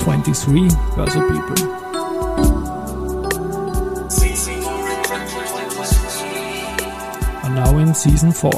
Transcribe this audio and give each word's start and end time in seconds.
23 0.00 0.68
Börse 0.96 1.20
People. 1.30 1.54
Are 7.44 7.54
now 7.54 7.78
in 7.78 7.94
season 7.94 8.32
4. 8.32 8.50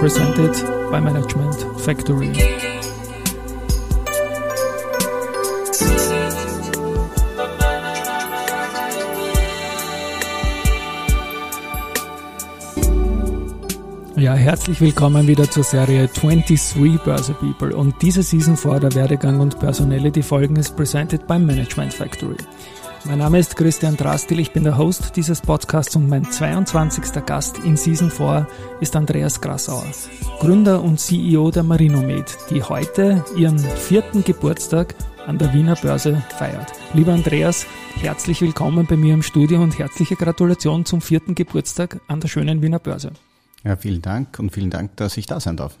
Presented 0.00 0.90
by 0.90 0.98
Management 0.98 1.80
Factory. 1.80 2.59
Ja, 14.20 14.34
herzlich 14.34 14.82
willkommen 14.82 15.26
wieder 15.26 15.50
zur 15.50 15.64
Serie 15.64 16.06
23 16.06 17.00
Börse 17.02 17.32
People 17.32 17.74
und 17.74 17.94
diese 18.02 18.22
Season 18.22 18.54
vor 18.54 18.78
der 18.78 18.94
Werdegang 18.94 19.40
und 19.40 19.58
Personality 19.58 20.22
Folgen 20.22 20.56
ist 20.56 20.76
presented 20.76 21.26
by 21.26 21.38
Management 21.38 21.94
Factory. 21.94 22.36
Mein 23.06 23.16
Name 23.16 23.38
ist 23.38 23.56
Christian 23.56 23.96
Drastil, 23.96 24.38
ich 24.40 24.52
bin 24.52 24.64
der 24.64 24.76
Host 24.76 25.16
dieses 25.16 25.40
Podcasts 25.40 25.96
und 25.96 26.06
mein 26.10 26.30
22. 26.30 27.24
Gast 27.24 27.60
in 27.60 27.78
Season 27.78 28.10
4 28.10 28.46
ist 28.82 28.94
Andreas 28.94 29.40
Grassauer, 29.40 29.86
Gründer 30.40 30.82
und 30.82 31.00
CEO 31.00 31.50
der 31.50 31.62
Marinomed, 31.62 32.36
die 32.50 32.62
heute 32.62 33.24
ihren 33.38 33.58
vierten 33.58 34.22
Geburtstag 34.22 34.96
an 35.26 35.38
der 35.38 35.54
Wiener 35.54 35.76
Börse 35.76 36.22
feiert. 36.36 36.70
Lieber 36.92 37.14
Andreas, 37.14 37.64
herzlich 37.94 38.42
willkommen 38.42 38.84
bei 38.84 38.98
mir 38.98 39.14
im 39.14 39.22
Studio 39.22 39.62
und 39.62 39.78
herzliche 39.78 40.16
Gratulation 40.16 40.84
zum 40.84 41.00
vierten 41.00 41.34
Geburtstag 41.34 42.02
an 42.06 42.20
der 42.20 42.28
schönen 42.28 42.60
Wiener 42.60 42.80
Börse. 42.80 43.12
Ja, 43.64 43.76
vielen 43.76 44.02
Dank 44.02 44.38
und 44.38 44.50
vielen 44.50 44.70
Dank, 44.70 44.96
dass 44.96 45.16
ich 45.16 45.26
da 45.26 45.40
sein 45.40 45.56
darf. 45.56 45.76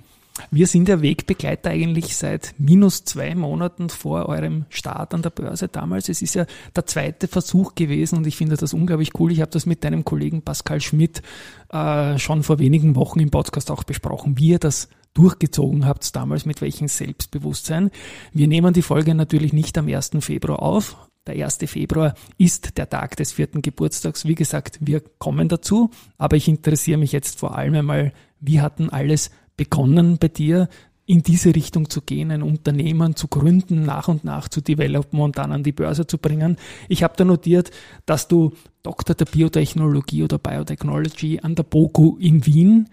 Wir 0.50 0.66
sind 0.66 0.88
ja 0.88 1.02
Wegbegleiter 1.02 1.70
eigentlich 1.70 2.16
seit 2.16 2.54
minus 2.58 3.04
zwei 3.04 3.34
Monaten 3.34 3.90
vor 3.90 4.26
eurem 4.26 4.64
Start 4.70 5.12
an 5.12 5.22
der 5.22 5.30
Börse 5.30 5.68
damals. 5.68 6.08
Es 6.08 6.22
ist 6.22 6.34
ja 6.34 6.46
der 6.74 6.86
zweite 6.86 7.28
Versuch 7.28 7.74
gewesen 7.74 8.16
und 8.16 8.26
ich 8.26 8.36
finde 8.36 8.56
das 8.56 8.72
unglaublich 8.72 9.10
cool. 9.18 9.32
Ich 9.32 9.40
habe 9.40 9.50
das 9.50 9.66
mit 9.66 9.84
deinem 9.84 10.04
Kollegen 10.04 10.42
Pascal 10.42 10.80
Schmidt 10.80 11.22
äh, 11.70 12.18
schon 12.18 12.42
vor 12.42 12.58
wenigen 12.58 12.96
Wochen 12.96 13.20
im 13.20 13.30
Podcast 13.30 13.70
auch 13.70 13.84
besprochen, 13.84 14.38
wie 14.38 14.50
ihr 14.50 14.58
das 14.58 14.88
durchgezogen 15.14 15.86
habt 15.86 16.14
damals, 16.14 16.46
mit 16.46 16.60
welchem 16.60 16.88
Selbstbewusstsein. 16.88 17.90
Wir 18.32 18.46
nehmen 18.46 18.72
die 18.72 18.82
Folge 18.82 19.14
natürlich 19.14 19.52
nicht 19.52 19.76
am 19.76 19.88
1. 19.88 20.12
Februar 20.20 20.62
auf, 20.62 20.96
der 21.26 21.44
1. 21.44 21.58
Februar 21.66 22.14
ist 22.38 22.78
der 22.78 22.88
Tag 22.88 23.16
des 23.16 23.32
vierten 23.32 23.62
Geburtstags. 23.62 24.26
Wie 24.26 24.34
gesagt, 24.34 24.78
wir 24.80 25.00
kommen 25.18 25.48
dazu, 25.48 25.90
aber 26.18 26.36
ich 26.36 26.48
interessiere 26.48 26.98
mich 26.98 27.12
jetzt 27.12 27.38
vor 27.38 27.56
allem 27.56 27.74
einmal, 27.74 28.12
wie 28.40 28.60
hatten 28.60 28.90
alles 28.90 29.30
begonnen 29.56 30.18
bei 30.18 30.28
dir, 30.28 30.68
in 31.10 31.24
diese 31.24 31.56
Richtung 31.56 31.90
zu 31.90 32.02
gehen, 32.02 32.30
ein 32.30 32.42
Unternehmen 32.42 33.16
zu 33.16 33.26
gründen, 33.26 33.84
nach 33.84 34.06
und 34.06 34.22
nach 34.22 34.48
zu 34.48 34.60
developen 34.60 35.18
und 35.18 35.38
dann 35.38 35.50
an 35.50 35.64
die 35.64 35.72
Börse 35.72 36.06
zu 36.06 36.18
bringen. 36.18 36.56
Ich 36.88 37.02
habe 37.02 37.14
da 37.16 37.24
notiert, 37.24 37.72
dass 38.06 38.28
du 38.28 38.52
Doktor 38.84 39.14
der 39.14 39.24
Biotechnologie 39.24 40.22
oder 40.22 40.38
Biotechnology 40.38 41.40
an 41.40 41.56
der 41.56 41.64
BOKU 41.64 42.16
in 42.18 42.46
Wien 42.46 42.88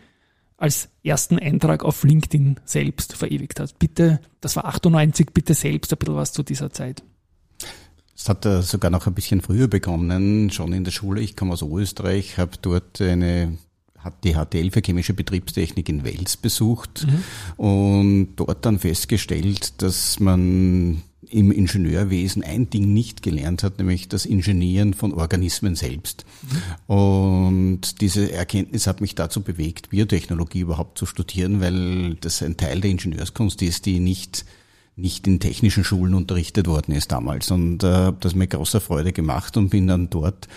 als 0.58 0.90
ersten 1.04 1.38
Eintrag 1.38 1.86
auf 1.86 2.04
LinkedIn 2.04 2.60
selbst 2.66 3.16
verewigt 3.16 3.60
hast. 3.60 3.78
Bitte, 3.78 4.20
das 4.42 4.56
war 4.56 4.66
98, 4.66 5.28
bitte 5.32 5.54
selbst 5.54 5.94
ein 5.94 6.00
bisschen 6.00 6.16
was 6.16 6.34
zu 6.34 6.42
dieser 6.42 6.72
Zeit. 6.72 7.04
Es 8.18 8.28
hat 8.30 8.48
sogar 8.64 8.90
noch 8.90 9.06
ein 9.06 9.14
bisschen 9.14 9.42
früher 9.42 9.68
begonnen, 9.68 10.50
schon 10.50 10.74
in 10.74 10.84
der 10.84 10.92
Schule. 10.92 11.22
Ich 11.22 11.36
komme 11.36 11.54
aus 11.54 11.62
Österreich, 11.62 12.38
habe 12.38 12.58
dort 12.62 13.00
eine 13.00 13.58
hat 14.00 14.24
die 14.24 14.34
HTL 14.34 14.72
für 14.72 14.82
chemische 14.82 15.14
Betriebstechnik 15.14 15.90
in 15.90 16.04
Wels 16.04 16.38
besucht 16.38 17.06
mhm. 17.06 17.64
und 17.64 18.36
dort 18.38 18.66
dann 18.66 18.80
festgestellt, 18.80 19.82
dass 19.82 20.20
man 20.20 21.02
im 21.30 21.52
Ingenieurwesen 21.52 22.44
ein 22.44 22.70
Ding 22.70 22.94
nicht 22.94 23.22
gelernt 23.22 23.64
hat, 23.64 23.80
nämlich 23.80 24.08
das 24.08 24.26
Ingenieren 24.26 24.94
von 24.94 25.14
Organismen 25.14 25.76
selbst. 25.76 26.26
Mhm. 26.88 26.96
Und 26.96 28.02
diese 28.02 28.32
Erkenntnis 28.32 28.88
hat 28.88 29.02
mich 29.02 29.16
dazu 29.16 29.42
bewegt, 29.42 29.90
Biotechnologie 29.90 30.62
überhaupt 30.62 30.98
zu 30.98 31.06
studieren, 31.06 31.60
weil 31.60 32.16
das 32.16 32.42
ein 32.42 32.56
Teil 32.56 32.80
der 32.80 32.92
Ingenieurskunst 32.92 33.62
ist, 33.62 33.86
die 33.86 34.00
nicht 34.00 34.46
nicht 34.98 35.28
in 35.28 35.40
technischen 35.40 35.84
Schulen 35.84 36.16
unterrichtet 36.16 36.68
worden 36.68 36.94
ist 36.94 37.12
damals 37.12 37.52
und 37.52 37.84
äh, 37.84 37.88
habe 37.88 38.18
das 38.20 38.36
mit 38.36 38.50
großer 38.50 38.82
Freude 38.82 39.14
gemacht 39.14 39.56
und 39.56 39.70
bin 39.70 39.88
dann 39.88 40.10
dort 40.10 40.48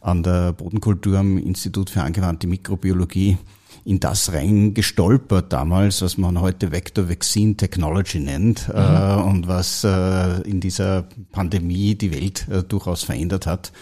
an 0.00 0.22
der 0.22 0.52
Bodenkultur 0.52 1.18
am 1.18 1.36
Institut 1.36 1.90
für 1.90 2.02
angewandte 2.02 2.46
Mikrobiologie 2.46 3.36
in 3.84 4.00
das 4.00 4.32
reingestolpert 4.32 5.52
damals, 5.52 6.02
was 6.02 6.18
man 6.18 6.40
heute 6.40 6.70
Vector 6.70 7.08
Vaccine 7.08 7.56
Technology 7.56 8.20
nennt 8.20 8.68
mhm. 8.68 8.74
äh, 8.74 9.14
und 9.22 9.48
was 9.48 9.84
äh, 9.84 10.40
in 10.42 10.60
dieser 10.60 11.04
Pandemie 11.32 11.94
die 11.94 12.12
Welt 12.12 12.46
äh, 12.48 12.62
durchaus 12.62 13.04
verändert 13.04 13.46
hat 13.46 13.72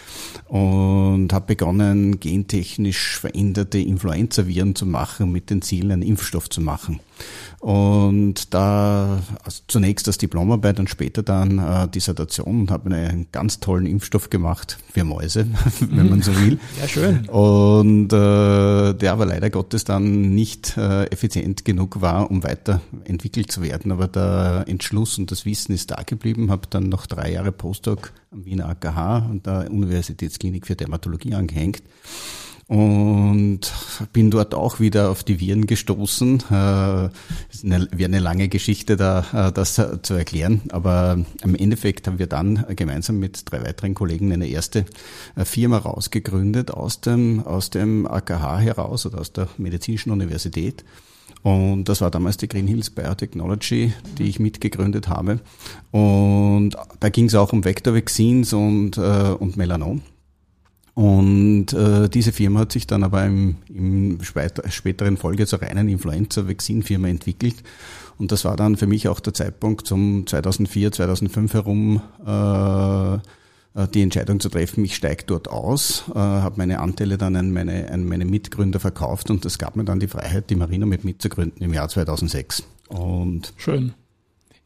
und 0.47 1.31
habe 1.33 1.47
begonnen, 1.47 2.19
gentechnisch 2.19 3.19
veränderte 3.19 3.79
Influenza-Viren 3.79 4.75
zu 4.75 4.85
machen 4.85 5.31
mit 5.31 5.49
dem 5.49 5.61
Ziel, 5.61 5.91
einen 5.91 6.01
Impfstoff 6.01 6.49
zu 6.49 6.61
machen. 6.61 6.99
Und 7.59 8.53
da 8.53 9.19
also 9.43 9.63
zunächst 9.67 10.07
das 10.07 10.17
Diplomarbeit 10.17 10.79
und 10.79 10.89
später 10.89 11.23
dann 11.23 11.59
äh, 11.59 11.87
Dissertation 11.89 12.61
und 12.61 12.71
habe 12.71 12.93
einen 12.93 13.27
ganz 13.31 13.59
tollen 13.59 13.85
Impfstoff 13.85 14.29
gemacht 14.29 14.77
für 14.91 15.03
Mäuse, 15.03 15.45
wenn 15.79 16.09
man 16.09 16.21
so 16.21 16.35
will. 16.39 16.57
Ja, 16.79 16.87
schön. 16.87 17.27
Und 17.27 18.13
äh, 18.13 18.93
der 18.93 19.11
aber 19.11 19.25
leider 19.25 19.49
Gottes 19.49 19.83
dann 19.83 20.33
nicht 20.33 20.77
äh, 20.77 21.05
effizient 21.05 21.65
genug 21.65 21.99
war, 21.99 22.31
um 22.31 22.43
weiterentwickelt 22.43 23.51
zu 23.51 23.61
werden. 23.61 23.91
Aber 23.91 24.07
der 24.07 24.63
Entschluss 24.67 25.17
und 25.17 25.29
das 25.31 25.45
Wissen 25.45 25.73
ist 25.73 25.91
da 25.91 26.01
geblieben, 26.03 26.51
habe 26.51 26.67
dann 26.69 26.87
noch 26.87 27.07
drei 27.07 27.31
Jahre 27.33 27.51
Postdoc 27.51 28.13
am 28.31 28.45
Wiener 28.45 28.69
AKH 28.69 29.27
und 29.29 29.45
der 29.45 29.69
Universitätsklinik 29.69 30.65
für 30.65 30.75
Dermatologie 30.75 31.33
angehängt 31.33 31.83
und 32.69 33.61
bin 34.13 34.29
dort 34.29 34.53
auch 34.53 34.79
wieder 34.79 35.09
auf 35.09 35.23
die 35.23 35.39
Viren 35.39 35.65
gestoßen. 35.65 36.39
Äh, 36.51 37.09
wäre 37.63 37.87
eine 38.05 38.19
lange 38.19 38.47
Geschichte, 38.47 38.95
da 38.95 39.25
äh, 39.33 39.51
das 39.51 39.81
zu 40.03 40.13
erklären, 40.13 40.61
aber 40.69 41.17
im 41.43 41.55
Endeffekt 41.55 42.05
haben 42.05 42.19
wir 42.19 42.27
dann 42.27 42.63
gemeinsam 42.75 43.17
mit 43.17 43.51
drei 43.51 43.63
weiteren 43.63 43.95
Kollegen 43.95 44.31
eine 44.31 44.47
erste 44.47 44.85
äh, 45.35 45.45
Firma 45.45 45.79
rausgegründet 45.79 46.69
aus 46.69 47.01
dem 47.01 47.43
aus 47.43 47.71
dem 47.71 48.05
AKH 48.05 48.59
heraus 48.59 49.07
oder 49.07 49.19
aus 49.19 49.33
der 49.33 49.47
medizinischen 49.57 50.11
Universität. 50.11 50.85
Und 51.41 51.85
das 51.85 52.01
war 52.01 52.11
damals 52.11 52.37
die 52.37 52.49
Green 52.49 52.67
Hills 52.67 52.91
Biotechnology, 52.91 53.93
die 54.19 54.25
ich 54.25 54.39
mitgegründet 54.39 55.07
habe. 55.07 55.39
Und 55.89 56.75
da 56.99 57.09
ging 57.09 57.25
es 57.25 57.35
auch 57.35 57.51
um 57.51 57.65
Vector 57.65 57.95
Vaccines 57.95 58.53
und, 58.53 58.97
äh, 58.97 59.33
und 59.39 59.57
Melanom. 59.57 60.03
Und 60.93 61.73
äh, 61.73 62.09
diese 62.09 62.31
Firma 62.31 62.61
hat 62.61 62.71
sich 62.71 62.87
dann 62.87 63.03
aber 63.03 63.25
im, 63.25 63.57
im 63.69 64.19
späteren 64.23 65.17
Folge 65.17 65.47
zur 65.47 65.61
reinen 65.61 65.87
Influenza-Vaccine-Firma 65.87 67.07
entwickelt. 67.07 67.63
Und 68.17 68.31
das 68.31 68.43
war 68.43 68.57
dann 68.57 68.75
für 68.75 68.87
mich 68.87 69.07
auch 69.07 69.21
der 69.21 69.33
Zeitpunkt 69.33 69.87
zum 69.87 70.27
2004, 70.27 70.91
2005 70.91 71.53
herum, 71.53 72.01
äh, 72.25 73.13
äh, 73.79 73.87
die 73.87 74.01
Entscheidung 74.01 74.39
zu 74.39 74.49
treffen, 74.49 74.83
ich 74.83 74.95
steige 74.95 75.23
dort 75.25 75.47
aus, 75.47 76.03
äh, 76.13 76.17
habe 76.17 76.55
meine 76.57 76.79
Anteile 76.79 77.17
dann 77.17 77.35
an 77.35 77.51
meine, 77.51 77.89
an 77.91 78.05
meine 78.05 78.25
Mitgründer 78.25 78.79
verkauft 78.79 79.29
und 79.29 79.45
das 79.45 79.57
gab 79.57 79.75
mir 79.75 79.85
dann 79.85 79.99
die 79.99 80.07
Freiheit, 80.07 80.49
die 80.49 80.55
Marina 80.55 80.85
mit 80.85 81.05
mitzugründen 81.05 81.61
im 81.61 81.73
Jahr 81.73 81.87
2006. 81.87 82.63
Und 82.89 83.53
Schön. 83.57 83.93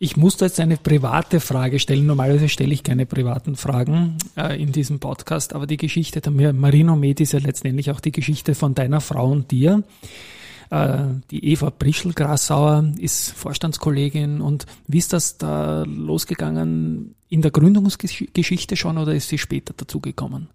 Ich 0.03 0.17
muss 0.17 0.35
da 0.35 0.47
jetzt 0.47 0.59
eine 0.59 0.75
private 0.75 1.39
Frage 1.39 1.79
stellen. 1.79 2.05
Normalerweise 2.05 2.49
stelle 2.49 2.73
ich 2.73 2.83
keine 2.83 3.05
privaten 3.05 3.55
Fragen 3.55 4.17
äh, 4.35 4.61
in 4.61 4.73
diesem 4.73 4.99
Podcast, 4.99 5.55
aber 5.55 5.65
die 5.65 5.77
Geschichte 5.77 6.19
der 6.19 6.33
Marino 6.51 6.97
Med 6.97 7.21
ist 7.21 7.31
ja 7.31 7.39
letztendlich 7.39 7.89
auch 7.89 8.01
die 8.01 8.11
Geschichte 8.11 8.53
von 8.53 8.75
deiner 8.75 8.99
Frau 8.99 9.31
und 9.31 9.49
dir. 9.51 9.81
Äh, 10.69 11.05
die 11.31 11.45
Eva 11.45 11.69
Prischl-Grassauer 11.69 12.91
ist 12.97 13.31
Vorstandskollegin 13.31 14.41
und 14.41 14.65
wie 14.87 14.97
ist 14.97 15.13
das 15.13 15.37
da 15.37 15.83
losgegangen? 15.83 17.15
In 17.29 17.41
der 17.41 17.51
Gründungsgeschichte 17.51 18.75
schon 18.75 18.97
oder 18.97 19.15
ist 19.15 19.29
sie 19.29 19.37
später 19.37 19.73
dazugekommen? 19.73 20.49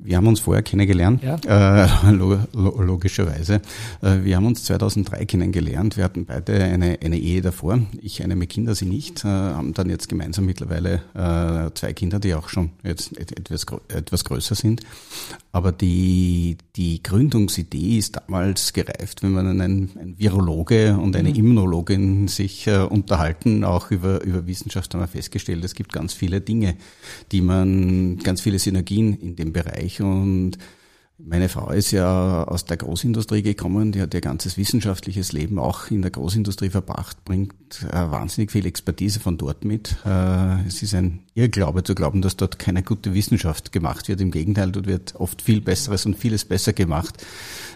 Wir 0.00 0.16
haben 0.16 0.28
uns 0.28 0.38
vorher 0.38 0.62
kennengelernt, 0.62 1.24
ja. 1.24 1.84
äh, 1.84 2.10
logischerweise. 2.52 3.60
Äh, 4.00 4.22
wir 4.22 4.36
haben 4.36 4.46
uns 4.46 4.62
2003 4.62 5.24
kennengelernt. 5.24 5.96
Wir 5.96 6.04
hatten 6.04 6.24
beide 6.24 6.62
eine, 6.62 6.98
eine 7.02 7.18
Ehe 7.18 7.42
davor. 7.42 7.80
Ich 8.00 8.22
eine 8.22 8.36
mit 8.36 8.50
Kindern, 8.50 8.76
sie 8.76 8.86
nicht. 8.86 9.24
Äh, 9.24 9.28
haben 9.28 9.74
dann 9.74 9.90
jetzt 9.90 10.08
gemeinsam 10.08 10.46
mittlerweile 10.46 11.02
äh, 11.14 11.74
zwei 11.74 11.92
Kinder, 11.94 12.20
die 12.20 12.34
auch 12.34 12.48
schon 12.48 12.70
jetzt 12.84 13.18
etwas, 13.18 13.66
etwas 13.88 14.24
größer 14.24 14.54
sind. 14.54 14.82
Aber 15.50 15.72
die, 15.72 16.58
die 16.76 17.02
Gründungsidee 17.02 17.98
ist 17.98 18.16
damals 18.16 18.72
gereift, 18.72 19.24
wenn 19.24 19.32
man 19.32 19.60
ein, 19.60 19.90
ein 19.98 20.14
Virologe 20.16 20.96
und 20.96 21.16
eine 21.16 21.30
mhm. 21.30 21.34
Immunologin 21.34 22.28
sich 22.28 22.68
äh, 22.68 22.78
unterhalten, 22.78 23.64
auch 23.64 23.90
über, 23.90 24.22
über 24.22 24.46
Wissenschaft 24.46 24.94
haben 24.94 25.00
wir 25.00 25.08
festgestellt, 25.08 25.64
es 25.64 25.74
gibt 25.74 25.92
ganz 25.92 26.12
viele 26.12 26.40
Dinge, 26.40 26.76
die 27.32 27.40
man, 27.40 28.18
ganz 28.18 28.42
viele 28.42 28.60
Synergien 28.60 29.18
in 29.20 29.34
dem 29.34 29.52
Bereich 29.52 29.87
Bereich 29.88 30.02
und 30.02 30.58
Meine 31.20 31.48
Frau 31.48 31.70
ist 31.72 31.90
ja 31.90 32.44
aus 32.44 32.64
der 32.64 32.76
Großindustrie 32.76 33.42
gekommen, 33.42 33.90
die 33.90 34.00
hat 34.00 34.14
ihr 34.14 34.20
ganzes 34.20 34.56
wissenschaftliches 34.56 35.32
Leben 35.32 35.58
auch 35.58 35.90
in 35.90 36.00
der 36.00 36.12
Großindustrie 36.12 36.70
verbracht, 36.70 37.24
bringt 37.24 37.54
äh, 37.90 37.92
wahnsinnig 37.92 38.52
viel 38.52 38.64
Expertise 38.66 39.18
von 39.18 39.36
dort 39.36 39.64
mit. 39.64 39.96
Äh, 40.06 40.64
es 40.68 40.80
ist 40.80 40.94
ein 40.94 41.18
Irrglaube 41.34 41.82
zu 41.82 41.96
glauben, 41.96 42.22
dass 42.22 42.36
dort 42.36 42.60
keine 42.60 42.84
gute 42.84 43.14
Wissenschaft 43.14 43.72
gemacht 43.72 44.06
wird. 44.06 44.20
Im 44.20 44.30
Gegenteil, 44.30 44.70
dort 44.70 44.86
wird 44.86 45.16
oft 45.16 45.42
viel 45.42 45.60
Besseres 45.60 46.06
und 46.06 46.16
vieles 46.16 46.44
besser 46.44 46.72
gemacht 46.72 47.16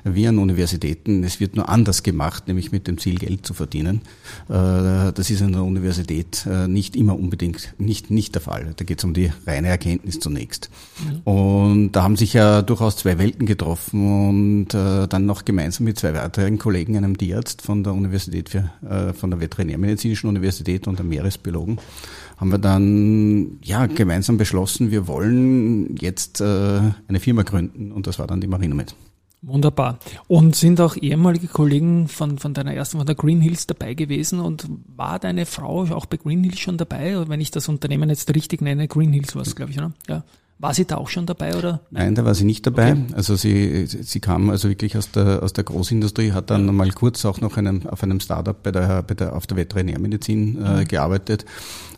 wie 0.04 0.26
an 0.28 0.38
Universitäten. 0.38 1.24
Es 1.24 1.40
wird 1.40 1.56
nur 1.56 1.68
anders 1.68 2.04
gemacht, 2.04 2.46
nämlich 2.46 2.70
mit 2.70 2.86
dem 2.86 2.98
Ziel, 2.98 3.18
Geld 3.18 3.44
zu 3.44 3.54
verdienen. 3.54 4.02
Äh, 4.48 5.12
das 5.12 5.30
ist 5.30 5.42
an 5.42 5.52
der 5.52 5.64
Universität 5.64 6.46
nicht 6.68 6.94
immer 6.94 7.18
unbedingt 7.18 7.74
nicht, 7.78 8.10
nicht 8.10 8.34
der 8.34 8.42
Fall. 8.42 8.72
Da 8.76 8.84
geht 8.84 8.98
es 8.98 9.04
um 9.04 9.14
die 9.14 9.32
reine 9.46 9.68
Erkenntnis 9.68 10.20
zunächst. 10.20 10.70
Mhm. 11.04 11.20
Und 11.32 11.92
da 11.92 12.04
haben 12.04 12.16
sich 12.16 12.34
ja 12.34 12.62
durchaus 12.62 12.96
zwei 12.96 13.18
Welten 13.18 13.31
Studenten 13.32 13.46
getroffen 13.46 14.28
und 14.28 14.74
äh, 14.74 15.08
dann 15.08 15.26
noch 15.26 15.44
gemeinsam 15.44 15.84
mit 15.84 15.98
zwei 15.98 16.14
weiteren 16.14 16.58
Kollegen, 16.58 16.96
einem 16.96 17.16
Tierarzt 17.16 17.62
von 17.62 17.82
der 17.82 17.94
Universität 17.94 18.50
für, 18.50 18.70
äh, 18.88 19.12
von 19.12 19.30
der 19.30 19.40
Veterinärmedizinischen 19.40 20.28
Universität 20.28 20.86
und 20.86 21.00
einem 21.00 21.08
Meeresbiologen, 21.08 21.78
haben 22.36 22.50
wir 22.50 22.58
dann 22.58 23.58
ja 23.62 23.86
gemeinsam 23.86 24.36
beschlossen, 24.36 24.90
wir 24.90 25.06
wollen 25.06 25.96
jetzt 25.96 26.40
äh, 26.40 26.44
eine 26.44 27.20
Firma 27.20 27.42
gründen 27.42 27.92
und 27.92 28.06
das 28.06 28.18
war 28.18 28.26
dann 28.26 28.40
die 28.40 28.46
Marinomed. 28.46 28.94
Wunderbar. 29.44 29.98
Und 30.28 30.54
sind 30.54 30.80
auch 30.80 30.96
ehemalige 30.96 31.48
Kollegen 31.48 32.06
von, 32.06 32.38
von 32.38 32.54
deiner 32.54 32.74
ersten, 32.74 32.98
von 32.98 33.06
der 33.06 33.16
Green 33.16 33.40
Hills 33.40 33.66
dabei 33.66 33.94
gewesen 33.94 34.38
und 34.38 34.68
war 34.94 35.18
deine 35.18 35.46
Frau 35.46 35.82
auch 35.90 36.06
bei 36.06 36.16
Green 36.16 36.44
Hills 36.44 36.60
schon 36.60 36.76
dabei? 36.76 37.28
Wenn 37.28 37.40
ich 37.40 37.50
das 37.50 37.68
Unternehmen 37.68 38.08
jetzt 38.08 38.32
richtig 38.32 38.60
nenne, 38.60 38.86
Green 38.86 39.12
Hills 39.12 39.34
war 39.34 39.42
es, 39.42 39.56
glaube 39.56 39.72
ich, 39.72 39.78
oder? 39.78 39.92
Ja. 40.08 40.22
War 40.62 40.74
sie 40.74 40.84
da 40.84 40.96
auch 40.96 41.08
schon 41.08 41.26
dabei 41.26 41.56
oder? 41.56 41.80
Nein, 41.90 42.14
da 42.14 42.24
war 42.24 42.36
sie 42.36 42.44
nicht 42.44 42.64
dabei. 42.64 42.92
Okay. 42.92 43.06
Also 43.14 43.34
sie, 43.34 43.84
sie 43.86 44.20
kam 44.20 44.48
also 44.48 44.68
wirklich 44.68 44.96
aus 44.96 45.10
der, 45.10 45.42
aus 45.42 45.52
der 45.52 45.64
Großindustrie, 45.64 46.30
hat 46.30 46.50
dann 46.50 46.66
ja. 46.66 46.72
mal 46.72 46.88
kurz 46.92 47.24
auch 47.24 47.40
noch 47.40 47.56
einem, 47.56 47.84
auf 47.88 48.04
einem 48.04 48.20
Startup 48.20 48.62
bei 48.62 48.70
der, 48.70 49.02
bei 49.02 49.14
der, 49.14 49.34
auf 49.34 49.48
der 49.48 49.56
Veterinärmedizin 49.56 50.64
äh, 50.64 50.68
mhm. 50.76 50.84
gearbeitet, 50.84 51.46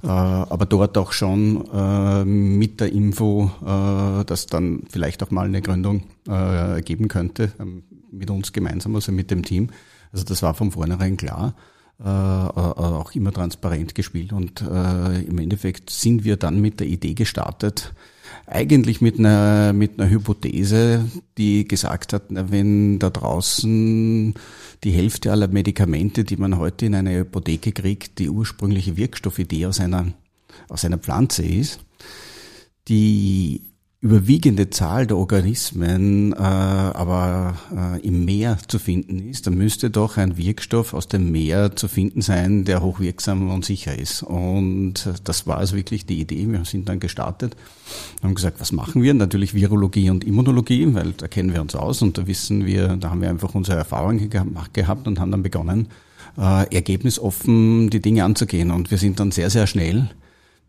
äh, 0.03 0.07
aber 0.07 0.65
dort 0.65 0.97
auch 0.97 1.13
schon 1.13 1.69
äh, 1.75 2.25
mit 2.25 2.81
der 2.81 2.91
Info, 2.91 3.51
äh, 3.61 4.25
dass 4.25 4.47
dann 4.47 4.85
vielleicht 4.89 5.23
auch 5.23 5.31
mal 5.31 5.45
eine 5.45 5.61
Gründung 5.61 6.05
äh, 6.27 6.81
geben 6.81 7.09
könnte, 7.09 7.53
ähm, 7.61 7.83
mit 8.11 8.31
uns 8.31 8.55
gemeinsam, 8.55 8.95
also 8.95 9.13
mit 9.13 9.31
dem 9.31 9.45
Team. 9.45 9.69
Also 10.11 10.25
das 10.25 10.43
war 10.43 10.55
von 10.55 10.71
vornherein 10.71 11.19
klar. 11.19 11.55
Äh, 12.03 12.09
auch 12.09 13.15
immer 13.15 13.31
transparent 13.31 13.95
gespielt 13.95 14.33
und 14.33 14.63
äh, 14.63 15.21
im 15.21 15.39
Endeffekt 15.39 15.91
sind 15.91 16.25
wir 16.25 16.37
dann 16.37 16.61
mit 16.61 16.81
der 16.81 16.89
Idee 16.89 17.15
gestartet, 17.15 17.93
eigentlich 18.47 19.01
mit 19.01 19.19
einer, 19.19 19.73
mit 19.73 19.99
einer 19.99 20.11
Hypothese, 20.11 21.09
die 21.39 21.67
gesagt 21.67 22.13
hat, 22.13 22.25
wenn 22.29 22.99
da 22.99 23.11
draußen 23.11 24.35
die 24.85 24.91
Hälfte 24.91 25.33
aller 25.33 25.49
Medikamente, 25.49 26.25
die 26.25 26.37
man 26.37 26.59
heute 26.59 26.87
in 26.87 26.95
einer 26.95 27.21
Apotheke 27.21 27.73
kriegt, 27.73 28.19
die 28.19 28.29
ursprüngliche 28.29 28.97
Wirkstoffidee 28.97 29.67
aus 29.67 29.81
einer, 29.81 30.13
aus 30.69 30.85
einer 30.85 30.99
Pflanze 30.99 31.45
ist, 31.45 31.81
die 32.89 33.74
überwiegende 34.05 34.69
Zahl 34.69 35.07
der 35.07 35.17
Organismen 35.17 36.35
äh, 36.35 36.37
aber 36.37 37.57
äh, 37.75 38.07
im 38.07 38.27
Meer 38.27 38.59
zu 38.69 38.79
finden 38.79 39.31
ist, 39.31 39.47
dann 39.47 39.55
müsste 39.55 39.89
doch 39.89 40.19
ein 40.19 40.37
Wirkstoff 40.37 40.93
aus 40.93 41.09
dem 41.09 41.33
Meer 41.33 41.75
zu 41.75 41.89
finden 41.89 42.21
sein, 42.21 42.67
der 42.67 42.83
hochwirksam 42.83 43.51
und 43.51 43.65
sicher 43.65 43.99
ist. 43.99 44.23
Und 44.23 45.09
das 45.25 45.47
war 45.47 45.57
also 45.57 45.75
wirklich 45.75 46.05
die 46.05 46.21
Idee. 46.21 46.47
Wir 46.47 46.67
sind 46.67 46.87
dann 46.91 47.01
gestartet, 47.01 47.57
haben 48.23 48.35
gesagt, 48.35 48.61
was 48.61 48.73
machen 48.73 49.03
wir? 49.03 49.15
Natürlich 49.15 49.55
Virologie 49.55 50.11
und 50.11 50.23
Immunologie, 50.23 50.87
weil 50.93 51.13
da 51.13 51.27
kennen 51.27 51.55
wir 51.55 51.63
uns 51.63 51.75
aus 51.75 52.03
und 52.03 52.19
da 52.19 52.27
wissen 52.27 52.67
wir, 52.67 52.99
da 52.99 53.09
haben 53.09 53.23
wir 53.23 53.31
einfach 53.31 53.55
unsere 53.55 53.79
Erfahrungen 53.79 54.29
gehabt 54.75 55.09
und 55.09 55.19
haben 55.19 55.31
dann 55.31 55.43
begonnen, 55.43 55.89
äh, 56.37 56.75
ergebnisoffen 56.75 57.89
die 57.89 58.01
Dinge 58.01 58.25
anzugehen. 58.25 58.71
Und 58.71 58.91
wir 58.91 58.99
sind 58.99 59.19
dann 59.19 59.31
sehr, 59.31 59.49
sehr 59.49 59.67
schnell 59.67 60.11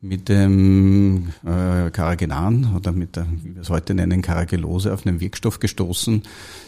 mit 0.08 0.30
dem 0.30 1.30
äh, 1.44 1.90
Carrageenan 1.90 2.76
oder 2.76 2.92
mit 2.92 3.16
der, 3.16 3.26
wie 3.44 3.56
wir 3.56 3.62
es 3.62 3.70
heute 3.70 3.94
nennen, 3.94 4.22
Carragellose 4.22 4.94
auf 4.94 5.06
einen 5.06 5.20
Wirkstoff 5.20 5.60
gestoßen, 5.60 6.24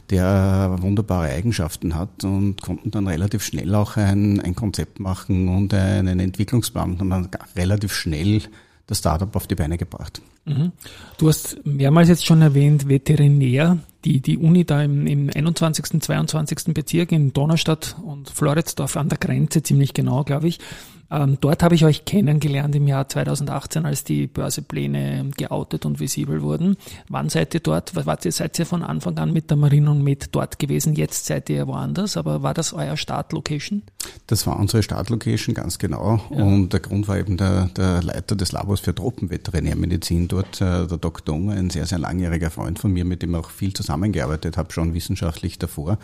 der 0.09 0.75
wunderbare 0.79 1.27
Eigenschaften 1.27 1.95
hat 1.95 2.23
und 2.23 2.61
konnten 2.61 2.91
dann 2.91 3.07
relativ 3.07 3.43
schnell 3.43 3.73
auch 3.75 3.97
ein, 3.97 4.39
ein 4.39 4.55
Konzept 4.55 4.99
machen 4.99 5.49
und 5.49 5.73
einen 5.73 6.19
Entwicklungsplan 6.19 6.99
und 6.99 7.09
dann 7.09 7.29
relativ 7.55 7.93
schnell 7.93 8.41
das 8.87 8.99
Startup 8.99 9.35
auf 9.35 9.47
die 9.47 9.55
Beine 9.55 9.77
gebracht. 9.77 10.21
Mhm. 10.45 10.71
Du 11.17 11.27
hast 11.27 11.65
mehrmals 11.65 12.07
jetzt 12.07 12.25
schon 12.25 12.41
erwähnt, 12.41 12.87
Veterinär, 12.87 13.77
die, 14.05 14.21
die 14.21 14.37
Uni 14.37 14.63
da 14.63 14.81
im, 14.81 15.05
im 15.05 15.29
21., 15.33 16.01
22. 16.01 16.73
Bezirk 16.73 17.11
in 17.11 17.33
Donaustadt 17.33 17.97
und 18.01 18.29
Floridsdorf 18.29 18.95
an 18.95 19.09
der 19.09 19.17
Grenze, 19.17 19.61
ziemlich 19.61 19.93
genau, 19.93 20.23
glaube 20.23 20.47
ich. 20.47 20.59
Ähm, 21.09 21.37
dort 21.39 21.63
habe 21.63 21.75
ich 21.75 21.85
euch 21.85 22.05
kennengelernt 22.05 22.75
im 22.75 22.87
Jahr 22.87 23.07
2018, 23.07 23.85
als 23.85 24.03
die 24.03 24.27
Börsepläne 24.27 25.31
geoutet 25.37 25.85
und 25.85 25.99
visibel 25.99 26.41
wurden. 26.41 26.75
Wann 27.07 27.29
seid 27.29 27.53
ihr 27.53 27.61
dort? 27.61 27.95
Wart 28.05 28.25
ihr, 28.25 28.31
seid 28.31 28.59
ihr 28.59 28.65
von 28.65 28.83
Anfang 28.83 29.17
an 29.17 29.31
mit 29.31 29.49
der 29.49 29.57
Marine 29.57 29.91
und 29.91 30.03
mit 30.03 30.35
dort 30.35 30.59
gewesen? 30.59 30.93
Jetzt 30.95 31.25
seid 31.25 31.49
ihr 31.49 31.67
woanders, 31.67 32.17
aber 32.17 32.43
war 32.43 32.53
das 32.53 32.73
euer 32.73 32.97
Startlocation? 32.97 33.83
Das 34.27 34.45
war 34.47 34.59
unsere 34.59 34.83
Startlocation, 34.83 35.55
ganz 35.55 35.79
genau. 35.79 36.21
Ja. 36.29 36.43
Und 36.43 36.73
der 36.73 36.81
Grund 36.81 37.07
war 37.07 37.17
eben 37.17 37.37
der, 37.37 37.69
der 37.75 38.03
Leiter 38.03 38.35
des 38.35 38.51
Labors 38.51 38.81
für 38.81 38.93
Tropenveterinärmedizin 38.93 40.27
dort, 40.27 40.61
äh, 40.61 40.87
der 40.87 40.97
Dr. 40.97 41.35
Unger, 41.35 41.53
ein 41.53 41.69
sehr, 41.69 41.85
sehr 41.85 41.99
langjähriger 41.99 42.49
Freund 42.49 42.79
von 42.79 42.91
mir, 42.91 43.05
mit 43.05 43.21
dem 43.21 43.35
auch 43.35 43.49
viel 43.49 43.73
zusammengearbeitet 43.73 44.57
habe, 44.57 44.73
schon 44.73 44.93
wissenschaftlich 44.93 45.57
davor. 45.59 45.97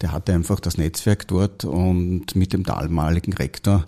Der 0.00 0.12
hatte 0.12 0.32
einfach 0.34 0.60
das 0.60 0.76
Netzwerk 0.76 1.26
dort 1.28 1.64
und 1.64 2.36
mit 2.36 2.52
dem 2.52 2.64
damaligen 2.64 3.32
Rektor 3.32 3.86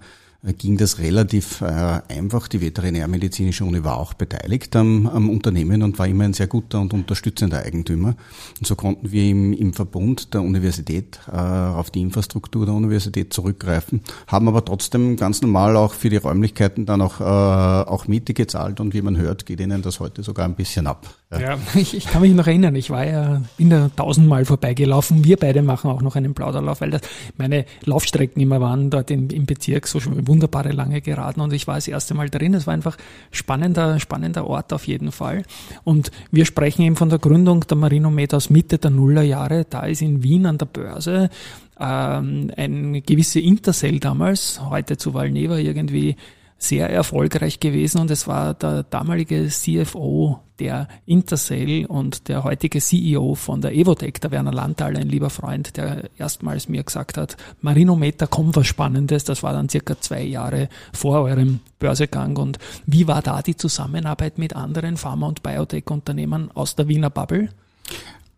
ging 0.52 0.76
das 0.76 0.98
relativ 0.98 1.62
äh, 1.62 1.64
einfach. 2.08 2.48
Die 2.48 2.60
Veterinärmedizinische 2.60 3.64
Uni 3.64 3.82
war 3.82 3.96
auch 3.96 4.12
beteiligt 4.14 4.76
am, 4.76 5.06
am, 5.06 5.30
Unternehmen 5.30 5.82
und 5.82 5.98
war 5.98 6.06
immer 6.06 6.24
ein 6.24 6.34
sehr 6.34 6.46
guter 6.46 6.80
und 6.80 6.92
unterstützender 6.92 7.62
Eigentümer. 7.62 8.16
Und 8.58 8.66
so 8.66 8.76
konnten 8.76 9.10
wir 9.10 9.24
im, 9.24 9.54
im 9.54 9.72
Verbund 9.72 10.34
der 10.34 10.42
Universität 10.42 11.18
äh, 11.32 11.36
auf 11.36 11.90
die 11.90 12.02
Infrastruktur 12.02 12.66
der 12.66 12.74
Universität 12.74 13.32
zurückgreifen, 13.32 14.02
haben 14.26 14.48
aber 14.48 14.64
trotzdem 14.64 15.16
ganz 15.16 15.40
normal 15.40 15.76
auch 15.76 15.94
für 15.94 16.10
die 16.10 16.18
Räumlichkeiten 16.18 16.84
dann 16.84 17.00
auch, 17.00 17.20
äh, 17.20 17.24
auch 17.24 18.06
Miete 18.06 18.34
gezahlt 18.34 18.80
und 18.80 18.92
wie 18.92 19.02
man 19.02 19.16
hört, 19.16 19.46
geht 19.46 19.60
ihnen 19.60 19.80
das 19.80 20.00
heute 20.00 20.22
sogar 20.22 20.44
ein 20.44 20.56
bisschen 20.56 20.86
ab. 20.86 21.08
Ja, 21.40 21.58
ich, 21.74 21.96
ich, 21.96 22.06
kann 22.06 22.22
mich 22.22 22.34
noch 22.34 22.46
erinnern, 22.46 22.74
ich 22.74 22.90
war 22.90 23.04
ja, 23.04 23.42
bin 23.56 23.70
da 23.70 23.90
tausendmal 23.94 24.44
vorbeigelaufen. 24.44 25.24
Wir 25.24 25.36
beide 25.36 25.62
machen 25.62 25.90
auch 25.90 26.02
noch 26.02 26.16
einen 26.16 26.34
Plauderlauf, 26.34 26.80
weil 26.80 26.90
das 26.90 27.02
meine 27.36 27.64
Laufstrecken 27.84 28.40
immer 28.40 28.60
waren 28.60 28.90
dort 28.90 29.10
im, 29.10 29.28
im 29.30 29.46
Bezirk 29.46 29.86
so 29.86 30.00
wunderbare 30.04 30.72
lange 30.72 31.00
Geraden 31.00 31.42
und 31.42 31.52
ich 31.52 31.66
war 31.66 31.76
das 31.76 31.88
erste 31.88 32.14
Mal 32.14 32.30
drin. 32.30 32.54
Es 32.54 32.66
war 32.66 32.74
einfach 32.74 32.96
spannender, 33.30 34.00
spannender 34.00 34.46
Ort 34.46 34.72
auf 34.72 34.86
jeden 34.86 35.12
Fall. 35.12 35.42
Und 35.84 36.10
wir 36.30 36.44
sprechen 36.44 36.82
eben 36.82 36.96
von 36.96 37.08
der 37.08 37.18
Gründung 37.18 37.66
der 37.66 37.76
Marinomed 37.76 38.34
aus 38.34 38.50
Mitte 38.50 38.78
der 38.78 38.90
Nullerjahre. 38.90 39.66
Da 39.68 39.86
ist 39.86 40.02
in 40.02 40.22
Wien 40.22 40.46
an 40.46 40.58
der 40.58 40.66
Börse 40.66 41.30
ähm, 41.78 42.50
ein 42.56 43.02
gewisse 43.04 43.40
Intercell 43.40 43.98
damals, 43.98 44.60
heute 44.68 44.96
zu 44.96 45.14
Valneva 45.14 45.56
irgendwie 45.58 46.16
sehr 46.58 46.90
erfolgreich 46.90 47.60
gewesen 47.60 48.00
und 48.00 48.10
es 48.10 48.26
war 48.26 48.54
der 48.54 48.84
damalige 48.84 49.48
CFO 49.48 50.40
der 50.58 50.88
Intercell 51.04 51.84
und 51.86 52.28
der 52.28 52.44
heutige 52.44 52.80
CEO 52.80 53.34
von 53.34 53.60
der 53.60 53.74
Evotech, 53.74 54.14
der 54.22 54.30
Werner 54.30 54.52
Landtal, 54.52 54.96
ein 54.96 55.08
lieber 55.08 55.30
Freund, 55.30 55.76
der 55.76 56.10
erstmals 56.16 56.68
mir 56.68 56.84
gesagt 56.84 57.16
hat, 57.16 57.36
Marinometer 57.60 58.26
kommt 58.26 58.56
was 58.56 58.66
Spannendes, 58.66 59.24
das 59.24 59.42
war 59.42 59.52
dann 59.52 59.68
circa 59.68 60.00
zwei 60.00 60.22
Jahre 60.22 60.68
vor 60.92 61.22
eurem 61.22 61.60
Börsegang 61.78 62.36
und 62.36 62.58
wie 62.86 63.08
war 63.08 63.20
da 63.20 63.42
die 63.42 63.56
Zusammenarbeit 63.56 64.38
mit 64.38 64.54
anderen 64.54 64.96
Pharma- 64.96 65.26
und 65.26 65.42
Biotech-Unternehmen 65.42 66.50
aus 66.52 66.76
der 66.76 66.88
Wiener 66.88 67.10
Bubble? 67.10 67.48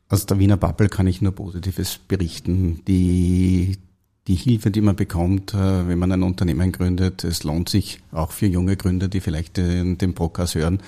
Aus 0.09 0.25
der 0.25 0.39
Wiener 0.39 0.57
Bubble 0.57 0.89
kann 0.89 1.09
ich 1.09 1.21
nur 1.21 1.33
Positives 1.33 1.99
berichten. 1.99 2.81
Die, 2.87 3.77
die 4.29 4.35
Hilfe, 4.35 4.73
die 4.73 4.81
man 4.81 4.97
bekommt, 4.97 5.55
äh, 5.55 5.89
wenn 5.89 5.99
man 5.99 6.11
ein 6.11 6.25
Unternehmen 6.25 6.73
gründet. 6.73 7.23
Es 7.23 7.45
lohnt 7.45 7.69
sich 7.69 8.01
auch 8.11 8.33
für 8.33 8.47
junge 8.47 8.77
Gründer, 8.77 9.07
die 9.07 9.21
vielleicht 9.21 9.57
den, 9.57 9.99
den 9.99 10.15
Podcast 10.15 10.57
hören. 10.57 10.81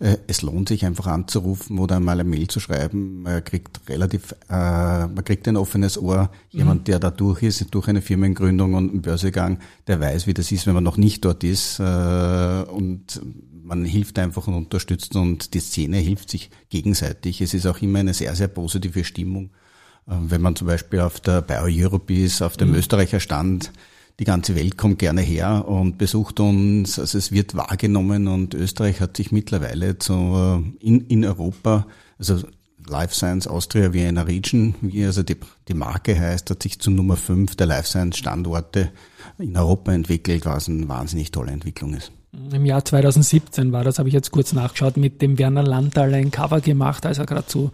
Äh, 0.00 0.16
es 0.26 0.42
lohnt 0.42 0.68
sich 0.68 0.84
einfach 0.84 1.06
anzurufen 1.06 1.78
oder 1.78 2.00
mal 2.00 2.18
eine 2.18 2.28
Mail 2.28 2.48
zu 2.48 2.58
schreiben. 2.58 3.22
Man 3.22 3.44
kriegt 3.44 3.88
relativ, 3.88 4.34
äh, 4.48 5.06
man 5.06 5.22
kriegt 5.24 5.46
ein 5.46 5.56
offenes 5.56 5.98
Ohr. 5.98 6.30
Jemand, 6.50 6.80
mhm. 6.80 6.84
der 6.84 6.98
da 6.98 7.10
durch 7.10 7.44
ist, 7.44 7.64
durch 7.70 7.86
eine 7.86 8.02
Firmengründung 8.02 8.74
und 8.74 8.90
einen 8.90 9.02
Börsegang, 9.02 9.60
der 9.86 10.00
weiß, 10.00 10.26
wie 10.26 10.34
das 10.34 10.50
ist, 10.50 10.66
wenn 10.66 10.74
man 10.74 10.84
noch 10.84 10.96
nicht 10.96 11.24
dort 11.24 11.44
ist. 11.44 11.78
Und 11.78 13.20
man 13.62 13.84
hilft 13.84 14.18
einfach 14.18 14.48
und 14.48 14.54
unterstützt 14.54 15.14
und 15.14 15.54
die 15.54 15.60
Szene 15.60 15.98
hilft 15.98 16.30
sich 16.30 16.50
gegenseitig. 16.70 17.40
Es 17.40 17.54
ist 17.54 17.66
auch 17.66 17.80
immer 17.82 18.00
eine 18.00 18.14
sehr, 18.14 18.34
sehr 18.34 18.48
positive 18.48 19.04
Stimmung 19.04 19.46
äh, 19.46 19.69
wenn 20.10 20.40
man 20.40 20.56
zum 20.56 20.66
Beispiel 20.66 21.00
auf 21.00 21.20
der 21.20 21.42
Bio-Europe 21.42 22.12
ist, 22.12 22.42
auf 22.42 22.56
dem 22.56 22.70
mhm. 22.70 22.76
Österreicher 22.76 23.20
Stand, 23.20 23.72
die 24.18 24.24
ganze 24.24 24.54
Welt 24.54 24.76
kommt 24.76 24.98
gerne 24.98 25.22
her 25.22 25.66
und 25.66 25.96
besucht 25.96 26.40
uns. 26.40 26.98
Also 26.98 27.16
es 27.16 27.32
wird 27.32 27.56
wahrgenommen 27.56 28.28
und 28.28 28.54
Österreich 28.54 29.00
hat 29.00 29.16
sich 29.16 29.32
mittlerweile 29.32 29.98
zu, 29.98 30.62
in, 30.80 31.00
in 31.06 31.24
Europa, 31.24 31.86
also 32.18 32.40
Life 32.86 33.14
Science 33.14 33.46
Austria 33.46 33.92
Vienna 33.92 34.22
Region, 34.22 34.74
wie 34.80 35.04
also 35.04 35.22
die, 35.22 35.36
die 35.68 35.74
Marke 35.74 36.18
heißt, 36.18 36.50
hat 36.50 36.62
sich 36.62 36.80
zu 36.80 36.90
Nummer 36.90 37.16
5 37.16 37.56
der 37.56 37.66
Life 37.66 37.86
Science 37.88 38.18
Standorte 38.18 38.90
in 39.38 39.56
Europa 39.56 39.92
entwickelt, 39.92 40.44
was 40.44 40.68
eine 40.68 40.88
wahnsinnig 40.88 41.30
tolle 41.30 41.52
Entwicklung 41.52 41.94
ist. 41.94 42.12
Im 42.52 42.66
Jahr 42.66 42.84
2017 42.84 43.72
war 43.72 43.84
das, 43.84 43.98
habe 43.98 44.08
ich 44.08 44.14
jetzt 44.14 44.30
kurz 44.30 44.52
nachgeschaut, 44.52 44.96
mit 44.96 45.22
dem 45.22 45.38
Werner 45.38 45.62
Landal 45.62 46.12
ein 46.14 46.30
Cover 46.30 46.60
gemacht, 46.60 47.06
als 47.06 47.18
er 47.18 47.26
gerade 47.26 47.46
so 47.48 47.70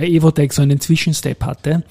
bei 0.00 0.08
Evotech 0.08 0.52
so 0.52 0.62
einen 0.62 0.80
Zwischenstep 0.80 1.44
hatte. 1.44 1.70
Äh, 1.70 1.82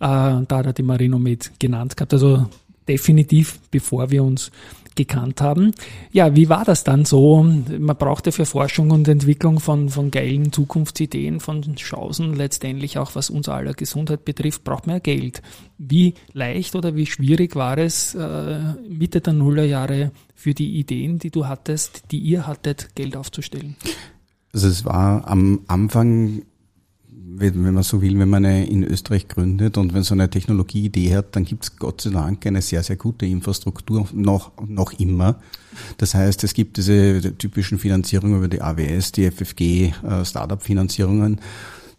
da 0.00 0.46
hat 0.50 0.66
er 0.66 0.72
die 0.72 0.82
Marinomed 0.82 1.52
genannt 1.58 1.96
gehabt. 1.96 2.14
Also 2.14 2.46
definitiv, 2.88 3.60
bevor 3.70 4.10
wir 4.10 4.24
uns 4.24 4.50
gekannt 4.94 5.42
haben. 5.42 5.72
Ja, 6.10 6.34
wie 6.34 6.48
war 6.48 6.64
das 6.64 6.82
dann 6.82 7.04
so? 7.04 7.42
Man 7.42 7.96
brauchte 7.96 8.32
für 8.32 8.46
Forschung 8.46 8.90
und 8.90 9.06
Entwicklung 9.06 9.60
von, 9.60 9.90
von 9.90 10.10
geilen 10.10 10.50
Zukunftsideen, 10.50 11.40
von 11.40 11.62
Chancen, 11.76 12.34
letztendlich 12.34 12.98
auch 12.98 13.14
was 13.14 13.28
unser 13.28 13.54
aller 13.54 13.74
Gesundheit 13.74 14.24
betrifft, 14.24 14.64
braucht 14.64 14.86
man 14.86 14.96
ja 14.96 15.00
Geld. 15.00 15.42
Wie 15.76 16.14
leicht 16.32 16.74
oder 16.74 16.96
wie 16.96 17.06
schwierig 17.06 17.54
war 17.54 17.76
es 17.76 18.14
äh, 18.14 18.60
Mitte 18.88 19.20
der 19.20 19.34
Nullerjahre 19.34 20.10
für 20.34 20.54
die 20.54 20.78
Ideen, 20.78 21.18
die 21.18 21.30
du 21.30 21.46
hattest, 21.46 22.04
die 22.10 22.18
ihr 22.18 22.46
hattet, 22.46 22.96
Geld 22.96 23.14
aufzustellen? 23.14 23.76
Also 24.52 24.68
es 24.68 24.84
war 24.84 25.28
am 25.28 25.60
Anfang 25.68 26.42
wenn 27.36 27.74
man 27.74 27.82
so 27.82 28.00
will, 28.00 28.18
wenn 28.18 28.28
man 28.28 28.44
eine 28.44 28.66
in 28.66 28.84
Österreich 28.84 29.28
gründet 29.28 29.76
und 29.76 29.94
wenn 29.94 30.02
so 30.02 30.14
eine 30.14 30.30
Technologieidee 30.30 31.14
hat, 31.14 31.36
dann 31.36 31.44
gibt 31.44 31.64
es 31.64 31.76
Gott 31.76 32.00
sei 32.00 32.10
Dank 32.10 32.46
eine 32.46 32.62
sehr, 32.62 32.82
sehr 32.82 32.96
gute 32.96 33.26
Infrastruktur 33.26 34.08
noch, 34.12 34.52
noch 34.66 34.92
immer. 34.98 35.36
Das 35.98 36.14
heißt, 36.14 36.44
es 36.44 36.54
gibt 36.54 36.76
diese 36.76 37.36
typischen 37.36 37.78
Finanzierungen 37.78 38.38
über 38.38 38.48
die 38.48 38.62
AWS, 38.62 39.12
die 39.12 39.30
FFG, 39.30 39.92
äh, 40.04 40.24
Startup-Finanzierungen. 40.24 41.40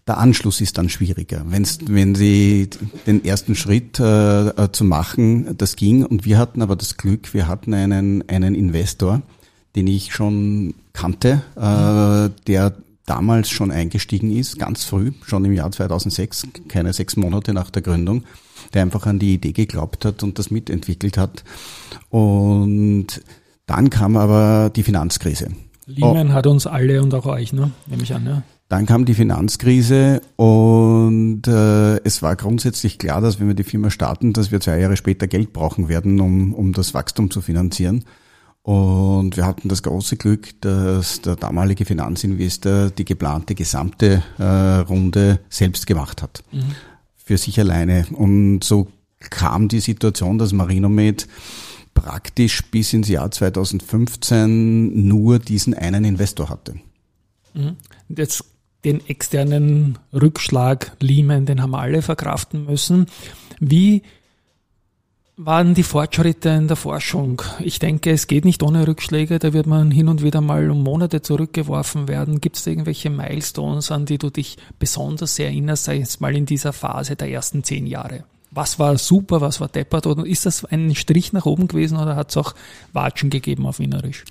Der 0.07 0.17
Anschluss 0.17 0.59
ist 0.59 0.77
dann 0.77 0.89
schwieriger. 0.89 1.43
Wenn's, 1.47 1.77
wenn 1.85 2.15
Sie 2.15 2.69
den 3.05 3.23
ersten 3.23 3.53
Schritt 3.55 3.99
äh, 3.99 4.47
äh, 4.47 4.71
zu 4.71 4.83
machen, 4.83 5.55
das 5.57 5.75
ging. 5.75 6.03
Und 6.03 6.25
wir 6.25 6.39
hatten 6.39 6.63
aber 6.63 6.75
das 6.75 6.97
Glück, 6.97 7.33
wir 7.33 7.47
hatten 7.47 7.73
einen, 7.75 8.27
einen 8.27 8.55
Investor, 8.55 9.21
den 9.75 9.85
ich 9.85 10.11
schon 10.13 10.73
kannte, 10.93 11.43
äh, 11.55 12.33
der 12.47 12.73
damals 13.09 13.49
schon 13.49 13.71
eingestiegen 13.71 14.35
ist, 14.35 14.59
ganz 14.59 14.83
früh, 14.83 15.11
schon 15.25 15.43
im 15.45 15.53
Jahr 15.53 15.71
2006, 15.71 16.47
keine 16.67 16.93
sechs 16.93 17.15
Monate 17.15 17.53
nach 17.53 17.71
der 17.71 17.81
Gründung, 17.81 18.23
der 18.73 18.83
einfach 18.83 19.05
an 19.07 19.17
die 19.17 19.33
Idee 19.33 19.51
geglaubt 19.51 20.05
hat 20.05 20.21
und 20.21 20.37
das 20.37 20.51
mitentwickelt 20.51 21.17
hat. 21.17 21.43
Und 22.09 23.07
dann 23.65 23.89
kam 23.89 24.15
aber 24.15 24.69
die 24.75 24.83
Finanzkrise. 24.83 25.49
Lehman 25.87 26.29
oh. 26.29 26.33
hat 26.33 26.45
uns 26.45 26.67
alle 26.67 27.01
und 27.01 27.13
auch 27.15 27.25
euch, 27.25 27.51
ne? 27.51 27.71
nehme 27.87 28.03
ich 28.03 28.13
an. 28.13 28.25
Ja. 28.25 28.43
Dann 28.67 28.85
kam 28.85 29.05
die 29.05 29.15
Finanzkrise 29.15 30.21
und 30.35 31.47
äh, 31.47 31.97
es 32.03 32.21
war 32.21 32.35
grundsätzlich 32.35 32.99
klar, 32.99 33.19
dass 33.19 33.39
wenn 33.39 33.47
wir 33.47 33.55
die 33.55 33.63
Firma 33.63 33.89
starten, 33.89 34.33
dass 34.33 34.51
wir 34.51 34.59
zwei 34.59 34.79
Jahre 34.79 34.95
später 34.95 35.27
Geld 35.27 35.53
brauchen 35.53 35.89
werden, 35.89 36.19
um, 36.19 36.53
um 36.53 36.73
das 36.73 36.93
Wachstum 36.93 37.31
zu 37.31 37.41
finanzieren. 37.41 38.05
Und 38.69 39.35
wir 39.35 39.47
hatten 39.47 39.67
das 39.67 39.81
große 39.81 40.15
Glück, 40.15 40.61
dass 40.61 41.21
der 41.21 41.35
damalige 41.35 41.85
Finanzinvestor 41.85 42.91
die 42.91 43.03
geplante 43.03 43.55
gesamte 43.55 44.21
äh, 44.37 44.43
Runde 44.43 45.39
selbst 45.49 45.87
gemacht 45.87 46.21
hat. 46.21 46.43
Mhm. 46.51 46.75
Für 47.15 47.39
sich 47.39 47.59
alleine. 47.59 48.05
Und 48.11 48.63
so 48.63 48.87
kam 49.31 49.69
die 49.69 49.79
Situation, 49.79 50.37
dass 50.37 50.53
Marinomed 50.53 51.27
praktisch 51.95 52.63
bis 52.69 52.93
ins 52.93 53.07
Jahr 53.07 53.31
2015 53.31 55.07
nur 55.07 55.39
diesen 55.39 55.73
einen 55.73 56.05
Investor 56.05 56.49
hatte. 56.49 56.75
Mhm. 57.55 57.75
Jetzt 58.09 58.43
den 58.85 59.03
externen 59.07 59.97
Rückschlag 60.13 60.95
Lehman, 60.99 61.47
den 61.47 61.63
haben 61.63 61.71
wir 61.71 61.79
alle 61.79 62.03
verkraften 62.03 62.67
müssen. 62.67 63.07
Wie 63.59 64.03
waren 65.41 65.73
die 65.73 65.83
Fortschritte 65.83 66.49
in 66.49 66.67
der 66.67 66.75
Forschung? 66.75 67.41
Ich 67.61 67.79
denke, 67.79 68.11
es 68.11 68.27
geht 68.27 68.43
nicht 68.43 68.61
ohne 68.61 68.85
Rückschläge. 68.85 69.39
Da 69.39 69.53
wird 69.53 69.67
man 69.67 69.89
hin 69.89 70.09
und 70.09 70.21
wieder 70.21 70.41
mal 70.41 70.69
um 70.69 70.83
Monate 70.83 71.21
zurückgeworfen 71.21 72.09
werden. 72.09 72.41
Gibt 72.41 72.57
es 72.57 72.67
irgendwelche 72.67 73.09
Milestones, 73.09 73.89
an 73.89 74.05
die 74.05 74.17
du 74.17 74.29
dich 74.29 74.57
besonders 74.79 75.39
erinnerst, 75.39 75.85
sei 75.85 75.99
es 75.99 76.19
mal 76.19 76.35
in 76.35 76.45
dieser 76.45 76.73
Phase 76.73 77.15
der 77.15 77.29
ersten 77.29 77.63
zehn 77.63 77.87
Jahre? 77.87 78.25
Was 78.51 78.79
war 78.79 78.97
super, 78.97 79.41
was 79.41 79.61
war 79.61 79.67
deppert? 79.67 80.07
Oder 80.07 80.25
ist 80.25 80.45
das 80.45 80.65
ein 80.65 80.95
Strich 80.95 81.33
nach 81.33 81.45
oben 81.45 81.67
gewesen 81.67 81.97
oder 81.97 82.15
hat 82.15 82.31
es 82.31 82.37
auch 82.37 82.55
Watschen 82.93 83.29
gegeben 83.29 83.67
auf 83.67 83.79
Wienerisch? 83.79 84.25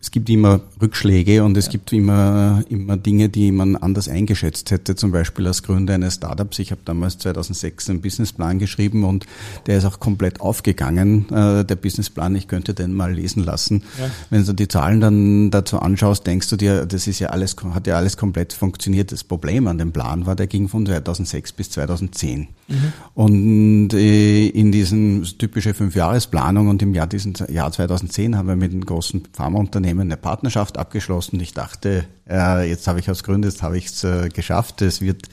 Es 0.00 0.10
gibt 0.12 0.28
immer 0.30 0.60
Rückschläge 0.80 1.42
und 1.42 1.56
es 1.56 1.66
ja. 1.66 1.72
gibt 1.72 1.92
immer, 1.92 2.62
immer 2.68 2.96
Dinge, 2.96 3.28
die 3.28 3.50
man 3.50 3.74
anders 3.74 4.08
eingeschätzt 4.08 4.70
hätte. 4.70 4.94
Zum 4.94 5.10
Beispiel 5.10 5.46
als 5.46 5.62
Gründer 5.64 5.94
eines 5.94 6.14
Startups. 6.14 6.58
Ich 6.60 6.70
habe 6.70 6.82
damals 6.84 7.18
2006 7.18 7.90
einen 7.90 8.00
Businessplan 8.00 8.58
geschrieben 8.60 9.02
und 9.04 9.26
der 9.66 9.78
ist 9.78 9.86
auch 9.86 9.98
komplett 9.98 10.40
aufgegangen, 10.40 11.28
äh, 11.30 11.64
der 11.64 11.76
Businessplan. 11.76 12.36
Ich 12.36 12.46
könnte 12.46 12.74
den 12.74 12.94
mal 12.94 13.12
lesen 13.12 13.42
lassen. 13.42 13.82
Ja. 13.98 14.10
Wenn 14.30 14.44
du 14.44 14.52
die 14.52 14.68
Zahlen 14.68 15.00
dann 15.00 15.50
dazu 15.50 15.80
anschaust, 15.80 16.26
denkst 16.26 16.48
du 16.50 16.56
dir, 16.56 16.86
das 16.86 17.08
ist 17.08 17.18
ja 17.18 17.30
alles, 17.30 17.56
hat 17.72 17.88
ja 17.88 17.96
alles 17.96 18.16
komplett 18.16 18.52
funktioniert. 18.52 19.10
Das 19.10 19.24
Problem 19.24 19.66
an 19.66 19.78
dem 19.78 19.90
Plan 19.90 20.26
war, 20.26 20.36
der 20.36 20.46
ging 20.46 20.68
von 20.68 20.86
2006 20.86 21.52
bis 21.52 21.70
2010. 21.70 22.48
Mhm. 22.68 22.92
Und 23.14 23.63
äh, 23.92 24.46
in 24.48 24.72
diesen 24.72 25.22
typische 25.38 25.74
Fünfjahresplanung 25.74 26.68
und 26.68 26.82
im 26.82 26.94
Jahr, 26.94 27.06
diesen 27.06 27.34
Jahr 27.48 27.70
2010 27.70 28.36
haben 28.36 28.48
wir 28.48 28.56
mit 28.56 28.72
einem 28.72 28.84
großen 28.84 29.22
Pharmaunternehmen 29.32 30.08
eine 30.08 30.16
Partnerschaft 30.16 30.78
abgeschlossen. 30.78 31.40
Ich 31.40 31.54
dachte, 31.54 32.04
äh, 32.28 32.68
jetzt 32.68 32.86
habe 32.86 33.00
ich 33.00 33.10
aus 33.10 33.22
Gründen, 33.22 33.48
jetzt 33.48 33.62
habe 33.62 33.78
ich 33.78 33.86
es 33.86 34.04
äh, 34.04 34.28
geschafft. 34.28 34.82
Es 34.82 35.00
wird 35.00 35.28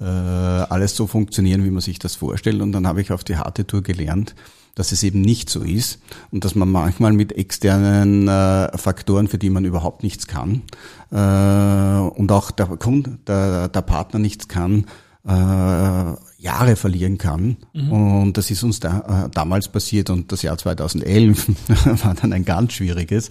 alles 0.00 0.96
so 0.96 1.06
funktionieren, 1.06 1.64
wie 1.64 1.70
man 1.70 1.80
sich 1.80 2.00
das 2.00 2.16
vorstellt. 2.16 2.60
Und 2.60 2.72
dann 2.72 2.86
habe 2.86 3.00
ich 3.00 3.12
auf 3.12 3.22
die 3.22 3.36
harte 3.36 3.64
Tour 3.64 3.80
gelernt, 3.80 4.34
dass 4.74 4.92
es 4.92 5.02
eben 5.02 5.20
nicht 5.20 5.50
so 5.50 5.62
ist 5.62 6.00
und 6.30 6.44
dass 6.44 6.54
man 6.54 6.70
manchmal 6.70 7.12
mit 7.12 7.32
externen 7.32 8.28
äh, 8.28 8.76
Faktoren, 8.76 9.28
für 9.28 9.38
die 9.38 9.50
man 9.50 9.64
überhaupt 9.64 10.02
nichts 10.02 10.26
kann 10.26 10.62
äh, 11.10 11.16
und 11.16 12.32
auch 12.32 12.50
der 12.50 12.66
Kunde, 12.66 13.18
der, 13.26 13.68
der 13.68 13.82
Partner 13.82 14.18
nichts 14.18 14.48
kann, 14.48 14.86
äh, 15.26 16.14
Jahre 16.44 16.76
verlieren 16.76 17.18
kann. 17.18 17.56
Mhm. 17.72 17.92
Und 17.92 18.36
das 18.36 18.50
ist 18.50 18.62
uns 18.62 18.78
da, 18.78 19.26
äh, 19.26 19.30
damals 19.30 19.68
passiert 19.68 20.10
und 20.10 20.30
das 20.30 20.42
Jahr 20.42 20.58
2011 20.58 21.48
war 22.04 22.14
dann 22.14 22.32
ein 22.32 22.44
ganz 22.44 22.74
schwieriges, 22.74 23.30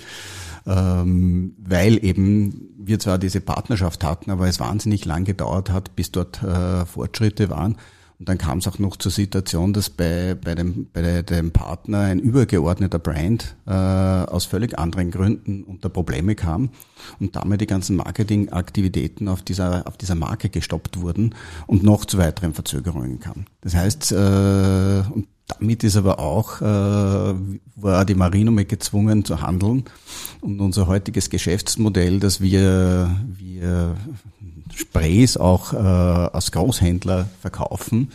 ähm, 0.66 1.54
weil 1.60 2.04
eben 2.04 2.70
wir 2.78 3.00
zwar 3.00 3.20
diese 3.20 3.40
Partnerschaft 3.40 4.04
hatten, 4.04 4.32
aber 4.32 4.48
es 4.48 4.60
wahnsinnig 4.60 5.06
lang 5.06 5.24
gedauert 5.26 5.70
hat, 5.70 5.96
bis 5.96 6.12
dort 6.12 6.42
äh, 6.44 6.86
Fortschritte 6.86 7.50
waren. 7.50 7.78
Und 8.24 8.30
dann 8.30 8.38
kam 8.38 8.60
es 8.60 8.70
auch 8.70 8.80
noch 8.80 8.96
zur 8.96 9.12
Situation, 9.12 9.74
dass 9.74 9.90
bei, 9.90 10.34
bei, 10.42 10.56
dem, 10.56 10.88
bei 10.94 11.24
dem 11.24 11.52
Partner 11.52 12.00
ein 12.04 12.20
übergeordneter 12.20 12.98
Brand 12.98 13.58
äh, 13.68 13.72
aus 13.74 14.46
völlig 14.46 14.80
anderen 14.80 15.12
Gründen 15.12 15.64
unter 15.64 15.90
Probleme 15.90 16.34
kam 16.34 16.70
und 17.20 17.36
damit 17.36 17.60
die 17.60 17.68
ganzen 17.68 17.98
Marketingaktivitäten 17.98 19.28
auf 19.28 19.42
dieser, 19.42 19.86
auf 19.88 19.98
dieser 19.98 20.16
Marke 20.16 20.48
gestoppt 20.48 21.02
wurden 21.02 21.36
und 21.68 21.84
noch 21.84 22.06
zu 22.06 22.18
weiteren 22.18 22.54
Verzögerungen 22.54 23.20
kam. 23.20 23.44
Das 23.60 23.76
heißt, 23.76 24.14
äh, 24.14 25.04
und 25.14 25.28
damit 25.50 25.84
ist 25.84 25.98
aber 25.98 26.20
auch, 26.20 26.62
äh, 26.62 26.64
war 27.76 28.06
die 28.06 28.16
Marinome 28.16 28.64
gezwungen 28.64 29.26
zu 29.26 29.42
handeln 29.42 29.84
und 30.40 30.62
unser 30.62 30.88
heutiges 30.88 31.30
Geschäftsmodell, 31.30 32.22
dass 32.22 32.40
wir, 32.40 33.14
wir 33.38 33.98
Sprays 34.76 35.38
auch 35.38 35.74
äh, 35.74 35.78
als 35.78 36.52
Großhändler 36.52 37.30
verkaufen, 37.42 38.12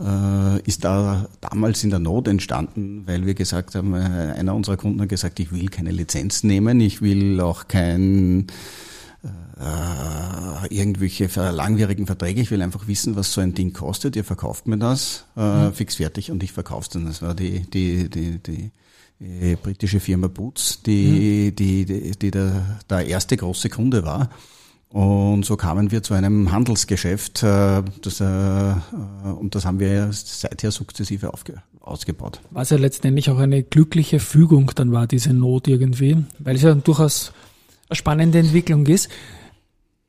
äh, 0.00 0.60
ist 0.62 0.84
da 0.84 1.26
damals 1.40 1.84
in 1.84 1.90
der 1.90 1.98
Not 1.98 2.28
entstanden, 2.28 3.04
weil 3.06 3.26
wir 3.26 3.34
gesagt 3.34 3.74
haben, 3.74 3.94
äh, 3.94 4.34
einer 4.38 4.54
unserer 4.54 4.76
Kunden 4.76 5.00
hat 5.00 5.08
gesagt, 5.08 5.40
ich 5.40 5.52
will 5.52 5.68
keine 5.68 5.90
Lizenz 5.90 6.42
nehmen, 6.42 6.80
ich 6.80 7.00
will 7.00 7.40
auch 7.40 7.68
kein 7.68 8.46
äh, 9.58 10.74
irgendwelche 10.74 11.26
langwierigen 11.50 12.06
Verträge. 12.06 12.40
Ich 12.40 12.50
will 12.50 12.62
einfach 12.62 12.86
wissen, 12.88 13.16
was 13.16 13.32
so 13.32 13.40
ein 13.40 13.54
Ding 13.54 13.72
kostet. 13.72 14.16
Ihr 14.16 14.24
verkauft 14.24 14.66
mir 14.66 14.78
das 14.78 15.24
äh, 15.36 15.66
mhm. 15.66 15.72
fix 15.72 15.96
fertig 15.96 16.30
und 16.30 16.42
ich 16.42 16.52
verkaufe 16.52 16.82
es 16.82 16.88
dann. 16.90 17.06
Das 17.06 17.22
war 17.22 17.34
die, 17.34 17.60
die, 17.60 18.10
die, 18.10 18.38
die, 18.38 18.70
die 19.20 19.56
britische 19.56 20.00
Firma 20.00 20.26
Boots, 20.26 20.82
die, 20.82 21.50
mhm. 21.52 21.56
die, 21.56 21.84
die, 21.84 22.10
die 22.12 22.30
der, 22.30 22.80
der 22.90 23.06
erste 23.06 23.36
große 23.36 23.68
Kunde 23.68 24.04
war. 24.04 24.30
Und 24.94 25.44
so 25.44 25.56
kamen 25.56 25.90
wir 25.90 26.04
zu 26.04 26.14
einem 26.14 26.52
Handelsgeschäft, 26.52 27.42
äh, 27.42 27.82
das, 28.00 28.20
äh, 28.20 28.74
und 29.40 29.56
das 29.56 29.66
haben 29.66 29.80
wir 29.80 30.10
seither 30.12 30.70
sukzessive 30.70 31.34
aufge 31.34 31.60
ausgebaut. 31.80 32.40
Was 32.52 32.70
ja 32.70 32.76
letztendlich 32.76 33.28
auch 33.28 33.38
eine 33.38 33.64
glückliche 33.64 34.20
Fügung 34.20 34.70
dann 34.76 34.92
war, 34.92 35.08
diese 35.08 35.32
Not 35.32 35.66
irgendwie, 35.66 36.18
weil 36.38 36.54
es 36.54 36.62
ja 36.62 36.76
durchaus 36.76 37.32
eine 37.88 37.96
spannende 37.96 38.38
Entwicklung 38.38 38.86
ist. 38.86 39.08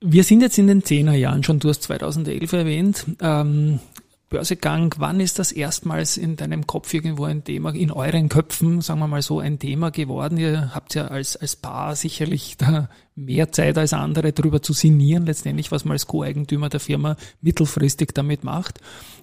Wir 0.02 0.24
sind 0.24 0.42
jetzt 0.42 0.60
in 0.60 0.68
den 0.68 0.84
Zehnerjahren 0.84 1.42
schon, 1.42 1.58
du 1.58 1.70
hast 1.70 1.82
2011 1.82 2.54
erwähnt. 2.54 3.06
Ähm, 3.22 3.80
Börsegang, 4.30 4.96
wann 4.98 5.20
ist 5.20 5.38
das 5.38 5.52
erstmals 5.52 6.18
in 6.18 6.36
deinem 6.36 6.66
Kopf 6.66 6.94
irgendwo 6.94 7.26
ein 7.26 7.44
Thema, 7.44 7.74
in 7.76 7.92
euren 7.92 8.28
Köpfen, 8.28 8.82
sagen 8.82 9.00
wir 9.00 9.08
mal 9.08 9.22
so, 9.22 9.40
ein 9.40 9.60
Thema 9.60 9.92
geworden? 9.92 10.38
Ihr 10.38 10.74
habt 10.74 10.96
ja 10.96 11.08
als, 11.08 11.38
als 11.38 11.56
Paar 11.56 11.96
sicherlich 11.96 12.58
da 12.58 12.90
mehr 13.16 13.52
Zeit 13.52 13.78
als 13.78 13.94
andere, 13.94 14.34
darüber 14.34 14.64
zu 14.64 14.74
sinnieren, 14.74 15.28
letztendlich, 15.28 15.72
was 15.72 15.86
man 15.86 15.94
als 15.94 16.08
Co-Eigentümer 16.08 16.70
der 16.70 16.80
Firma 16.80 17.18
mittelfristig 17.42 18.14
damit 18.14 18.44
macht. 18.44 18.82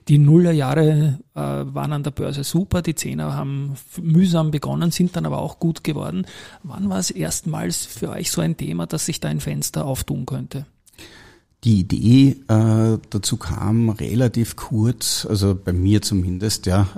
Die 0.09 0.19
Nullerjahre 0.19 1.19
äh, 1.35 1.41
waren 1.41 1.93
an 1.93 2.05
der 2.05 2.13
Börse 2.13 2.45
super, 2.45 2.81
die 2.81 2.95
Zehner 2.95 3.35
haben 3.35 3.75
mühsam 4.01 4.53
begonnen, 4.53 4.93
sind 4.93 5.17
dann 5.17 5.27
aber 5.27 5.39
auch 5.39 5.59
gut 5.59 5.83
geworden. 5.83 6.27
Wann 6.63 6.89
war 6.89 6.99
es 6.99 7.11
erstmals 7.11 7.85
für 7.85 8.11
euch 8.11 8.31
so 8.31 8.41
ein 8.41 8.57
Thema, 8.57 8.87
dass 8.87 9.07
sich 9.07 9.19
da 9.19 9.29
ein 9.29 9.41
Fenster 9.41 9.85
auftun 9.85 10.27
könnte? 10.27 10.67
Die 11.65 11.79
Idee 11.79 12.37
äh, 12.49 12.99
dazu 13.11 13.37
kam 13.37 13.89
relativ 13.91 14.57
kurz, 14.57 15.25
also 15.31 15.55
bei 15.55 15.73
mir 15.73 16.03
zumindest, 16.03 16.67
ja. 16.67 16.89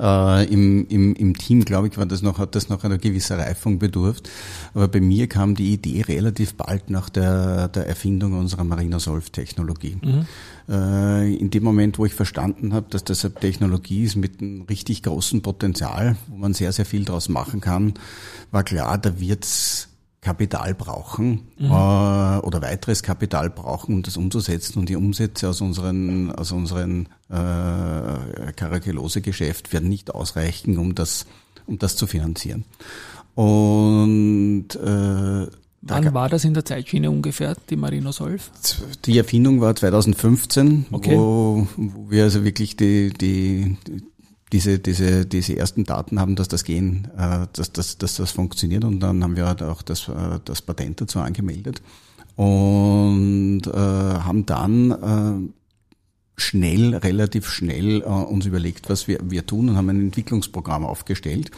Äh, 0.40 0.50
im, 0.50 0.88
im, 0.88 1.14
Im 1.14 1.36
Team, 1.36 1.66
glaube 1.66 1.88
ich, 1.88 1.98
war 1.98 2.06
das 2.06 2.22
noch, 2.22 2.38
hat 2.38 2.54
das 2.54 2.70
noch 2.70 2.82
einer 2.82 2.96
gewisser 2.96 3.36
Reifung 3.36 3.78
bedurft. 3.78 4.30
Aber 4.72 4.88
bei 4.88 5.02
mir 5.02 5.26
kam 5.26 5.54
die 5.54 5.74
Idee 5.74 6.00
relativ 6.08 6.54
bald 6.54 6.88
nach 6.88 7.10
der, 7.10 7.68
der 7.68 7.86
Erfindung 7.86 8.38
unserer 8.38 8.64
Marina-Solf-Technologie. 8.64 9.98
Mhm. 10.02 10.26
Äh, 10.66 11.34
in 11.34 11.50
dem 11.50 11.62
Moment, 11.62 11.98
wo 11.98 12.06
ich 12.06 12.14
verstanden 12.14 12.72
habe, 12.72 12.86
dass 12.88 13.04
das 13.04 13.22
eine 13.22 13.34
Technologie 13.34 14.04
ist 14.04 14.16
mit 14.16 14.40
einem 14.40 14.62
richtig 14.62 15.02
großen 15.02 15.42
Potenzial, 15.42 16.16
wo 16.28 16.36
man 16.36 16.54
sehr, 16.54 16.72
sehr 16.72 16.86
viel 16.86 17.04
draus 17.04 17.28
machen 17.28 17.60
kann, 17.60 17.92
war 18.50 18.64
klar, 18.64 18.96
da 18.96 19.20
wird's 19.20 19.88
Kapital 20.24 20.74
brauchen 20.74 21.48
mhm. 21.58 21.66
äh, 21.66 21.68
oder 21.68 22.62
weiteres 22.62 23.02
Kapital 23.02 23.50
brauchen, 23.50 23.96
um 23.96 24.02
das 24.02 24.16
umzusetzen. 24.16 24.78
Und 24.80 24.88
die 24.88 24.96
Umsätze 24.96 25.48
aus 25.48 25.60
unseren, 25.60 26.32
aus 26.32 26.50
unseren 26.50 27.06
äh, 27.28 28.52
Karakelose-Geschäft 28.56 29.72
werden 29.72 29.88
nicht 29.88 30.14
ausreichen, 30.14 30.78
um 30.78 30.94
das, 30.94 31.26
um 31.66 31.78
das 31.78 31.96
zu 31.96 32.06
finanzieren. 32.06 32.64
Und 33.34 34.68
äh, 34.76 35.46
Wann 35.86 36.14
war 36.14 36.30
das 36.30 36.44
in 36.44 36.54
der 36.54 36.64
Zeitschiene 36.64 37.10
ungefähr, 37.10 37.54
die 37.68 37.76
Marino 37.76 38.10
Solf? 38.10 38.50
Die 39.04 39.18
Erfindung 39.18 39.60
war 39.60 39.76
2015, 39.76 40.86
okay. 40.90 41.14
wo, 41.14 41.66
wo 41.76 42.10
wir 42.10 42.24
also 42.24 42.42
wirklich 42.42 42.76
die, 42.76 43.10
die, 43.10 43.76
diese, 44.54 44.78
diese, 44.78 45.26
diese 45.26 45.56
ersten 45.56 45.82
Daten 45.82 46.20
haben, 46.20 46.36
dass 46.36 46.46
das 46.46 46.62
gehen, 46.62 47.08
äh, 47.18 47.48
dass, 47.54 47.72
dass, 47.72 47.98
dass 47.98 48.14
das 48.14 48.30
funktioniert 48.30 48.84
und 48.84 49.00
dann 49.00 49.24
haben 49.24 49.34
wir 49.36 49.46
halt 49.46 49.64
auch 49.64 49.82
das, 49.82 50.06
äh, 50.08 50.38
das 50.44 50.62
Patent 50.62 51.00
dazu 51.00 51.18
angemeldet 51.18 51.82
und 52.36 53.62
äh, 53.66 53.72
haben 53.72 54.46
dann 54.46 54.90
äh, 54.92 55.52
schnell, 56.36 56.94
relativ 56.94 57.48
schnell 57.48 58.02
äh, 58.02 58.04
uns 58.04 58.46
überlegt, 58.46 58.88
was 58.88 59.08
wir, 59.08 59.18
wir 59.24 59.44
tun 59.44 59.70
und 59.70 59.76
haben 59.76 59.88
ein 59.88 60.00
Entwicklungsprogramm 60.00 60.84
aufgestellt 60.86 61.50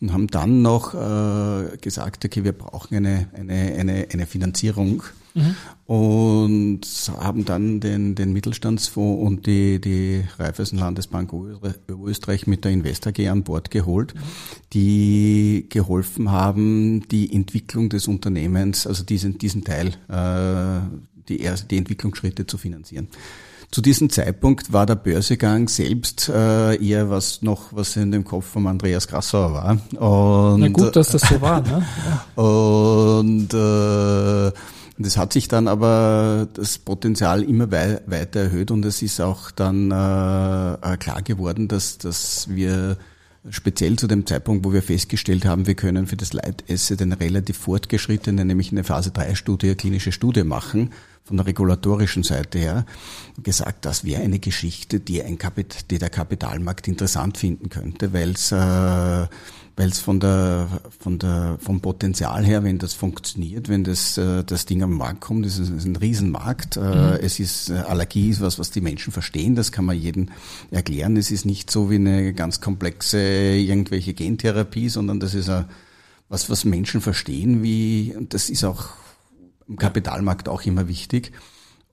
und 0.00 0.12
haben 0.12 0.28
dann 0.28 0.62
noch 0.62 0.94
äh, 0.94 1.76
gesagt, 1.78 2.24
okay, 2.24 2.44
wir 2.44 2.52
brauchen 2.52 2.94
eine, 2.96 3.26
eine, 3.34 3.74
eine, 3.76 4.06
eine 4.12 4.26
Finanzierung 4.26 5.02
mhm. 5.36 5.54
und 5.86 6.80
haben 7.18 7.44
dann 7.44 7.80
den, 7.80 8.14
den 8.14 8.32
Mittelstandsfonds 8.32 9.22
und 9.22 9.46
die, 9.46 9.80
die 9.80 10.24
Raiffeisen 10.38 10.78
Landesbank 10.78 11.32
Österreich 12.04 12.46
mit 12.46 12.64
der 12.64 12.72
Investor 12.72 13.12
AG 13.16 13.28
an 13.28 13.44
Bord 13.44 13.70
geholt, 13.70 14.14
mhm. 14.14 14.20
die 14.72 15.66
geholfen 15.68 16.30
haben, 16.30 17.06
die 17.08 17.32
Entwicklung 17.32 17.88
des 17.88 18.08
Unternehmens, 18.08 18.86
also 18.86 19.04
diesen, 19.04 19.38
diesen 19.38 19.64
Teil, 19.64 19.88
äh, 20.08 20.80
die, 21.28 21.40
erste, 21.40 21.68
die 21.68 21.78
Entwicklungsschritte 21.78 22.46
zu 22.46 22.58
finanzieren. 22.58 23.08
Zu 23.70 23.82
diesem 23.82 24.10
Zeitpunkt 24.10 24.72
war 24.72 24.86
der 24.86 24.94
Börsegang 24.94 25.68
selbst 25.68 26.28
äh, 26.28 26.76
eher 26.76 27.10
was 27.10 27.42
noch, 27.42 27.72
was 27.72 27.96
in 27.96 28.12
dem 28.12 28.24
Kopf 28.24 28.46
von 28.46 28.66
Andreas 28.68 29.08
Grassauer 29.08 29.52
war. 29.52 30.52
Und, 30.52 30.60
Na 30.60 30.68
gut, 30.68 30.94
dass 30.94 31.08
das 31.08 31.22
so 31.22 31.40
war. 31.40 31.60
Ne? 31.60 31.84
Ja. 32.36 32.42
Und 32.42 33.52
äh, 33.52 34.52
das 34.98 35.16
hat 35.16 35.32
sich 35.32 35.48
dann 35.48 35.68
aber 35.68 36.48
das 36.54 36.78
Potenzial 36.78 37.42
immer 37.42 37.70
wei 37.70 38.00
weiter 38.06 38.40
erhöht 38.40 38.70
und 38.70 38.84
es 38.84 39.02
ist 39.02 39.20
auch 39.20 39.50
dann 39.50 39.90
äh, 39.90 40.96
klar 40.96 41.22
geworden, 41.22 41.68
dass, 41.68 41.98
dass 41.98 42.48
wir 42.48 42.96
speziell 43.50 43.96
zu 43.96 44.06
dem 44.06 44.26
Zeitpunkt, 44.26 44.64
wo 44.64 44.72
wir 44.72 44.82
festgestellt 44.82 45.44
haben, 45.44 45.66
wir 45.66 45.74
können 45.74 46.06
für 46.06 46.16
das 46.16 46.32
Light 46.32 46.64
Asset 46.70 47.02
eine 47.02 47.20
relativ 47.20 47.58
fortgeschrittene, 47.58 48.44
nämlich 48.44 48.72
eine 48.72 48.84
Phase 48.84 49.10
3 49.10 49.34
Studie, 49.34 49.74
klinische 49.74 50.12
Studie 50.12 50.44
machen, 50.44 50.90
von 51.26 51.36
der 51.36 51.46
regulatorischen 51.46 52.22
Seite 52.22 52.58
her, 52.58 52.86
gesagt, 53.42 53.84
das 53.84 54.04
wäre 54.04 54.22
eine 54.22 54.38
Geschichte, 54.38 55.00
die, 55.00 55.22
ein 55.22 55.38
Kapit 55.38 55.90
die 55.90 55.98
der 55.98 56.08
Kapitalmarkt 56.08 56.86
interessant 56.86 57.36
finden 57.36 57.68
könnte, 57.68 58.12
weil 58.12 58.30
es 58.30 58.52
äh, 58.52 59.26
weil 59.78 59.90
es 59.90 59.98
von 60.00 60.20
der 60.20 60.68
von 61.00 61.18
der 61.18 61.58
vom 61.60 61.80
Potenzial 61.80 62.46
her, 62.46 62.62
wenn 62.62 62.78
das 62.78 62.94
funktioniert, 62.94 63.68
wenn 63.68 63.82
das 63.82 64.16
äh, 64.16 64.44
das 64.44 64.66
Ding 64.66 64.82
am 64.84 64.92
Markt 64.92 65.20
kommt, 65.20 65.44
ist 65.44 65.58
es 65.58 65.84
ein 65.84 65.96
Riesenmarkt. 65.96 66.76
Äh, 66.76 66.80
mhm. 66.80 67.18
Es 67.20 67.40
ist 67.40 67.70
äh, 67.70 67.74
Allergie 67.74 68.30
ist 68.30 68.40
was, 68.40 68.58
was 68.60 68.70
die 68.70 68.80
Menschen 68.80 69.12
verstehen. 69.12 69.56
Das 69.56 69.72
kann 69.72 69.84
man 69.84 69.98
jedem 69.98 70.28
erklären. 70.70 71.16
Es 71.16 71.32
ist 71.32 71.44
nicht 71.44 71.70
so 71.70 71.90
wie 71.90 71.96
eine 71.96 72.32
ganz 72.34 72.60
komplexe 72.60 73.18
irgendwelche 73.18 74.14
Gentherapie, 74.14 74.88
sondern 74.88 75.18
das 75.18 75.34
ist 75.34 75.48
a, 75.48 75.68
was 76.28 76.48
was 76.48 76.64
Menschen 76.64 77.00
verstehen. 77.00 77.64
Wie 77.64 78.14
und 78.16 78.32
das 78.32 78.48
ist 78.48 78.64
auch 78.64 78.90
im 79.68 79.76
Kapitalmarkt 79.76 80.48
auch 80.48 80.62
immer 80.62 80.88
wichtig 80.88 81.32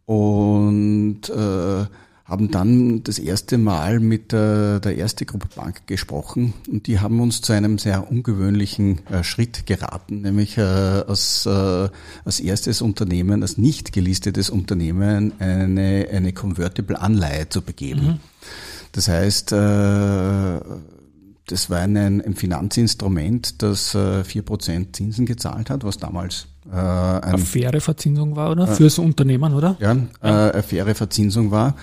und 0.06 1.30
äh, 1.30 1.86
haben 2.26 2.52
dann 2.52 3.04
das 3.04 3.20
erste 3.20 3.58
Mal 3.58 4.00
mit 4.00 4.32
der, 4.32 4.80
der 4.80 4.96
erste 4.96 5.26
Gruppe 5.26 5.48
Bank 5.56 5.88
gesprochen 5.88 6.54
und 6.72 6.88
die 6.88 7.00
haben 7.00 7.20
uns 7.20 7.42
zu 7.42 7.52
einem 7.52 7.78
sehr 7.78 8.10
ungewöhnlichen 8.10 9.06
äh, 9.08 9.24
Schritt 9.24 9.66
geraten, 9.66 10.22
nämlich 10.22 10.58
äh, 10.58 10.62
als, 10.62 11.46
äh, 11.46 11.90
als 12.24 12.40
erstes 12.40 12.82
Unternehmen, 12.82 13.42
als 13.42 13.58
nicht 13.58 13.92
gelistetes 13.92 14.50
Unternehmen 14.50 15.34
eine, 15.40 16.08
eine 16.12 16.32
Convertible 16.32 16.96
Anleihe 16.96 17.50
zu 17.50 17.62
begeben. 17.62 18.06
Mhm. 18.06 18.20
Das 18.94 19.10
heißt, 19.10 19.52
äh, 19.52 20.60
das 21.48 21.70
war 21.70 21.80
ein, 21.80 21.98
ein 21.98 22.36
Finanzinstrument, 22.36 23.62
das 23.62 23.96
äh, 23.96 24.24
vier 24.24 24.44
Prozent 24.44 24.96
Zinsen 24.96 25.26
gezahlt 25.26 25.70
hat, 25.70 25.84
was 25.84 25.98
damals 25.98 26.48
äh, 26.72 26.76
ein, 26.76 27.24
eine 27.24 27.38
faire 27.40 27.82
Verzinsung 27.82 28.36
war, 28.36 28.52
oder? 28.52 28.64
Äh, 28.64 28.76
Fürs 28.76 29.00
Unternehmen, 29.00 29.54
oder? 29.54 29.76
Ja, 29.80 29.94
ja. 29.94 30.48
Äh, 30.48 30.52
eine 30.52 30.64
faire 30.64 30.96
Verzinsung 30.96 31.52
war. 31.52 31.76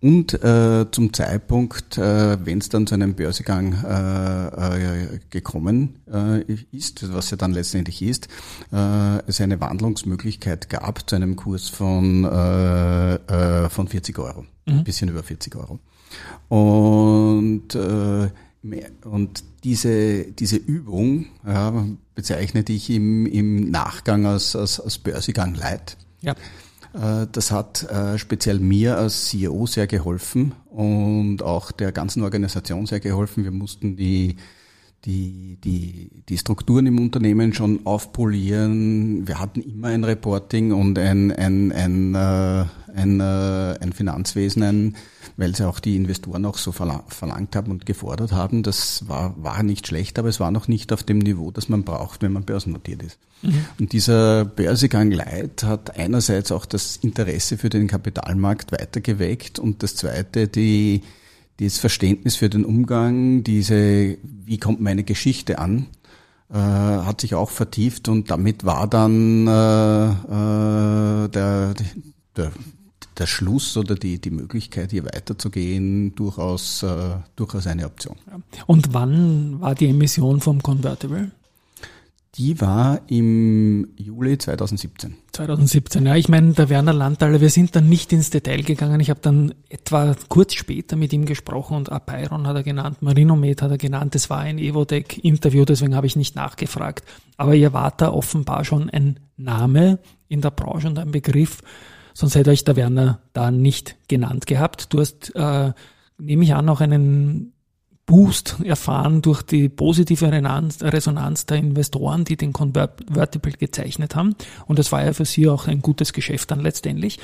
Und 0.00 0.32
äh, 0.44 0.86
zum 0.92 1.12
Zeitpunkt, 1.12 1.98
äh, 1.98 2.38
wenn 2.44 2.58
es 2.58 2.68
dann 2.68 2.86
zu 2.86 2.94
einem 2.94 3.14
Börsegang 3.14 3.72
äh, 3.84 5.14
äh, 5.14 5.18
gekommen 5.28 5.96
äh, 6.12 6.42
ist, 6.70 7.12
was 7.12 7.32
ja 7.32 7.36
dann 7.36 7.52
letztendlich 7.52 8.02
ist, 8.02 8.28
äh, 8.72 9.18
es 9.26 9.40
eine 9.40 9.60
Wandlungsmöglichkeit 9.60 10.68
gab 10.68 11.08
zu 11.10 11.16
einem 11.16 11.34
Kurs 11.34 11.68
von, 11.68 12.24
äh, 12.24 13.14
äh, 13.14 13.68
von 13.70 13.88
40 13.88 14.16
Euro, 14.20 14.42
mhm. 14.66 14.78
ein 14.78 14.84
bisschen 14.84 15.08
über 15.08 15.24
40 15.24 15.56
Euro. 15.56 15.80
Und, 16.48 17.74
äh, 17.74 18.28
und 19.04 19.44
diese, 19.64 20.24
diese 20.24 20.56
Übung 20.56 21.26
ja, 21.46 21.86
bezeichnete 22.14 22.72
ich 22.72 22.90
im, 22.90 23.26
im 23.26 23.70
Nachgang 23.70 24.26
als, 24.26 24.56
als, 24.56 24.80
als 24.80 24.98
Börsegang 24.98 25.54
Light. 25.54 25.96
Ja. 26.20 26.34
Äh, 26.92 27.26
das 27.30 27.50
hat 27.50 27.84
äh, 27.84 28.18
speziell 28.18 28.58
mir 28.58 28.98
als 28.98 29.26
CEO 29.26 29.66
sehr 29.66 29.86
geholfen 29.86 30.52
und 30.70 31.42
auch 31.42 31.70
der 31.70 31.92
ganzen 31.92 32.22
Organisation 32.22 32.86
sehr 32.86 33.00
geholfen. 33.00 33.44
Wir 33.44 33.50
mussten 33.50 33.96
die 33.96 34.36
die, 35.04 35.58
die, 35.62 36.10
die 36.28 36.38
Strukturen 36.38 36.86
im 36.86 36.98
Unternehmen 36.98 37.52
schon 37.52 37.86
aufpolieren. 37.86 39.28
Wir 39.28 39.38
hatten 39.38 39.60
immer 39.60 39.88
ein 39.88 40.02
Reporting 40.02 40.72
und 40.72 40.98
ein, 40.98 41.30
ein, 41.30 41.70
ein, 41.72 42.14
äh, 42.14 42.64
ein, 42.94 43.20
äh, 43.20 43.78
ein 43.80 43.92
Finanzwesen, 43.92 44.62
ein, 44.62 44.96
weil 45.36 45.54
sie 45.54 45.66
auch 45.68 45.78
die 45.78 45.94
Investoren 45.94 46.44
auch 46.44 46.58
so 46.58 46.72
verlangt 46.72 47.54
haben 47.54 47.70
und 47.70 47.86
gefordert 47.86 48.32
haben. 48.32 48.64
Das 48.64 49.08
war, 49.08 49.34
war 49.42 49.62
nicht 49.62 49.86
schlecht, 49.86 50.18
aber 50.18 50.28
es 50.28 50.40
war 50.40 50.50
noch 50.50 50.66
nicht 50.66 50.92
auf 50.92 51.04
dem 51.04 51.18
Niveau, 51.18 51.52
das 51.52 51.68
man 51.68 51.84
braucht, 51.84 52.22
wenn 52.22 52.32
man 52.32 52.44
börsennotiert 52.44 53.02
ist. 53.04 53.18
Mhm. 53.42 53.64
Und 53.78 53.92
dieser 53.92 54.44
Börsegang 54.44 55.12
Light 55.12 55.62
hat 55.62 55.96
einerseits 55.96 56.50
auch 56.50 56.66
das 56.66 56.96
Interesse 56.96 57.56
für 57.56 57.70
den 57.70 57.86
Kapitalmarkt 57.86 58.72
weitergeweckt 58.72 59.60
und 59.60 59.84
das 59.84 59.94
zweite, 59.94 60.48
die, 60.48 61.02
dieses 61.58 61.78
Verständnis 61.78 62.36
für 62.36 62.48
den 62.48 62.64
Umgang, 62.64 63.42
diese, 63.42 64.16
wie 64.22 64.58
kommt 64.58 64.80
meine 64.80 65.04
Geschichte 65.04 65.58
an, 65.58 65.86
äh, 66.50 66.54
hat 66.54 67.20
sich 67.20 67.34
auch 67.34 67.50
vertieft 67.50 68.08
und 68.08 68.30
damit 68.30 68.64
war 68.64 68.86
dann 68.86 69.46
äh, 69.46 70.10
äh, 70.10 71.28
der, 71.28 71.74
der, 72.36 72.52
der 73.18 73.26
Schluss 73.26 73.76
oder 73.76 73.96
die, 73.96 74.20
die 74.20 74.30
Möglichkeit, 74.30 74.92
hier 74.92 75.04
weiterzugehen, 75.04 76.14
durchaus, 76.14 76.82
äh, 76.82 77.16
durchaus 77.36 77.66
eine 77.66 77.86
Option. 77.86 78.16
Und 78.66 78.94
wann 78.94 79.60
war 79.60 79.74
die 79.74 79.88
Emission 79.88 80.40
vom 80.40 80.62
Convertible? 80.62 81.32
Die 82.38 82.60
war 82.60 83.00
im 83.08 83.88
Juli 83.96 84.38
2017. 84.38 85.16
2017, 85.32 86.06
ja. 86.06 86.14
Ich 86.14 86.28
meine, 86.28 86.52
der 86.52 86.68
Werner 86.68 86.92
Landtaler, 86.92 87.40
wir 87.40 87.50
sind 87.50 87.74
dann 87.74 87.88
nicht 87.88 88.12
ins 88.12 88.30
Detail 88.30 88.62
gegangen. 88.62 89.00
Ich 89.00 89.10
habe 89.10 89.18
dann 89.20 89.54
etwa 89.68 90.14
kurz 90.28 90.54
später 90.54 90.94
mit 90.94 91.12
ihm 91.12 91.26
gesprochen 91.26 91.76
und 91.76 91.90
Apeiron 91.90 92.46
hat 92.46 92.54
er 92.54 92.62
genannt, 92.62 93.02
Marinomed 93.02 93.60
hat 93.60 93.72
er 93.72 93.76
genannt. 93.76 94.14
Das 94.14 94.30
war 94.30 94.38
ein 94.38 94.58
Evodec-Interview, 94.58 95.64
deswegen 95.64 95.96
habe 95.96 96.06
ich 96.06 96.14
nicht 96.14 96.36
nachgefragt. 96.36 97.04
Aber 97.36 97.56
ihr 97.56 97.72
wart 97.72 98.00
da 98.00 98.12
offenbar 98.12 98.64
schon 98.64 98.88
ein 98.88 99.18
Name 99.36 99.98
in 100.28 100.40
der 100.40 100.52
Branche 100.52 100.86
und 100.86 100.98
ein 101.00 101.10
Begriff, 101.10 101.60
sonst 102.14 102.36
hätte 102.36 102.50
euch 102.50 102.62
der 102.62 102.76
Werner 102.76 103.20
da 103.32 103.50
nicht 103.50 103.96
genannt 104.06 104.46
gehabt. 104.46 104.92
Du 104.92 105.00
hast, 105.00 105.34
äh, 105.34 105.72
nehme 106.18 106.44
ich 106.44 106.54
an, 106.54 106.68
auch 106.68 106.80
einen 106.80 107.52
Boost 108.08 108.56
erfahren 108.64 109.20
durch 109.20 109.42
die 109.42 109.68
positive 109.68 110.32
Resonanz 110.32 111.44
der 111.44 111.58
Investoren, 111.58 112.24
die 112.24 112.38
den 112.38 112.54
Convertible 112.54 113.52
gezeichnet 113.52 114.16
haben. 114.16 114.34
Und 114.66 114.78
das 114.78 114.92
war 114.92 115.04
ja 115.04 115.12
für 115.12 115.26
sie 115.26 115.46
auch 115.46 115.68
ein 115.68 115.82
gutes 115.82 116.14
Geschäft 116.14 116.50
dann 116.50 116.60
letztendlich. 116.60 117.18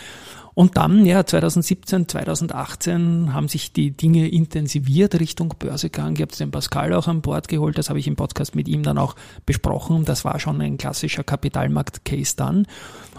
Und 0.53 0.77
dann, 0.77 1.07
ja, 1.07 1.25
2017, 1.25 2.07
2018 2.07 3.33
haben 3.33 3.49
sich 3.49 3.73
die 3.73 3.92
Dinge 3.92 4.29
intensiviert 4.29 5.18
Richtung 5.18 5.55
Börsegang. 5.59 6.16
Ich 6.16 6.20
habe 6.20 6.37
den 6.37 6.51
Pascal 6.51 6.92
auch 6.92 7.09
an 7.09 7.23
Bord 7.23 7.49
geholt, 7.49 7.79
das 7.79 7.88
habe 7.88 7.99
ich 7.99 8.07
im 8.07 8.16
Podcast 8.16 8.55
mit 8.55 8.68
ihm 8.68 8.83
dann 8.83 8.99
auch 8.99 9.16
besprochen. 9.47 10.05
Das 10.05 10.27
war 10.27 10.38
schon 10.38 10.61
ein 10.61 10.77
klassischer 10.77 11.25
Kapitalmarkt-Case 11.25 12.35
dann. 12.37 12.66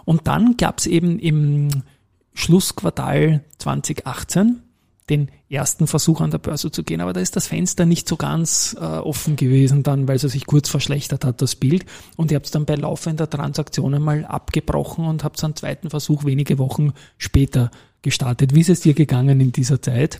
Und 0.05 0.27
dann 0.27 0.55
gab 0.55 0.77
es 0.77 0.85
eben 0.85 1.17
im 1.17 1.69
Schlussquartal 2.35 3.43
2018 3.57 4.61
den 5.09 5.29
ersten 5.49 5.87
Versuch 5.87 6.21
an 6.21 6.31
der 6.31 6.39
Börse 6.39 6.71
zu 6.71 6.83
gehen. 6.83 7.01
Aber 7.01 7.13
da 7.13 7.19
ist 7.19 7.35
das 7.35 7.47
Fenster 7.47 7.85
nicht 7.85 8.07
so 8.07 8.15
ganz 8.15 8.75
äh, 8.79 8.83
offen 8.83 9.35
gewesen 9.35 9.83
dann, 9.83 10.07
weil 10.07 10.15
es 10.15 10.23
sich 10.23 10.45
kurz 10.45 10.69
verschlechtert 10.69 11.25
hat, 11.25 11.41
das 11.41 11.55
Bild. 11.55 11.85
Und 12.15 12.31
ihr 12.31 12.35
habt 12.35 12.47
es 12.47 12.51
dann 12.51 12.65
bei 12.65 12.75
laufender 12.75 13.29
Transaktionen 13.29 14.01
mal 14.01 14.25
abgebrochen 14.25 15.05
und 15.05 15.23
habt 15.23 15.43
einen 15.43 15.55
zweiten 15.55 15.89
Versuch 15.89 16.25
wenige 16.25 16.57
Wochen 16.57 16.93
später 17.17 17.69
gestartet. 18.01 18.55
Wie 18.55 18.61
ist 18.61 18.69
es 18.69 18.79
dir 18.81 18.93
gegangen 18.93 19.39
in 19.39 19.51
dieser 19.51 19.81
Zeit? 19.81 20.19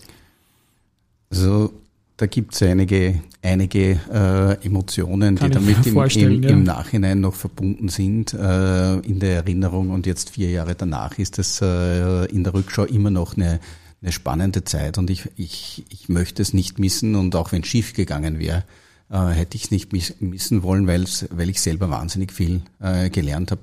Also 1.30 1.72
da 2.16 2.26
gibt 2.26 2.54
es 2.54 2.62
einige, 2.62 3.20
einige 3.42 4.00
äh, 4.10 4.64
Emotionen, 4.64 5.36
Kann 5.36 5.50
die 5.50 5.54
damit 5.54 5.86
im, 5.86 5.96
im, 5.96 6.42
ja. 6.42 6.50
im, 6.50 6.62
Nachhinein 6.62 7.20
noch 7.20 7.34
verbunden 7.34 7.88
sind 7.88 8.32
äh, 8.32 8.98
in 9.00 9.18
der 9.18 9.36
Erinnerung. 9.36 9.90
Und 9.90 10.06
jetzt 10.06 10.30
vier 10.30 10.50
Jahre 10.50 10.74
danach 10.74 11.18
ist 11.18 11.38
es 11.38 11.60
äh, 11.60 12.24
in 12.26 12.44
der 12.44 12.54
Rückschau 12.54 12.84
immer 12.84 13.10
noch 13.10 13.36
eine 13.36 13.60
eine 14.02 14.12
spannende 14.12 14.64
Zeit 14.64 14.98
und 14.98 15.10
ich, 15.10 15.28
ich, 15.36 15.84
ich 15.88 16.08
möchte 16.08 16.42
es 16.42 16.52
nicht 16.52 16.78
missen 16.78 17.14
und 17.14 17.34
auch 17.34 17.52
wenn 17.52 17.62
es 17.62 17.68
schief 17.68 17.94
gegangen 17.94 18.38
wäre, 18.38 18.64
äh, 19.10 19.28
hätte 19.28 19.56
ich 19.56 19.64
es 19.64 19.70
nicht 19.70 19.92
missen 19.92 20.62
wollen, 20.62 20.86
weil 20.88 21.50
ich 21.50 21.60
selber 21.60 21.90
wahnsinnig 21.90 22.32
viel 22.32 22.62
äh, 22.80 23.08
gelernt 23.10 23.50
habe 23.50 23.60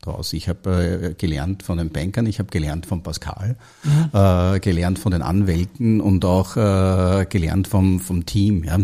daraus. 0.00 0.32
Ich 0.32 0.48
habe 0.48 1.10
äh, 1.10 1.14
gelernt 1.14 1.62
von 1.62 1.78
den 1.78 1.90
Bankern, 1.90 2.26
ich 2.26 2.38
habe 2.38 2.50
gelernt 2.50 2.86
von 2.86 3.02
Pascal, 3.02 3.56
mhm. 3.82 4.10
äh, 4.12 4.60
gelernt 4.60 4.98
von 4.98 5.12
den 5.12 5.22
Anwälten 5.22 6.00
und 6.00 6.24
auch 6.24 6.56
äh, 6.56 7.26
gelernt 7.26 7.66
vom, 7.66 7.98
vom 8.00 8.24
Team. 8.24 8.62
Ja. 8.64 8.78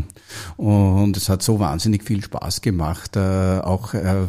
Und 0.57 1.17
es 1.17 1.29
hat 1.29 1.43
so 1.43 1.61
wahnsinnig 1.61 2.03
viel 2.03 2.23
Spaß 2.23 2.61
gemacht, 2.61 3.17
äh, 3.17 3.61
auch 3.61 3.95
äh, 3.95 4.27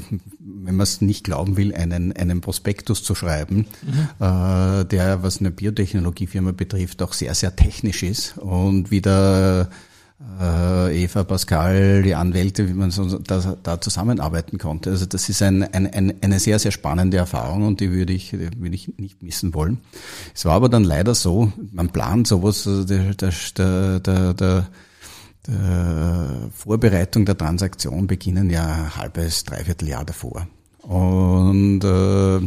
wenn 0.63 0.75
man 0.75 0.83
es 0.83 1.01
nicht 1.01 1.23
glauben 1.23 1.57
will, 1.57 1.73
einen, 1.73 2.11
einen 2.13 2.41
Prospektus 2.41 3.03
zu 3.03 3.15
schreiben, 3.15 3.65
mhm. 3.81 4.25
äh, 4.25 4.85
der, 4.85 5.23
was 5.23 5.39
eine 5.39 5.49
Biotechnologiefirma 5.49 6.51
betrifft, 6.51 7.01
auch 7.01 7.13
sehr, 7.13 7.33
sehr 7.33 7.55
technisch 7.55 8.03
ist 8.03 8.37
und 8.37 8.91
wieder 8.91 9.69
äh, 10.39 11.03
Eva, 11.03 11.23
Pascal, 11.23 12.03
die 12.03 12.15
Anwälte, 12.15 12.67
wie 12.67 12.73
man 12.73 12.91
so 12.91 13.17
da, 13.19 13.57
da 13.61 13.79
zusammenarbeiten 13.79 14.57
konnte. 14.57 14.89
Also 14.89 15.05
das 15.05 15.29
ist 15.29 15.41
ein, 15.41 15.63
ein, 15.63 15.87
ein, 15.87 16.13
eine 16.21 16.39
sehr, 16.39 16.59
sehr 16.59 16.71
spannende 16.71 17.17
Erfahrung 17.17 17.63
und 17.63 17.79
die 17.79 17.91
würde 17.91 18.13
ich, 18.13 18.33
würde 18.33 18.75
ich 18.75 18.97
nicht 18.97 19.21
missen 19.21 19.53
wollen. 19.53 19.79
Es 20.33 20.45
war 20.45 20.53
aber 20.53 20.69
dann 20.69 20.83
leider 20.83 21.15
so, 21.15 21.51
man 21.71 21.89
plant 21.89 22.27
sowas, 22.27 22.67
also 22.67 22.83
der, 22.83 23.13
der, 23.13 23.31
der, 23.57 24.33
der, 24.33 24.67
der 25.47 26.49
Vorbereitung 26.53 27.25
der 27.25 27.37
Transaktion 27.37 28.07
beginnen 28.07 28.49
ja 28.49 28.95
halbes, 28.95 29.43
dreiviertel 29.43 29.89
Jahr 29.89 30.05
davor. 30.05 30.47
Und 30.81 31.83
äh, 31.83 32.39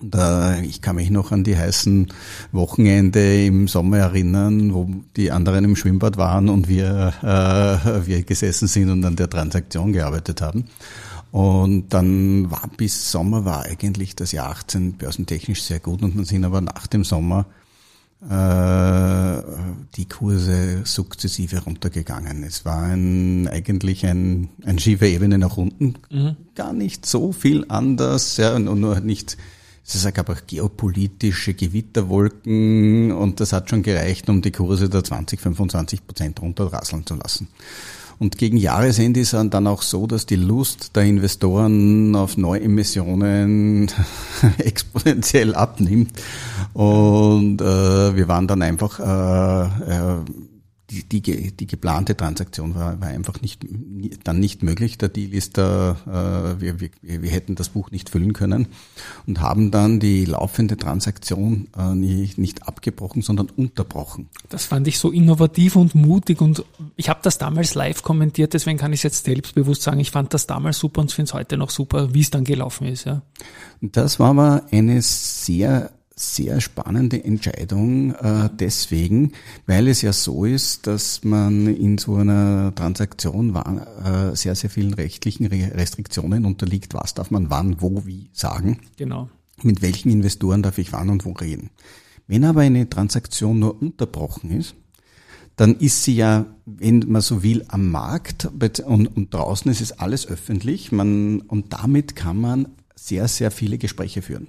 da, 0.00 0.58
ich 0.58 0.80
kann 0.82 0.96
mich 0.96 1.10
noch 1.10 1.32
an 1.32 1.44
die 1.44 1.56
heißen 1.56 2.08
Wochenende 2.52 3.44
im 3.44 3.68
Sommer 3.68 3.98
erinnern, 3.98 4.74
wo 4.74 4.88
die 5.16 5.30
anderen 5.30 5.64
im 5.64 5.76
Schwimmbad 5.76 6.16
waren 6.16 6.48
und 6.48 6.68
wir, 6.68 7.12
äh, 7.22 8.06
wir 8.06 8.22
gesessen 8.22 8.68
sind 8.68 8.90
und 8.90 9.04
an 9.04 9.16
der 9.16 9.30
Transaktion 9.30 9.92
gearbeitet 9.92 10.40
haben. 10.40 10.64
Und 11.30 11.88
dann 11.90 12.50
war 12.50 12.70
bis 12.76 13.10
Sommer 13.10 13.44
war 13.44 13.64
eigentlich 13.64 14.16
das 14.16 14.32
Jahr 14.32 14.50
18 14.50 14.94
börsentechnisch 14.94 15.62
sehr 15.62 15.80
gut 15.80 16.02
und 16.02 16.16
dann 16.16 16.24
sind 16.24 16.44
aber 16.44 16.60
nach 16.60 16.86
dem 16.86 17.04
Sommer 17.04 17.46
äh, 18.22 19.42
die 19.94 20.06
Kurse 20.08 20.80
sukzessive 20.84 21.62
runtergegangen. 21.62 22.42
Es 22.42 22.64
war 22.64 22.82
ein, 22.82 23.46
eigentlich 23.46 24.06
ein, 24.06 24.48
ein 24.64 24.78
schiefe 24.78 25.06
Ebene 25.06 25.38
nach 25.38 25.56
unten, 25.56 25.94
mhm. 26.10 26.36
gar 26.54 26.72
nicht 26.72 27.06
so 27.06 27.32
viel 27.32 27.66
anders, 27.68 28.38
ja, 28.38 28.56
und 28.56 28.80
nur 28.80 29.00
nicht 29.00 29.36
es 29.94 30.12
gab 30.12 30.28
auch 30.28 30.46
geopolitische 30.46 31.54
Gewitterwolken 31.54 33.12
und 33.12 33.40
das 33.40 33.52
hat 33.52 33.70
schon 33.70 33.82
gereicht, 33.82 34.28
um 34.28 34.42
die 34.42 34.52
Kurse 34.52 34.88
da 34.88 35.02
20, 35.02 35.40
25 35.40 36.06
Prozent 36.06 36.42
runterrasseln 36.42 37.06
zu 37.06 37.14
lassen. 37.14 37.48
Und 38.18 38.36
gegen 38.36 38.56
Jahresende 38.56 39.20
ist 39.20 39.32
dann 39.32 39.66
auch 39.68 39.82
so, 39.82 40.08
dass 40.08 40.26
die 40.26 40.36
Lust 40.36 40.96
der 40.96 41.04
Investoren 41.04 42.16
auf 42.16 42.36
Neuemissionen 42.36 43.90
exponentiell 44.58 45.54
abnimmt. 45.54 46.10
Und 46.72 47.60
äh, 47.60 48.16
wir 48.16 48.26
waren 48.26 48.48
dann 48.48 48.62
einfach 48.62 48.98
äh, 48.98 49.92
äh, 49.92 50.16
die, 50.90 51.20
die, 51.20 51.52
die 51.52 51.66
geplante 51.66 52.16
Transaktion 52.16 52.74
war, 52.74 52.98
war 53.00 53.08
einfach 53.08 53.42
nicht, 53.42 53.66
dann 54.24 54.40
nicht 54.40 54.62
möglich. 54.62 54.96
Der 54.96 55.10
Deal 55.10 55.34
ist 55.34 55.58
da, 55.58 55.96
äh, 56.06 56.60
wir, 56.60 56.80
wir, 56.80 56.90
wir 57.02 57.30
hätten 57.30 57.56
das 57.56 57.68
Buch 57.68 57.90
nicht 57.90 58.08
füllen 58.08 58.32
können 58.32 58.68
und 59.26 59.40
haben 59.40 59.70
dann 59.70 60.00
die 60.00 60.24
laufende 60.24 60.78
Transaktion 60.78 61.68
äh, 61.76 61.94
nicht, 61.94 62.38
nicht 62.38 62.66
abgebrochen, 62.66 63.20
sondern 63.20 63.50
unterbrochen. 63.50 64.30
Das 64.48 64.64
fand 64.64 64.88
ich 64.88 64.98
so 64.98 65.10
innovativ 65.10 65.76
und 65.76 65.94
mutig 65.94 66.40
und 66.40 66.64
ich 66.96 67.10
habe 67.10 67.20
das 67.22 67.36
damals 67.36 67.74
live 67.74 68.02
kommentiert, 68.02 68.54
deswegen 68.54 68.78
kann 68.78 68.92
ich 68.92 69.00
es 69.00 69.04
jetzt 69.04 69.24
selbstbewusst 69.26 69.82
sagen, 69.82 70.00
ich 70.00 70.10
fand 70.10 70.32
das 70.32 70.46
damals 70.46 70.78
super 70.78 71.02
und 71.02 71.12
finde 71.12 71.28
es 71.28 71.34
heute 71.34 71.58
noch 71.58 71.70
super, 71.70 72.14
wie 72.14 72.20
es 72.20 72.30
dann 72.30 72.44
gelaufen 72.44 72.86
ist. 72.86 73.04
Ja. 73.04 73.22
Das 73.82 74.18
war 74.18 74.30
aber 74.30 74.64
eine 74.70 75.02
sehr 75.02 75.90
sehr 76.18 76.60
spannende 76.60 77.22
Entscheidung 77.22 78.12
äh, 78.14 78.50
deswegen, 78.52 79.32
weil 79.66 79.88
es 79.88 80.02
ja 80.02 80.12
so 80.12 80.44
ist, 80.44 80.86
dass 80.86 81.22
man 81.24 81.66
in 81.68 81.98
so 81.98 82.16
einer 82.16 82.74
Transaktion 82.74 83.54
war, 83.54 84.32
äh, 84.32 84.36
sehr, 84.36 84.54
sehr 84.54 84.70
vielen 84.70 84.94
rechtlichen 84.94 85.46
Restriktionen 85.46 86.44
unterliegt. 86.44 86.94
Was 86.94 87.14
darf 87.14 87.30
man 87.30 87.50
wann, 87.50 87.80
wo, 87.80 88.04
wie 88.04 88.30
sagen? 88.32 88.80
Genau. 88.96 89.28
Mit 89.62 89.82
welchen 89.82 90.10
Investoren 90.10 90.62
darf 90.62 90.78
ich 90.78 90.92
wann 90.92 91.10
und 91.10 91.24
wo 91.24 91.32
reden? 91.32 91.70
Wenn 92.26 92.44
aber 92.44 92.62
eine 92.62 92.88
Transaktion 92.88 93.58
nur 93.58 93.80
unterbrochen 93.80 94.50
ist, 94.50 94.74
dann 95.56 95.76
ist 95.76 96.04
sie 96.04 96.14
ja, 96.14 96.46
wenn 96.66 97.04
man 97.08 97.22
so 97.22 97.42
will, 97.42 97.64
am 97.68 97.90
Markt 97.90 98.44
und, 98.44 99.16
und 99.16 99.34
draußen 99.34 99.70
ist 99.70 99.80
es 99.80 99.92
alles 99.92 100.26
öffentlich. 100.28 100.92
Man, 100.92 101.40
und 101.40 101.72
damit 101.72 102.14
kann 102.14 102.40
man 102.40 102.68
sehr, 102.94 103.26
sehr 103.28 103.50
viele 103.50 103.78
Gespräche 103.78 104.22
führen. 104.22 104.48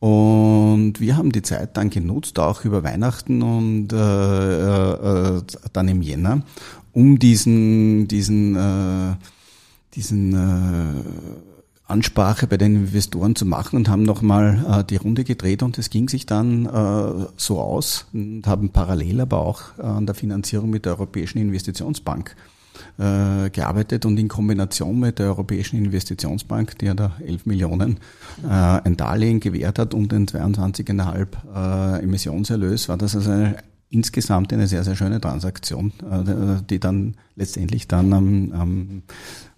Mhm. 0.00 0.08
Und 0.08 0.59
wir 1.00 1.16
haben 1.16 1.32
die 1.32 1.42
Zeit 1.42 1.76
dann 1.76 1.90
genutzt, 1.90 2.38
auch 2.38 2.64
über 2.64 2.82
Weihnachten 2.84 3.42
und 3.42 3.92
äh, 3.92 3.96
äh, 3.96 5.36
äh, 5.38 5.42
dann 5.72 5.88
im 5.88 6.02
Jänner, 6.02 6.42
um 6.92 7.18
diesen, 7.18 8.06
diesen, 8.08 8.56
äh, 8.56 9.16
diesen 9.94 10.34
äh, 10.34 11.02
Ansprache 11.86 12.46
bei 12.46 12.56
den 12.56 12.76
Investoren 12.76 13.34
zu 13.34 13.44
machen 13.44 13.76
und 13.76 13.88
haben 13.88 14.02
nochmal 14.02 14.64
äh, 14.68 14.84
die 14.84 14.96
Runde 14.96 15.24
gedreht 15.24 15.62
und 15.62 15.76
es 15.78 15.90
ging 15.90 16.08
sich 16.08 16.26
dann 16.26 16.66
äh, 16.66 17.26
so 17.36 17.60
aus 17.60 18.06
und 18.12 18.46
haben 18.46 18.70
parallel 18.70 19.22
aber 19.22 19.38
auch 19.38 19.78
an 19.78 20.06
der 20.06 20.14
Finanzierung 20.14 20.70
mit 20.70 20.84
der 20.84 20.92
Europäischen 20.92 21.38
Investitionsbank 21.38 22.36
äh, 22.98 23.50
gearbeitet 23.50 24.06
und 24.06 24.18
in 24.18 24.28
Kombination 24.28 24.98
mit 25.00 25.18
der 25.18 25.26
Europäischen 25.26 25.76
Investitionsbank, 25.76 26.78
die 26.78 26.86
ja 26.86 26.94
da 26.94 27.12
11 27.24 27.46
Millionen 27.46 27.98
äh, 28.44 28.48
ein 28.48 28.96
Darlehen 28.96 29.40
gewährt 29.40 29.78
hat 29.78 29.94
und 29.94 30.12
den 30.12 30.26
22,5 30.26 31.26
äh, 31.54 32.02
Emissionserlös, 32.02 32.88
war 32.88 32.96
das 32.96 33.16
also 33.16 33.30
eine, 33.30 33.56
insgesamt 33.90 34.52
eine 34.52 34.66
sehr, 34.66 34.84
sehr 34.84 34.96
schöne 34.96 35.20
Transaktion, 35.20 35.92
äh, 36.10 36.62
die 36.68 36.78
dann 36.78 37.16
letztendlich 37.36 37.88
dann 37.88 38.12
am, 38.12 38.52
am 38.52 39.02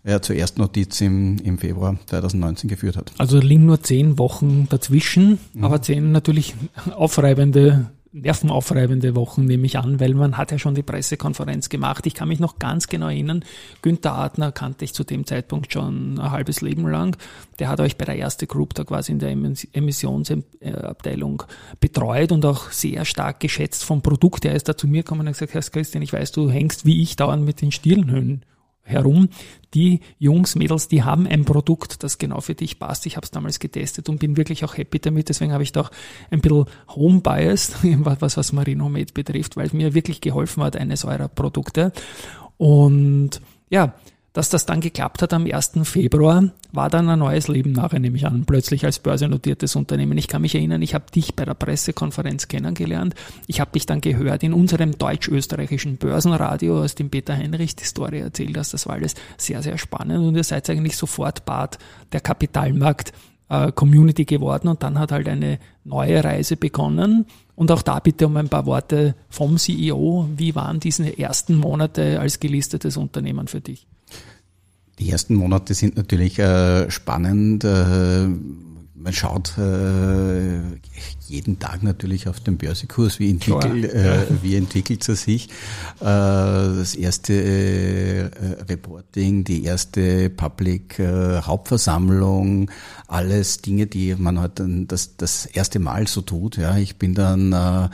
ja, 0.05 0.21
zur 0.21 0.37
ersten 0.37 0.61
Notiz 0.61 1.01
im, 1.01 1.39
im 1.39 1.59
Februar 1.59 1.97
2019 2.07 2.69
geführt 2.69 2.97
hat. 2.97 3.13
Also 3.19 3.39
liegen 3.39 3.67
nur 3.67 3.83
zehn 3.83 4.19
Wochen 4.19 4.67
dazwischen, 4.69 5.39
mhm. 5.53 5.65
aber 5.65 5.83
zehn 5.83 6.13
natürlich 6.13 6.55
aufreibende 6.95 7.91
nervenaufreibende 8.13 9.17
Wochen, 9.17 9.47
nehme 9.47 9.67
ich 9.67 9.79
an, 9.79 9.99
weil 9.99 10.15
man 10.15 10.37
hat 10.37 10.53
ja 10.53 10.59
schon 10.59 10.75
die 10.75 10.83
Pressekonferenz 10.83 11.69
gemacht. 11.69 12.07
Ich 12.07 12.15
kann 12.15 12.29
mich 12.29 12.41
noch 12.41 12.59
ganz 12.59 12.89
genau 12.89 13.09
erinnern, 13.09 13.45
Günther 13.81 14.15
Adner 14.15 14.53
kannte 14.53 14.85
ich 14.85 14.93
zu 14.93 15.05
dem 15.05 15.27
Zeitpunkt 15.27 15.73
schon 15.73 16.19
ein 16.19 16.31
halbes 16.31 16.61
Leben 16.61 16.87
lang. 16.87 17.17
Der 17.59 17.69
hat 17.69 17.81
euch 17.81 17.97
bei 17.97 18.05
der 18.05 18.17
erste 18.17 18.47
Group 18.47 18.75
da 18.75 18.85
quasi 18.85 19.13
in 19.13 19.19
der 19.19 19.31
Emissionsabteilung 19.31 21.45
betreut 21.81 22.33
und 22.33 22.45
auch 22.45 22.71
sehr 22.71 23.05
stark 23.05 23.41
geschätzt 23.41 23.85
vom 23.85 24.03
Produkt. 24.03 24.45
Er 24.45 24.55
ist 24.55 24.69
da 24.69 24.77
zu 24.77 24.87
mir 24.87 25.03
gekommen 25.03 25.23
und 25.23 25.29
hat 25.29 25.35
gesagt, 25.35 25.55
Herr 25.55 25.63
Christian, 25.63 26.03
ich 26.03 26.13
weiß, 26.13 26.33
du 26.33 26.51
hängst 26.51 26.85
wie 26.85 27.03
ich 27.03 27.17
dauernd 27.17 27.45
mit 27.45 27.63
den 27.63 27.73
Stirnhöhen 27.73 28.45
herum. 28.83 29.29
Die 29.75 30.01
Jungs, 30.19 30.55
Mädels, 30.55 30.89
die 30.89 31.03
haben 31.03 31.27
ein 31.27 31.45
Produkt, 31.45 32.03
das 32.03 32.19
genau 32.19 32.41
für 32.41 32.55
dich 32.55 32.79
passt. 32.79 33.07
Ich 33.07 33.17
habe 33.17 33.25
es 33.25 33.31
damals 33.31 33.59
getestet 33.59 34.09
und 34.09 34.19
bin 34.19 34.37
wirklich 34.37 34.65
auch 34.65 34.77
happy 34.77 34.99
damit. 34.99 35.29
Deswegen 35.29 35.53
habe 35.53 35.63
ich 35.63 35.73
da 35.73 35.83
auch 35.83 35.91
ein 36.31 36.41
bisschen 36.41 36.67
Home 36.89 37.21
Bias, 37.21 37.73
was, 37.83 38.37
was 38.37 38.53
Marino 38.53 38.89
Med 38.89 39.15
betrifft, 39.15 39.57
weil 39.57 39.67
es 39.67 39.73
mir 39.73 39.95
wirklich 39.95 40.21
geholfen 40.21 40.63
hat, 40.63 40.77
eines 40.77 41.05
eurer 41.05 41.29
Produkte. 41.29 41.93
Und 42.59 43.41
ja, 43.71 43.95
dass 44.33 44.49
das 44.49 44.65
dann 44.65 44.81
geklappt 44.81 45.23
hat 45.23 45.35
am 45.35 45.45
1. 45.45 45.73
Februar, 45.85 46.45
war 46.73 46.89
dann 46.89 47.09
ein 47.09 47.19
neues 47.19 47.49
Leben 47.49 47.73
nachher, 47.73 47.99
nehme 47.99 48.17
ich 48.17 48.27
an, 48.27 48.45
plötzlich 48.47 48.85
als 48.85 48.99
börsennotiertes 48.99 49.77
Unternehmen. 49.77 50.17
Ich 50.17 50.29
kann 50.29 50.43
mich 50.43 50.55
erinnern, 50.55 50.81
ich 50.81 50.95
habe 50.95 51.05
dich 51.15 51.37
bei 51.37 51.45
der 51.45 51.55
Pressekonferenz 51.55 52.49
kennengelernt. 52.49 53.15
Ich 53.47 53.61
habe 53.61 53.73
dich 53.73 53.85
dann 53.85 54.01
gehört 54.01 54.43
in 54.43 54.55
unserem 54.55 54.97
deutsch-österreichischen 54.97 55.99
Börsenradio, 55.99 56.83
aus 56.83 56.95
dem 56.95 57.11
Peter 57.11 57.37
Heinrich 57.37 57.77
die 57.77 57.85
Story 57.85 58.21
erzählt 58.21 58.57
hast. 58.57 58.73
Das 58.73 58.87
war 58.87 58.95
alles 58.95 59.15
sehr, 59.37 59.63
sehr 59.63 59.77
spannend 59.77 60.27
und 60.27 60.35
ihr 60.35 60.45
seid 60.45 60.69
eigentlich 60.71 60.97
sofort 60.97 61.45
Part 61.45 61.79
der 62.13 62.21
Kapitalmarkt 62.21 63.13
äh, 63.51 63.71
Community 63.73 64.25
geworden 64.25 64.69
und 64.69 64.83
dann 64.83 64.99
hat 64.99 65.13
halt 65.13 65.29
eine 65.29 65.59
neue 65.85 66.25
Reise 66.25 66.57
begonnen. 66.57 67.27
Und 67.55 67.71
auch 67.71 67.83
da 67.83 68.01
bitte 68.01 68.27
um 68.27 68.37
ein 68.39 68.49
paar 68.49 68.65
Worte 68.65 69.15
vom 69.29 69.59
CEO. 69.59 70.27
Wie 70.37 70.55
waren 70.55 70.81
diese 70.81 71.19
ersten 71.19 71.57
Monate 71.57 72.19
als 72.19 72.41
gelistetes 72.41 72.97
Unternehmen 72.97 73.47
für 73.47 73.61
dich? 73.61 73.87
Die 75.03 75.11
ersten 75.11 75.35
Monate 75.35 75.75
sind 75.75 75.97
natürlich 75.97 76.39
äh, 76.39 76.89
spannend. 76.89 77.65
Äh, 77.65 78.29
man 78.95 79.13
schaut 79.13 79.59
äh, 79.59 80.61
jeden 81.27 81.59
Tag 81.59 81.83
natürlich 81.83 82.29
auf 82.29 82.39
den 82.39 82.57
Börsekurs, 82.57 83.19
wie 83.19 83.31
entwickelt, 83.31 83.93
äh, 83.93 84.27
wie 84.43 84.55
entwickelt 84.55 85.09
er 85.09 85.17
sich. 85.17 85.49
Äh, 85.99 86.05
das 86.05 86.95
erste 86.95 87.33
äh, 87.33 88.31
Reporting, 88.69 89.43
die 89.43 89.65
erste 89.65 90.31
Public 90.31 91.01
äh, 91.01 91.41
Hauptversammlung, 91.41 92.71
alles 93.09 93.61
Dinge, 93.61 93.89
die 93.89 94.15
man 94.15 94.39
halt 94.39 94.61
dann 94.61 94.87
das, 94.87 95.17
das 95.17 95.47
erste 95.47 95.81
Mal 95.81 96.07
so 96.07 96.21
tut. 96.21 96.59
Ja, 96.59 96.77
ich 96.77 96.97
bin 96.97 97.15
dann 97.15 97.53
äh, 97.53 97.89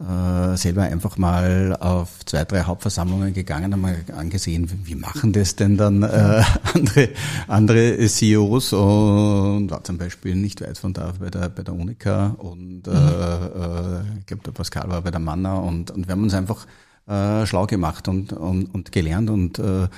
äh, 0.00 0.56
selber 0.56 0.82
einfach 0.82 1.16
mal 1.16 1.76
auf 1.80 2.24
zwei, 2.24 2.44
drei 2.44 2.62
Hauptversammlungen 2.62 3.34
gegangen, 3.34 3.72
haben 3.72 3.80
mal 3.80 3.96
angesehen, 4.16 4.70
wie 4.84 4.94
machen 4.94 5.32
das 5.32 5.56
denn 5.56 5.76
dann 5.76 6.02
äh, 6.02 6.42
andere, 6.74 7.08
andere 7.48 8.06
CEOs 8.06 8.72
und 8.72 9.70
war 9.70 9.82
zum 9.82 9.98
Beispiel 9.98 10.36
nicht 10.36 10.60
weit 10.60 10.78
von 10.78 10.92
da 10.92 11.12
bei 11.18 11.30
der, 11.30 11.48
bei 11.48 11.62
der 11.62 11.74
Unica 11.74 12.28
und 12.38 12.86
äh, 12.86 12.90
mhm. 12.90 12.96
äh, 12.96 14.18
ich 14.20 14.26
glaube, 14.26 14.44
der 14.44 14.52
Pascal 14.52 14.88
war 14.88 15.02
bei 15.02 15.10
der 15.10 15.20
Manna 15.20 15.56
und, 15.56 15.90
und 15.90 16.06
wir 16.06 16.12
haben 16.12 16.22
uns 16.22 16.34
einfach 16.34 16.66
äh, 17.08 17.44
schlau 17.46 17.66
gemacht 17.66 18.06
und, 18.06 18.32
und, 18.32 18.66
und 18.66 18.92
gelernt 18.92 19.30
und 19.30 19.58
äh, 19.58 19.88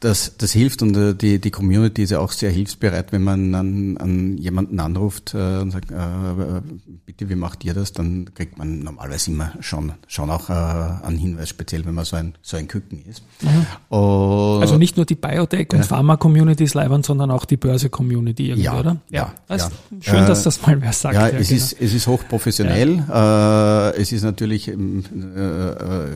das, 0.00 0.36
das 0.36 0.52
hilft 0.52 0.82
und 0.82 0.96
äh, 0.96 1.14
die, 1.14 1.40
die 1.40 1.50
Community 1.52 2.02
ist 2.02 2.10
ja 2.10 2.18
auch 2.18 2.32
sehr 2.32 2.50
hilfsbereit, 2.50 3.12
wenn 3.12 3.22
man 3.22 3.54
an, 3.54 3.96
an 3.98 4.36
jemanden 4.36 4.80
anruft 4.80 5.34
äh, 5.34 5.58
und 5.58 5.70
sagt, 5.70 5.92
äh, 5.92 6.60
bitte, 7.06 7.28
wie 7.28 7.36
macht 7.36 7.64
ihr 7.64 7.74
das? 7.74 7.92
Dann 7.92 8.34
kriegt 8.34 8.58
man 8.58 8.80
normalerweise 8.80 9.30
immer 9.30 9.52
schon, 9.60 9.92
schon 10.08 10.30
auch 10.30 10.50
äh, 10.50 10.52
einen 10.52 11.18
Hinweis, 11.18 11.48
speziell 11.48 11.84
wenn 11.84 11.94
man 11.94 12.04
so 12.04 12.16
ein, 12.16 12.34
so 12.42 12.56
ein 12.56 12.66
Küken 12.66 13.04
ist. 13.08 13.22
Mhm. 13.40 13.66
also 13.90 14.78
nicht 14.78 14.96
nur 14.96 15.06
die 15.06 15.14
Biotech- 15.14 15.72
und 15.72 15.78
ja. 15.78 15.84
Pharma-Community 15.84 16.64
ist 16.64 16.74
leibend, 16.74 17.06
sondern 17.06 17.30
auch 17.30 17.44
die 17.44 17.56
Börse-Community 17.56 18.48
irgendwie, 18.48 18.64
ja, 18.64 18.80
oder? 18.80 18.96
Ja. 19.10 19.32
Also 19.46 19.68
ja. 19.90 19.96
Schön, 20.00 20.26
dass 20.26 20.42
das 20.42 20.60
mal 20.62 20.80
wer 20.82 20.92
sagt. 20.92 21.14
Ja, 21.14 21.28
es, 21.28 21.48
genau. 21.48 21.62
ist, 21.62 21.80
es 21.80 21.94
ist 21.94 22.06
hochprofessionell. 22.08 23.04
Ja. 23.08 23.90
Äh, 23.90 24.00
es 24.00 24.10
ist 24.10 24.24
natürlich 24.24 24.66
ähm, 24.68 25.04
äh, 25.36 25.70
äh, 25.70 26.08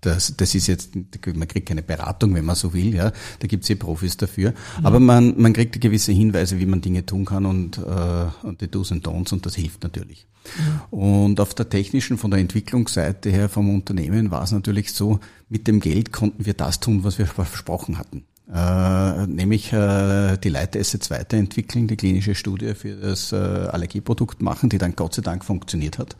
das, 0.00 0.36
das 0.36 0.54
ist 0.54 0.68
jetzt, 0.68 0.90
man 0.94 1.48
kriegt 1.48 1.68
keine 1.68 1.82
Beratung, 1.82 2.34
wenn 2.34 2.44
man 2.44 2.54
so 2.54 2.72
will, 2.72 2.94
ja. 2.94 3.12
Da 3.40 3.46
gibt 3.48 3.64
es 3.64 3.70
eh 3.70 3.74
Profis 3.74 4.16
dafür. 4.16 4.50
Mhm. 4.50 4.86
Aber 4.86 5.00
man, 5.00 5.34
man 5.40 5.52
kriegt 5.52 5.80
gewisse 5.80 6.12
Hinweise, 6.12 6.60
wie 6.60 6.66
man 6.66 6.80
Dinge 6.80 7.04
tun 7.04 7.24
kann 7.24 7.46
und, 7.46 7.78
äh, 7.78 8.46
und 8.46 8.60
die 8.60 8.68
Do's 8.68 8.92
und 8.92 9.06
Don'ts 9.06 9.32
und 9.32 9.44
das 9.44 9.56
hilft 9.56 9.82
natürlich. 9.82 10.26
Mhm. 10.56 10.98
Und 10.98 11.40
auf 11.40 11.52
der 11.54 11.68
technischen, 11.68 12.16
von 12.16 12.30
der 12.30 12.40
Entwicklungsseite 12.40 13.30
her 13.30 13.48
vom 13.48 13.74
Unternehmen 13.74 14.30
war 14.30 14.44
es 14.44 14.52
natürlich 14.52 14.92
so, 14.92 15.18
mit 15.48 15.66
dem 15.66 15.80
Geld 15.80 16.12
konnten 16.12 16.46
wir 16.46 16.54
das 16.54 16.78
tun, 16.78 17.02
was 17.02 17.18
wir 17.18 17.26
versprochen 17.26 17.98
hatten. 17.98 18.24
Äh, 18.54 19.26
nämlich 19.26 19.72
äh, 19.74 20.38
die 20.38 20.48
Leitassets 20.48 21.10
weiterentwickeln, 21.10 21.86
die 21.86 21.96
klinische 21.96 22.34
Studie 22.34 22.74
für 22.74 22.94
das 22.94 23.32
äh, 23.32 23.36
Allergieprodukt 23.36 24.40
machen, 24.40 24.70
die 24.70 24.78
dann 24.78 24.96
Gott 24.96 25.14
sei 25.14 25.22
Dank 25.22 25.44
funktioniert 25.44 25.98
hat. 25.98 26.16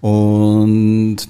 Und 0.00 1.28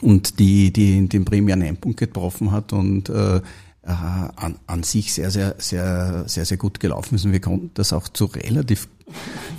und 0.00 0.38
die, 0.38 0.72
die 0.72 1.08
den 1.08 1.24
primären 1.24 1.62
Endpunkt 1.62 1.98
getroffen 1.98 2.52
hat 2.52 2.72
und 2.72 3.08
äh, 3.08 3.40
an, 3.82 4.56
an 4.66 4.82
sich 4.82 5.12
sehr, 5.12 5.30
sehr, 5.30 5.54
sehr, 5.58 6.24
sehr, 6.28 6.44
sehr 6.44 6.56
gut 6.56 6.80
gelaufen 6.80 7.14
ist. 7.14 7.24
Und 7.24 7.32
wir 7.32 7.40
konnten 7.40 7.70
das 7.74 7.92
auch 7.92 8.08
zu 8.08 8.26
relativ 8.26 8.88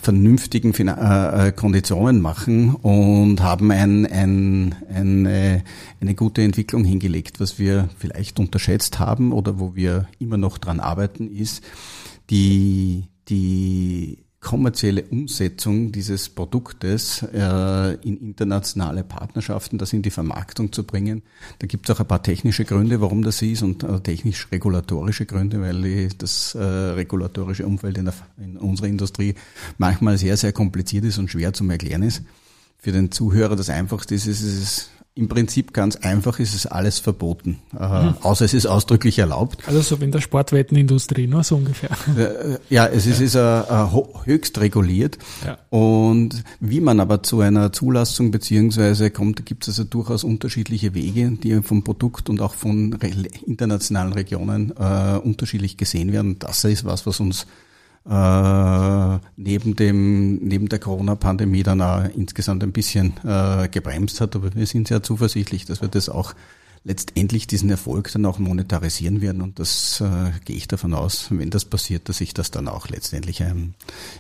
vernünftigen 0.02 0.74
äh, 0.74 1.48
äh, 1.48 1.52
Konditionen 1.52 2.22
machen 2.22 2.76
und 2.76 3.42
haben 3.42 3.72
ein, 3.72 4.06
ein, 4.06 4.76
eine, 4.94 5.64
eine 6.00 6.16
gute 6.16 6.44
Entwicklung 6.44 6.86
hingelegt. 6.86 7.40
Was 7.40 7.60
wir 7.60 7.90
vielleicht 7.98 8.40
unterschätzt 8.40 9.00
haben 9.00 9.32
oder 9.34 9.60
wo 9.60 9.76
wir 9.76 10.08
immer 10.20 10.38
noch 10.38 10.58
dran 10.58 10.80
arbeiten, 10.80 11.30
ist 11.30 11.64
die, 12.30 13.06
die 13.28 14.24
kommerzielle 14.42 15.04
Umsetzung 15.04 15.92
dieses 15.92 16.28
Produktes 16.28 17.24
äh, 17.32 17.94
in 18.02 18.18
internationale 18.18 19.04
Partnerschaften, 19.04 19.78
das 19.78 19.94
in 19.94 20.02
die 20.02 20.10
Vermarktung 20.10 20.72
zu 20.72 20.84
bringen. 20.84 21.22
Da 21.60 21.68
gibt 21.68 21.88
es 21.88 21.96
auch 21.96 22.00
ein 22.00 22.08
paar 22.08 22.24
technische 22.24 22.66
Gründe, 22.66 23.00
warum 23.02 23.22
das 23.22 23.42
ist 23.44 23.62
und 23.62 23.84
äh, 23.84 24.00
technisch-regulatorische 24.00 25.28
Gründe, 25.28 25.62
weil 25.62 25.82
die, 25.84 26.10
das 26.18 26.56
äh, 26.56 26.60
regulatorische 26.60 27.68
Umfeld 27.68 28.00
in, 28.00 28.06
der, 28.06 28.16
in 28.38 28.58
unserer 28.58 28.88
Industrie 28.88 29.36
manchmal 29.78 30.18
sehr, 30.18 30.36
sehr 30.38 30.54
kompliziert 30.54 31.06
ist 31.06 31.20
und 31.20 31.30
schwer 31.30 31.54
zu 31.54 31.70
erklären 31.70 32.02
ist. 32.02 32.24
Für 32.80 32.92
den 32.92 33.12
Zuhörer 33.12 33.56
das 33.56 33.70
Einfachste 33.70 34.16
ist, 34.16 34.26
ist 34.26 34.42
es 34.42 34.90
im 35.14 35.28
Prinzip 35.28 35.74
ganz 35.74 35.98
einfach 35.98 36.40
ist 36.40 36.56
es 36.56 36.66
alles 36.66 37.00
verboten, 37.00 37.60
äh, 37.78 38.04
mhm. 38.04 38.16
außer 38.22 38.46
es 38.46 38.54
ist 38.54 38.66
ausdrücklich 38.66 39.20
erlaubt. 39.20 39.68
Also 39.68 39.82
so 39.82 40.00
wie 40.00 40.06
in 40.06 40.12
der 40.12 40.22
Sportwettenindustrie, 40.22 41.28
nur 41.28 41.44
so 41.44 41.56
ungefähr. 41.56 41.90
Äh, 42.22 42.60
ja, 42.70 42.86
es 42.88 43.06
ist, 43.06 43.20
ja. 43.34 43.62
ist 43.62 43.94
uh, 43.94 44.26
höchst 44.26 44.60
reguliert. 44.60 45.18
Ja. 45.46 45.58
Und 45.70 46.44
wie 46.60 46.82
man 46.82 47.00
aber 47.00 47.24
zu 47.24 47.40
einer 47.40 47.72
Zulassung 47.72 48.32
beziehungsweise 48.32 49.12
kommt, 49.12 49.46
gibt 49.46 49.64
es 49.64 49.70
also 49.70 49.86
durchaus 49.86 50.24
unterschiedliche 50.24 50.94
Wege, 50.94 51.32
die 51.32 51.62
vom 51.62 51.84
Produkt 51.84 52.30
und 52.30 52.42
auch 52.42 52.54
von 52.54 52.98
internationalen 53.46 54.14
Regionen 54.14 54.72
uh, 54.72 55.20
unterschiedlich 55.20 55.78
gesehen 55.78 56.12
werden. 56.12 56.38
Das 56.40 56.64
ist 56.64 56.86
was, 56.86 57.06
was 57.06 57.20
uns 57.20 57.48
äh, 58.10 59.20
neben 59.36 59.76
dem 59.76 60.36
neben 60.44 60.70
der 60.70 60.80
Corona-Pandemie 60.80 61.64
dann 61.64 61.82
auch 61.82 62.04
insgesamt 62.16 62.64
ein 62.64 62.72
bisschen 62.72 63.14
äh, 63.24 63.68
gebremst 63.70 64.22
hat. 64.22 64.36
Aber 64.36 64.54
wir 64.56 64.66
sind 64.66 64.88
sehr 64.88 65.04
zuversichtlich, 65.04 65.66
dass 65.66 65.82
wir 65.82 65.88
das 65.88 66.10
auch 66.10 66.34
letztendlich 66.84 67.46
diesen 67.46 67.70
Erfolg 67.70 68.12
dann 68.12 68.26
auch 68.26 68.40
monetarisieren 68.40 69.22
werden. 69.22 69.42
Und 69.42 69.60
das 69.60 70.02
äh, 70.02 70.32
gehe 70.46 70.56
ich 70.56 70.68
davon 70.68 70.96
aus, 70.96 71.28
wenn 71.30 71.52
das 71.52 71.66
passiert, 71.66 72.10
dass 72.10 72.18
sich 72.18 72.34
das 72.34 72.50
dann 72.50 72.68
auch 72.68 72.90
letztendlich 72.90 73.42
ähm, 73.42 73.76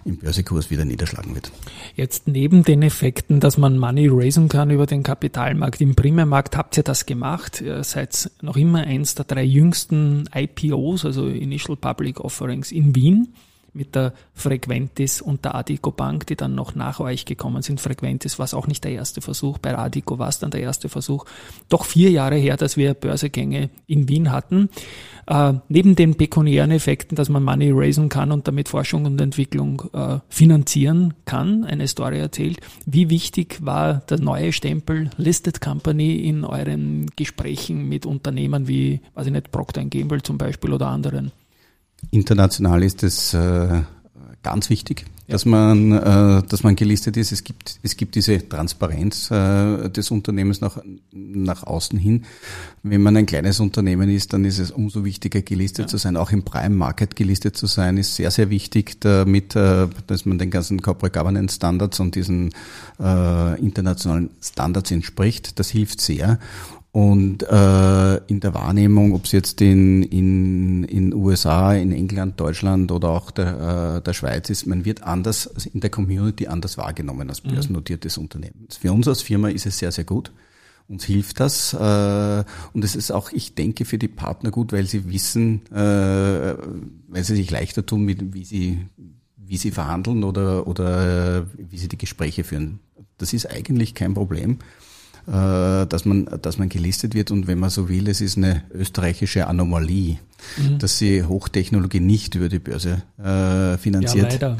im 0.05 0.17
Börsekurs 0.17 0.69
wieder 0.69 0.85
niederschlagen 0.85 1.33
wird. 1.33 1.51
Jetzt 1.95 2.27
neben 2.27 2.63
den 2.63 2.83
Effekten, 2.83 3.39
dass 3.39 3.57
man 3.57 3.79
Money 3.79 4.09
raisen 4.11 4.47
kann 4.47 4.69
über 4.69 4.85
den 4.85 5.01
Kapitalmarkt, 5.01 5.81
im 5.81 5.95
Primärmarkt 5.95 6.55
habt 6.55 6.77
ihr 6.77 6.83
das 6.83 7.07
gemacht. 7.07 7.61
Ihr 7.61 7.83
seid 7.83 8.29
noch 8.41 8.57
immer 8.57 8.81
eins 8.81 9.15
der 9.15 9.25
drei 9.25 9.43
jüngsten 9.43 10.29
IPOs, 10.31 11.05
also 11.05 11.27
Initial 11.27 11.77
Public 11.77 12.19
Offerings 12.19 12.71
in 12.71 12.95
Wien 12.95 13.33
mit 13.73 13.95
der 13.95 14.13
Frequentis 14.33 15.21
und 15.21 15.45
der 15.45 15.55
Adico 15.55 15.91
Bank, 15.91 16.27
die 16.27 16.35
dann 16.35 16.55
noch 16.55 16.75
nach 16.75 16.99
euch 16.99 17.25
gekommen 17.25 17.61
sind. 17.61 17.79
Frequentis 17.79 18.39
war 18.39 18.45
es 18.45 18.53
auch 18.53 18.67
nicht 18.67 18.83
der 18.83 18.91
erste 18.91 19.21
Versuch, 19.21 19.57
bei 19.57 19.77
Adico 19.77 20.19
war 20.19 20.29
es 20.29 20.39
dann 20.39 20.51
der 20.51 20.61
erste 20.61 20.89
Versuch. 20.89 21.25
Doch 21.69 21.85
vier 21.85 22.11
Jahre 22.11 22.35
her, 22.35 22.57
dass 22.57 22.77
wir 22.77 22.93
Börsegänge 22.93 23.69
in 23.87 24.09
Wien 24.09 24.31
hatten. 24.31 24.69
Äh, 25.27 25.53
neben 25.69 25.95
den 25.95 26.15
pekuniären 26.15 26.71
Effekten, 26.71 27.15
dass 27.15 27.29
man 27.29 27.43
Money 27.43 27.71
raisen 27.73 28.09
kann 28.09 28.31
und 28.31 28.47
damit 28.47 28.69
Forschung 28.69 29.05
und 29.05 29.21
Entwicklung 29.21 29.83
äh, 29.93 30.19
finanzieren 30.29 31.13
kann, 31.25 31.63
eine 31.63 31.87
Story 31.87 32.19
erzählt. 32.19 32.59
Wie 32.85 33.09
wichtig 33.09 33.59
war 33.61 34.01
der 34.09 34.19
neue 34.19 34.51
Stempel 34.51 35.09
Listed 35.17 35.61
Company 35.61 36.15
in 36.27 36.43
euren 36.43 37.09
Gesprächen 37.15 37.87
mit 37.87 38.05
Unternehmen 38.05 38.67
wie, 38.67 38.99
weiß 39.13 39.27
ich 39.27 39.33
nicht, 39.33 39.51
Procter 39.51 39.85
Gamble 39.85 40.21
zum 40.21 40.37
Beispiel 40.37 40.73
oder 40.73 40.87
anderen? 40.87 41.31
International 42.09 42.83
ist 42.83 43.03
es 43.03 43.33
äh, 43.33 43.81
ganz 44.43 44.69
wichtig, 44.69 45.05
ja. 45.27 45.33
dass 45.33 45.45
man, 45.45 45.91
äh, 45.91 46.43
dass 46.47 46.63
man 46.63 46.75
gelistet 46.75 47.15
ist. 47.17 47.31
Es 47.31 47.43
gibt, 47.43 47.79
es 47.83 47.95
gibt 47.95 48.15
diese 48.15 48.47
Transparenz 48.47 49.29
äh, 49.29 49.89
des 49.89 50.11
Unternehmens 50.11 50.61
nach, 50.61 50.79
nach 51.11 51.63
außen 51.63 51.97
hin. 51.97 52.25
Wenn 52.83 53.01
man 53.01 53.15
ein 53.17 53.25
kleines 53.25 53.59
Unternehmen 53.59 54.09
ist, 54.09 54.33
dann 54.33 54.45
ist 54.45 54.59
es 54.59 54.71
umso 54.71 55.05
wichtiger, 55.05 55.41
gelistet 55.41 55.85
ja. 55.85 55.87
zu 55.87 55.97
sein. 55.97 56.17
Auch 56.17 56.31
im 56.31 56.43
Prime 56.43 56.75
Market 56.75 57.15
gelistet 57.15 57.55
zu 57.55 57.67
sein, 57.67 57.97
ist 57.97 58.15
sehr, 58.15 58.31
sehr 58.31 58.49
wichtig, 58.49 58.99
damit, 59.01 59.55
äh, 59.55 59.87
dass 60.07 60.25
man 60.25 60.39
den 60.39 60.49
ganzen 60.49 60.81
Corporate 60.81 61.17
Governance 61.17 61.55
Standards 61.55 61.99
und 61.99 62.15
diesen 62.15 62.51
äh, 62.99 63.59
internationalen 63.59 64.31
Standards 64.41 64.91
entspricht. 64.91 65.59
Das 65.59 65.69
hilft 65.69 66.01
sehr. 66.01 66.39
Und 66.93 67.43
äh, 67.43 68.17
in 68.27 68.41
der 68.41 68.53
Wahrnehmung, 68.53 69.13
ob 69.13 69.23
es 69.23 69.31
jetzt 69.31 69.61
in, 69.61 70.03
in, 70.03 70.83
in 70.83 71.13
USA, 71.13 71.73
in 71.73 71.93
England, 71.93 72.37
Deutschland 72.37 72.91
oder 72.91 73.09
auch 73.09 73.31
der, 73.31 73.97
äh, 73.97 74.01
der 74.01 74.13
Schweiz 74.13 74.49
ist, 74.49 74.67
man 74.67 74.83
wird 74.83 75.03
anders 75.03 75.45
in 75.73 75.79
der 75.79 75.89
Community 75.89 76.47
anders 76.47 76.77
wahrgenommen 76.77 77.29
als 77.29 77.45
mhm. 77.45 77.51
börsennotiertes 77.51 78.17
mhm. 78.17 78.23
Unternehmen. 78.23 78.67
Für 78.77 78.91
uns 78.91 79.07
als 79.07 79.21
Firma 79.21 79.47
ist 79.47 79.65
es 79.65 79.77
sehr, 79.77 79.93
sehr 79.93 80.03
gut. 80.03 80.33
Uns 80.89 81.05
hilft 81.05 81.39
das. 81.39 81.73
Äh, 81.73 82.43
und 82.73 82.83
es 82.83 82.97
ist 82.97 83.11
auch, 83.11 83.31
ich 83.31 83.55
denke, 83.55 83.85
für 83.85 83.97
die 83.97 84.09
Partner 84.09 84.51
gut, 84.51 84.73
weil 84.73 84.85
sie 84.85 85.09
wissen, 85.09 85.65
äh, 85.71 86.55
weil 87.07 87.23
sie 87.23 87.37
sich 87.37 87.49
leichter 87.51 87.85
tun, 87.85 88.03
mit, 88.03 88.33
wie 88.33 88.43
sie 88.43 88.79
wie 89.51 89.57
sie 89.57 89.71
verhandeln 89.71 90.23
oder, 90.23 90.65
oder 90.65 91.45
wie 91.57 91.77
sie 91.77 91.89
die 91.89 91.97
Gespräche 91.97 92.45
führen. 92.45 92.79
Das 93.17 93.33
ist 93.33 93.51
eigentlich 93.51 93.93
kein 93.95 94.13
Problem. 94.13 94.59
Äh, 95.27 95.85
dass 95.85 96.05
man, 96.05 96.27
dass 96.41 96.57
man 96.57 96.67
gelistet 96.69 97.13
wird 97.13 97.29
und 97.29 97.45
wenn 97.45 97.59
man 97.59 97.69
so 97.69 97.89
will, 97.89 98.07
es 98.09 98.21
ist 98.21 98.37
eine 98.37 98.63
österreichische 98.73 99.45
Anomalie, 99.45 100.17
mhm. 100.57 100.79
dass 100.79 100.97
sie 100.97 101.23
Hochtechnologie 101.23 101.99
nicht 101.99 102.33
über 102.33 102.49
die 102.49 102.57
Börse 102.57 103.03
äh, 103.19 103.77
finanziert. 103.77 104.41
Ja, 104.41 104.47
leider. 104.47 104.57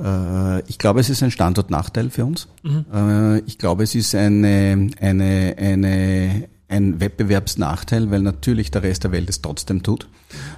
Ja. 0.00 0.58
Äh, 0.58 0.62
ich 0.66 0.78
glaube, 0.78 0.98
es 0.98 1.10
ist 1.10 1.22
ein 1.22 1.30
Standortnachteil 1.30 2.10
für 2.10 2.24
uns. 2.24 2.48
Mhm. 2.64 2.86
Äh, 2.92 3.38
ich 3.40 3.58
glaube, 3.58 3.84
es 3.84 3.94
ist 3.94 4.16
eine, 4.16 4.90
eine, 5.00 5.54
eine, 5.56 6.48
ein 6.68 7.00
Wettbewerbsnachteil, 7.00 8.10
weil 8.10 8.22
natürlich 8.22 8.72
der 8.72 8.82
Rest 8.82 9.04
der 9.04 9.12
Welt 9.12 9.30
es 9.30 9.42
trotzdem 9.42 9.84
tut. 9.84 10.08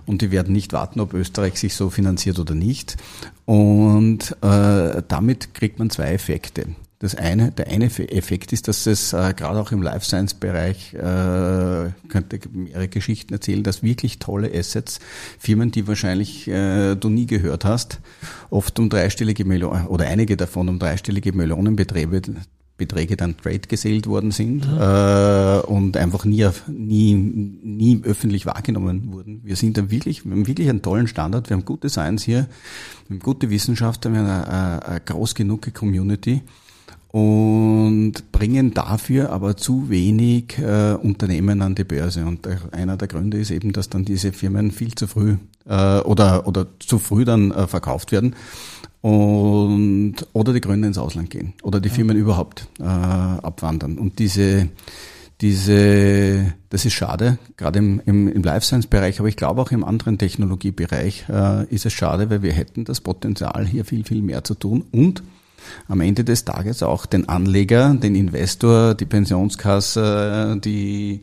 Und 0.06 0.22
die 0.22 0.30
werden 0.30 0.54
nicht 0.54 0.72
warten, 0.72 0.98
ob 0.98 1.12
Österreich 1.12 1.58
sich 1.58 1.74
so 1.74 1.90
finanziert 1.90 2.38
oder 2.38 2.54
nicht. 2.54 2.96
Und 3.44 4.34
äh, 4.40 5.02
damit 5.06 5.52
kriegt 5.52 5.78
man 5.78 5.90
zwei 5.90 6.12
Effekte. 6.12 6.68
Das 7.02 7.16
eine, 7.16 7.50
der 7.50 7.66
eine 7.66 7.86
Effekt 7.86 8.52
ist, 8.52 8.68
dass 8.68 8.86
es 8.86 9.12
äh, 9.12 9.34
gerade 9.36 9.58
auch 9.58 9.72
im 9.72 9.82
Life 9.82 10.06
Science 10.06 10.34
Bereich, 10.34 10.94
äh, 10.94 11.90
könnte 12.08 12.38
mehrere 12.52 12.86
Geschichten 12.86 13.34
erzählen, 13.34 13.64
dass 13.64 13.82
wirklich 13.82 14.20
tolle 14.20 14.52
Assets, 14.54 15.00
Firmen, 15.36 15.72
die 15.72 15.88
wahrscheinlich 15.88 16.46
äh, 16.46 16.94
du 16.94 17.08
nie 17.08 17.26
gehört 17.26 17.64
hast, 17.64 17.98
oft 18.50 18.78
um 18.78 18.88
dreistellige 18.88 19.44
Millionen 19.44 19.88
oder 19.88 20.06
einige 20.06 20.36
davon 20.36 20.68
um 20.68 20.78
dreistellige 20.78 21.32
Millionenbeträge 21.32 22.22
Beträge 22.76 23.16
dann 23.16 23.36
trade 23.36 23.60
gesellt 23.60 24.06
worden 24.06 24.30
sind 24.30 24.66
mhm. 24.66 24.78
äh, 24.78 25.58
und 25.66 25.96
einfach 25.96 26.24
nie, 26.24 26.46
nie, 26.68 27.14
nie 27.14 28.00
öffentlich 28.04 28.46
wahrgenommen 28.46 29.12
wurden. 29.12 29.40
Wir 29.44 29.56
sind 29.56 29.76
da 29.76 29.90
wirklich, 29.90 30.24
wir 30.24 30.32
haben 30.32 30.46
wirklich 30.46 30.68
einen 30.68 30.82
tollen 30.82 31.08
Standard, 31.08 31.50
wir 31.50 31.56
haben 31.56 31.64
gute 31.64 31.88
Science 31.88 32.22
hier, 32.22 32.46
wir 33.08 33.16
haben 33.16 33.22
gute 33.22 33.50
Wissenschaft, 33.50 34.04
wir 34.04 34.12
haben 34.12 34.26
eine, 34.26 34.46
eine, 34.46 34.86
eine 34.86 35.00
groß 35.00 35.34
genug 35.34 35.74
Community 35.74 36.42
und 37.12 38.32
bringen 38.32 38.72
dafür 38.72 39.30
aber 39.30 39.56
zu 39.56 39.90
wenig 39.90 40.58
äh, 40.58 40.94
Unternehmen 40.94 41.60
an 41.60 41.74
die 41.74 41.84
Börse. 41.84 42.24
Und 42.24 42.48
einer 42.72 42.96
der 42.96 43.06
Gründe 43.06 43.38
ist 43.38 43.50
eben, 43.50 43.72
dass 43.72 43.90
dann 43.90 44.04
diese 44.04 44.32
Firmen 44.32 44.70
viel 44.70 44.94
zu 44.94 45.06
früh 45.06 45.36
äh, 45.66 46.00
oder, 46.00 46.46
oder 46.46 46.66
zu 46.80 46.98
früh 46.98 47.24
dann 47.24 47.52
äh, 47.52 47.66
verkauft 47.66 48.12
werden 48.12 48.34
und 49.02 50.14
oder 50.32 50.52
die 50.52 50.60
Gründer 50.60 50.88
ins 50.88 50.96
Ausland 50.96 51.28
gehen 51.28 51.52
oder 51.62 51.80
die 51.80 51.90
Firmen 51.90 52.16
überhaupt 52.16 52.68
äh, 52.80 52.84
abwandern. 52.84 53.98
Und 53.98 54.18
diese 54.18 54.70
diese, 55.42 56.54
das 56.70 56.84
ist 56.84 56.92
schade, 56.92 57.36
gerade 57.56 57.80
im, 57.80 58.00
im, 58.06 58.28
im 58.28 58.42
Life 58.44 58.64
Science 58.64 58.86
Bereich, 58.86 59.18
aber 59.18 59.28
ich 59.28 59.36
glaube 59.36 59.60
auch 59.60 59.72
im 59.72 59.82
anderen 59.82 60.16
Technologiebereich 60.16 61.24
äh, 61.28 61.66
ist 61.66 61.84
es 61.84 61.92
schade, 61.92 62.30
weil 62.30 62.42
wir 62.42 62.52
hätten 62.52 62.84
das 62.84 63.00
Potenzial, 63.00 63.66
hier 63.66 63.84
viel, 63.84 64.04
viel 64.04 64.22
mehr 64.22 64.44
zu 64.44 64.54
tun 64.54 64.84
und 64.92 65.24
am 65.88 66.00
Ende 66.00 66.24
des 66.24 66.44
Tages 66.44 66.82
auch 66.82 67.06
den 67.06 67.28
Anleger, 67.28 67.94
den 67.94 68.14
Investor, 68.14 68.94
die 68.94 69.06
Pensionskasse, 69.06 70.58
die, 70.64 71.22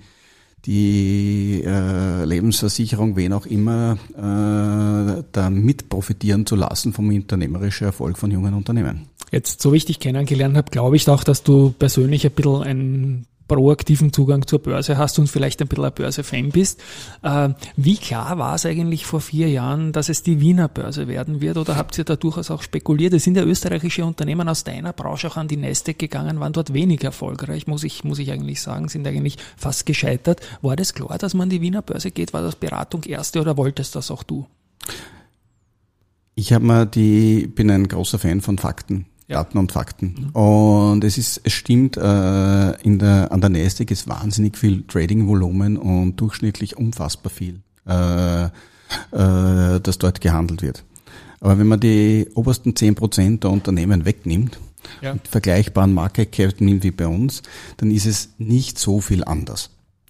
die 0.65 1.63
äh, 1.65 2.25
Lebensversicherung, 2.25 3.15
wen 3.15 3.33
auch 3.33 3.45
immer, 3.45 3.97
äh, 4.15 5.23
da 5.31 5.49
mit 5.49 5.89
profitieren 5.89 6.45
zu 6.45 6.55
lassen 6.55 6.93
vom 6.93 7.09
unternehmerischen 7.09 7.85
Erfolg 7.85 8.17
von 8.17 8.31
jungen 8.31 8.53
Unternehmen. 8.53 9.07
Jetzt, 9.31 9.61
so 9.61 9.73
wie 9.73 9.77
ich 9.77 9.85
dich 9.85 9.99
kennengelernt 9.99 10.57
habe, 10.57 10.71
glaube 10.71 10.95
ich 10.95 11.07
auch, 11.07 11.23
dass 11.23 11.43
du 11.43 11.71
persönlich 11.77 12.25
ein 12.25 12.31
bisschen 12.31 12.63
ein 12.63 13.25
proaktiven 13.49 14.13
Zugang 14.13 14.47
zur 14.47 14.59
Börse 14.59 14.97
hast 14.97 15.19
und 15.19 15.27
vielleicht 15.27 15.61
ein 15.61 15.67
bisschen 15.67 15.83
ein 15.83 15.93
Börse-Fan 15.93 16.51
bist. 16.51 16.81
Äh, 17.21 17.49
wie 17.75 17.97
klar 17.97 18.37
war 18.37 18.55
es 18.55 18.65
eigentlich 18.65 19.05
vor 19.05 19.19
vier 19.19 19.49
Jahren, 19.49 19.91
dass 19.91 20.07
es 20.07 20.23
die 20.23 20.39
Wiener 20.39 20.69
Börse 20.69 21.09
werden 21.09 21.41
wird 21.41 21.57
oder 21.57 21.75
habt 21.75 21.97
ihr 21.97 22.05
da 22.05 22.15
durchaus 22.15 22.49
auch 22.49 22.61
spekuliert? 22.61 23.13
Es 23.13 23.25
sind 23.25 23.35
ja 23.35 23.43
österreichische 23.43 24.05
Unternehmen 24.05 24.47
aus 24.47 24.63
deiner 24.63 24.93
Branche 24.93 25.27
auch 25.27 25.35
an 25.35 25.49
die 25.49 25.57
Nasdaq 25.57 25.99
gegangen, 25.99 26.39
waren 26.39 26.53
dort 26.53 26.73
wenig 26.73 27.03
erfolgreich, 27.03 27.67
muss 27.67 27.83
ich, 27.83 28.05
muss 28.05 28.19
ich 28.19 28.31
eigentlich 28.31 28.61
sagen, 28.61 28.87
sind 28.87 29.05
eigentlich 29.05 29.37
fast 29.57 29.85
gescheitert. 29.85 30.39
War 30.61 30.77
das 30.77 30.93
klar, 30.93 31.17
dass 31.17 31.33
man 31.33 31.43
an 31.43 31.49
die 31.49 31.61
Wiener 31.61 31.81
Börse 31.81 32.11
geht? 32.11 32.31
War 32.31 32.43
das 32.43 32.55
Beratung 32.55 33.03
erste 33.03 33.41
oder 33.41 33.57
wolltest 33.57 33.95
das 33.95 34.11
auch 34.11 34.23
du? 34.23 34.45
Ich 36.35 36.53
habe 36.53 36.63
mal 36.63 36.85
die, 36.85 37.47
bin 37.47 37.69
ein 37.69 37.87
großer 37.87 38.19
Fan 38.19 38.39
von 38.39 38.57
Fakten. 38.57 39.07
Daten 39.29 39.57
und 39.59 39.71
Fakten. 39.71 40.31
Mhm. 40.33 40.41
Und 40.41 41.03
es 41.03 41.17
ist, 41.17 41.41
es 41.43 41.53
stimmt, 41.53 41.97
äh, 41.97 42.71
in 42.81 42.99
der, 42.99 43.31
an 43.31 43.41
der 43.41 43.49
Nasdaq 43.49 43.91
ist 43.91 44.09
wahnsinnig 44.09 44.57
viel 44.57 44.83
Trading-Volumen 44.83 45.77
und 45.77 46.17
durchschnittlich 46.17 46.77
unfassbar 46.77 47.31
viel, 47.31 47.61
äh, 47.87 48.45
äh, 48.45 48.49
das 49.11 49.99
dort 49.99 50.19
gehandelt 50.19 50.61
wird. 50.61 50.83
Aber 51.41 51.57
wenn 51.59 51.67
man 51.67 51.79
die 51.79 52.27
obersten 52.33 52.75
zehn 52.75 52.95
Prozent 52.95 53.43
der 53.43 53.51
Unternehmen 53.51 54.03
wegnimmt, 54.03 54.59
ja. 55.01 55.13
mit 55.13 55.27
vergleichbaren 55.27 55.93
Market 55.93 56.31
Cap 56.31 56.59
nimmt 56.59 56.83
wie 56.83 56.91
bei 56.91 57.07
uns, 57.07 57.43
dann 57.77 57.91
ist 57.91 58.05
es 58.05 58.29
nicht 58.39 58.79
so 58.79 58.99
viel 58.99 59.23
anders. 59.23 59.69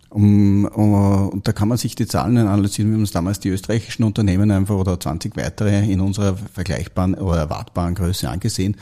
Um, 0.09 0.65
um, 0.65 1.29
und 1.29 1.47
da 1.47 1.51
kann 1.51 1.67
man 1.67 1.77
sich 1.77 1.93
die 1.95 2.07
Zahlen 2.07 2.37
analysieren. 2.37 2.91
Wir 2.91 2.97
uns 2.97 3.11
damals 3.11 3.39
die 3.39 3.49
österreichischen 3.49 4.03
Unternehmen 4.03 4.49
einfach 4.49 4.75
oder 4.75 4.99
20 4.99 5.37
weitere 5.37 5.91
in 5.91 6.01
unserer 6.01 6.35
vergleichbaren 6.35 7.13
oder 7.13 7.37
erwartbaren 7.37 7.93
Größe 7.93 8.27
angesehen. 8.27 8.75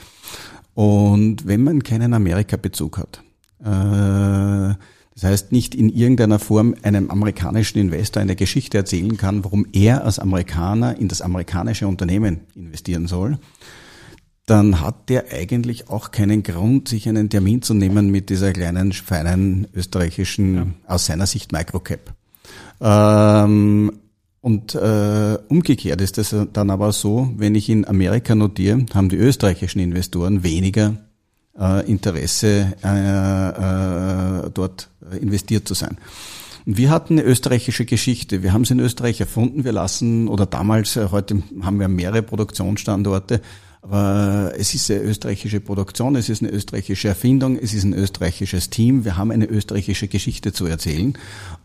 Und 0.73 1.45
wenn 1.45 1.63
man 1.63 1.83
keinen 1.83 2.13
Amerika-Bezug 2.13 2.99
hat, 2.99 3.23
äh, 3.59 4.75
das 5.19 5.23
heißt 5.23 5.51
nicht 5.51 5.73
in 5.73 5.89
irgendeiner 5.89 6.37
Form 6.37 6.75
einem 6.83 7.09
amerikanischen 7.09 7.79
Investor 7.79 8.21
eine 8.21 8.35
Geschichte 8.35 8.77
erzählen 8.77 9.17
kann, 9.17 9.43
warum 9.43 9.65
er 9.73 10.05
als 10.05 10.19
Amerikaner 10.19 10.97
in 10.97 11.07
das 11.07 11.21
amerikanische 11.21 11.87
Unternehmen 11.87 12.41
investieren 12.55 13.07
soll, 13.07 13.39
dann 14.47 14.79
hat 14.79 15.09
der 15.09 15.25
eigentlich 15.33 15.89
auch 15.89 16.11
keinen 16.11 16.41
Grund, 16.41 16.87
sich 16.87 17.07
einen 17.07 17.29
Termin 17.29 17.61
zu 17.61 17.73
nehmen 17.73 18.09
mit 18.09 18.29
dieser 18.29 18.53
kleinen, 18.53 18.93
feinen 18.93 19.67
österreichischen, 19.73 20.55
ja. 20.55 20.65
aus 20.87 21.05
seiner 21.05 21.27
Sicht 21.27 21.51
Microcap. 21.51 22.13
Ähm, 22.79 23.91
und 24.39 24.73
äh, 24.73 25.37
umgekehrt 25.49 25.99
ist 25.99 26.17
es 26.17 26.33
dann 26.53 26.69
aber 26.69 26.93
so, 26.93 27.29
wenn 27.35 27.55
ich 27.55 27.69
in 27.69 27.85
Amerika 27.85 28.35
notiere, 28.35 28.85
haben 28.93 29.09
die 29.09 29.17
österreichischen 29.17 29.79
Investoren 29.79 30.43
weniger 30.43 30.95
äh, 31.59 31.85
Interesse, 31.85 32.73
äh, 32.81 33.49
äh, 33.49 34.49
dort 34.53 34.89
investiert 35.19 35.67
zu 35.67 35.73
sein. 35.73 35.97
Und 36.65 36.77
wir 36.77 36.89
hatten 36.89 37.19
eine 37.19 37.27
österreichische 37.27 37.85
Geschichte. 37.85 38.43
Wir 38.43 38.53
haben 38.53 38.61
es 38.61 38.71
in 38.71 38.79
Österreich 38.79 39.19
erfunden. 39.19 39.65
Wir 39.65 39.73
lassen, 39.73 40.29
oder 40.29 40.45
damals, 40.45 40.95
äh, 40.95 41.09
heute 41.11 41.43
haben 41.61 41.81
wir 41.81 41.89
mehrere 41.89 42.21
Produktionsstandorte, 42.21 43.41
aber 43.81 44.53
es 44.57 44.73
ist 44.73 44.89
eine 44.91 45.01
österreichische 45.01 45.59
Produktion, 45.59 46.15
es 46.15 46.29
ist 46.29 46.41
eine 46.41 46.51
österreichische 46.51 47.07
Erfindung, 47.07 47.57
es 47.57 47.73
ist 47.73 47.83
ein 47.83 47.93
österreichisches 47.93 48.69
Team. 48.69 49.05
Wir 49.05 49.17
haben 49.17 49.31
eine 49.31 49.45
österreichische 49.45 50.07
Geschichte 50.07 50.51
zu 50.51 50.65
erzählen. 50.65 51.17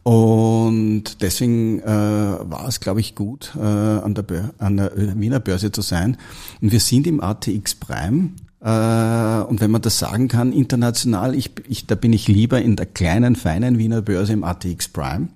Und 0.03 1.23
deswegen 1.23 1.81
äh, 1.81 1.87
war 1.87 2.69
es, 2.69 2.81
glaube 2.81 3.01
ich, 3.01 3.15
gut, 3.15 3.53
äh, 3.57 3.61
an, 3.61 4.15
der 4.15 4.51
an 4.59 4.77
der 4.77 4.93
Wiener 4.97 5.41
Börse 5.41 5.73
zu 5.73 5.81
sein. 5.81 6.17
Und 6.61 6.73
wir 6.73 6.81
sind 6.81 7.07
im 7.07 7.21
ATX 7.21 7.75
Prime. 7.77 8.31
Äh, 8.61 9.45
und 9.45 9.61
wenn 9.61 9.71
man 9.71 9.83
das 9.83 9.99
sagen 9.99 10.29
kann, 10.29 10.53
international, 10.53 11.35
ich, 11.35 11.51
ich, 11.69 11.87
da 11.87 11.95
bin 11.95 12.13
ich 12.13 12.29
lieber 12.29 12.61
in 12.61 12.77
der 12.77 12.87
kleinen, 12.87 13.37
feinen 13.37 13.79
Wiener 13.79 14.03
Börse 14.03 14.33
im 14.33 14.45
ATX 14.45 14.89
Prime 14.89 15.29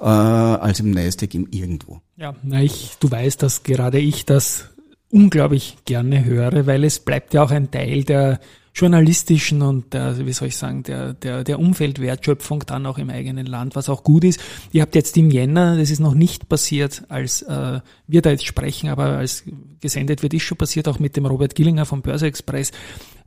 äh, 0.00 0.04
als 0.04 0.80
im 0.80 0.90
Nasdaq 0.90 1.34
im 1.34 1.48
Irgendwo. 1.50 2.00
Ja, 2.16 2.34
na 2.42 2.62
ich, 2.62 2.96
du 3.00 3.10
weißt, 3.10 3.42
dass 3.42 3.62
gerade 3.62 3.98
ich 4.00 4.24
das 4.24 4.70
unglaublich 5.10 5.76
gerne 5.84 6.24
höre, 6.24 6.66
weil 6.66 6.84
es 6.84 7.00
bleibt 7.00 7.34
ja 7.34 7.42
auch 7.42 7.50
ein 7.50 7.70
Teil 7.70 8.04
der 8.04 8.40
journalistischen 8.74 9.62
und 9.62 9.92
der, 9.92 10.24
wie 10.24 10.32
soll 10.32 10.48
ich 10.48 10.56
sagen, 10.56 10.84
der, 10.84 11.12
der, 11.14 11.42
der 11.42 11.58
Umfeldwertschöpfung 11.58 12.64
dann 12.66 12.86
auch 12.86 12.98
im 12.98 13.10
eigenen 13.10 13.46
Land, 13.46 13.74
was 13.74 13.88
auch 13.88 14.04
gut 14.04 14.22
ist. 14.22 14.40
Ihr 14.70 14.82
habt 14.82 14.94
jetzt 14.94 15.16
im 15.16 15.30
Jänner, 15.30 15.76
das 15.76 15.90
ist 15.90 15.98
noch 15.98 16.14
nicht 16.14 16.48
passiert, 16.48 17.02
als 17.08 17.42
äh, 17.42 17.80
wir 18.06 18.22
da 18.22 18.30
jetzt 18.30 18.46
sprechen, 18.46 18.88
aber 18.88 19.18
als 19.18 19.42
gesendet 19.80 20.22
wird, 20.22 20.34
ist 20.34 20.42
schon 20.42 20.58
passiert, 20.58 20.86
auch 20.86 21.00
mit 21.00 21.16
dem 21.16 21.26
Robert 21.26 21.56
Gillinger 21.56 21.86
vom 21.86 22.02
Börse 22.02 22.26
Express, 22.26 22.70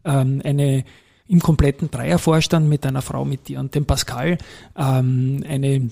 ähm, 0.06 0.42
eine 0.46 0.86
im 1.28 1.40
kompletten 1.40 1.92
Dreiervorstand 1.92 2.68
mit 2.68 2.86
einer 2.86 3.02
Frau 3.02 3.26
mit 3.26 3.48
dir 3.48 3.60
und 3.60 3.76
dem 3.76 3.86
Pascal 3.86 4.38
ähm, 4.78 5.44
eine 5.48 5.90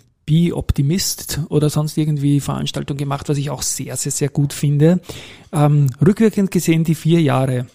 Optimist 0.53 1.41
oder 1.49 1.69
sonst 1.69 1.97
irgendwie 1.97 2.39
Veranstaltung 2.39 2.97
gemacht, 2.97 3.29
was 3.29 3.37
ich 3.37 3.49
auch 3.49 3.61
sehr, 3.61 3.95
sehr, 3.97 4.11
sehr 4.11 4.29
gut 4.29 4.53
finde. 4.53 5.01
Ähm, 5.51 5.87
rückwirkend 6.05 6.51
gesehen 6.51 6.83
die 6.83 6.95
vier 6.95 7.21
Jahre. 7.21 7.67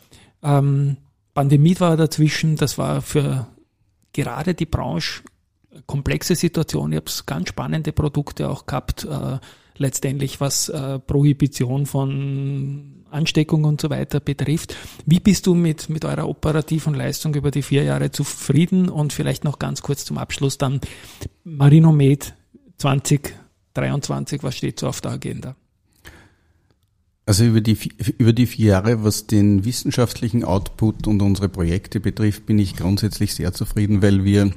Ähm, 0.42 0.96
Pandemie 1.34 1.78
war 1.80 1.96
dazwischen, 1.96 2.56
das 2.56 2.78
war 2.78 3.02
für 3.02 3.46
gerade 4.12 4.54
die 4.54 4.66
Branche 4.66 5.22
komplexe 5.86 6.36
Situation. 6.36 6.92
Ich 6.92 6.96
habe 6.96 7.10
ganz 7.26 7.48
spannende 7.48 7.92
Produkte 7.92 8.48
auch 8.48 8.66
gehabt, 8.66 9.04
äh, 9.04 9.38
letztendlich 9.76 10.40
was 10.40 10.68
äh, 10.68 10.98
Prohibition 11.00 11.86
von 11.86 13.04
Ansteckung 13.10 13.64
und 13.64 13.80
so 13.80 13.90
weiter 13.90 14.20
betrifft. 14.20 14.76
Wie 15.06 15.20
bist 15.20 15.46
du 15.46 15.54
mit, 15.54 15.88
mit 15.88 16.04
eurer 16.04 16.28
operativen 16.28 16.94
Leistung 16.94 17.34
über 17.34 17.50
die 17.50 17.62
vier 17.62 17.84
Jahre 17.84 18.10
zufrieden? 18.10 18.88
Und 18.88 19.12
vielleicht 19.12 19.44
noch 19.44 19.58
ganz 19.58 19.82
kurz 19.82 20.04
zum 20.04 20.18
Abschluss 20.18 20.58
dann 20.58 20.80
Marinomed 21.44 22.34
2023, 22.78 24.42
was 24.42 24.56
steht 24.56 24.80
so 24.80 24.88
auf 24.88 25.00
der 25.00 25.12
Agenda? 25.12 25.56
Also 27.26 27.44
über 27.44 27.62
die, 27.62 27.78
über 28.18 28.34
die 28.34 28.46
vier 28.46 28.66
Jahre, 28.66 29.02
was 29.02 29.26
den 29.26 29.64
wissenschaftlichen 29.64 30.44
Output 30.44 31.06
und 31.06 31.22
unsere 31.22 31.48
Projekte 31.48 31.98
betrifft, 31.98 32.44
bin 32.44 32.58
ich 32.58 32.76
grundsätzlich 32.76 33.34
sehr 33.34 33.54
zufrieden, 33.54 34.02
weil 34.02 34.24
wir 34.24 34.50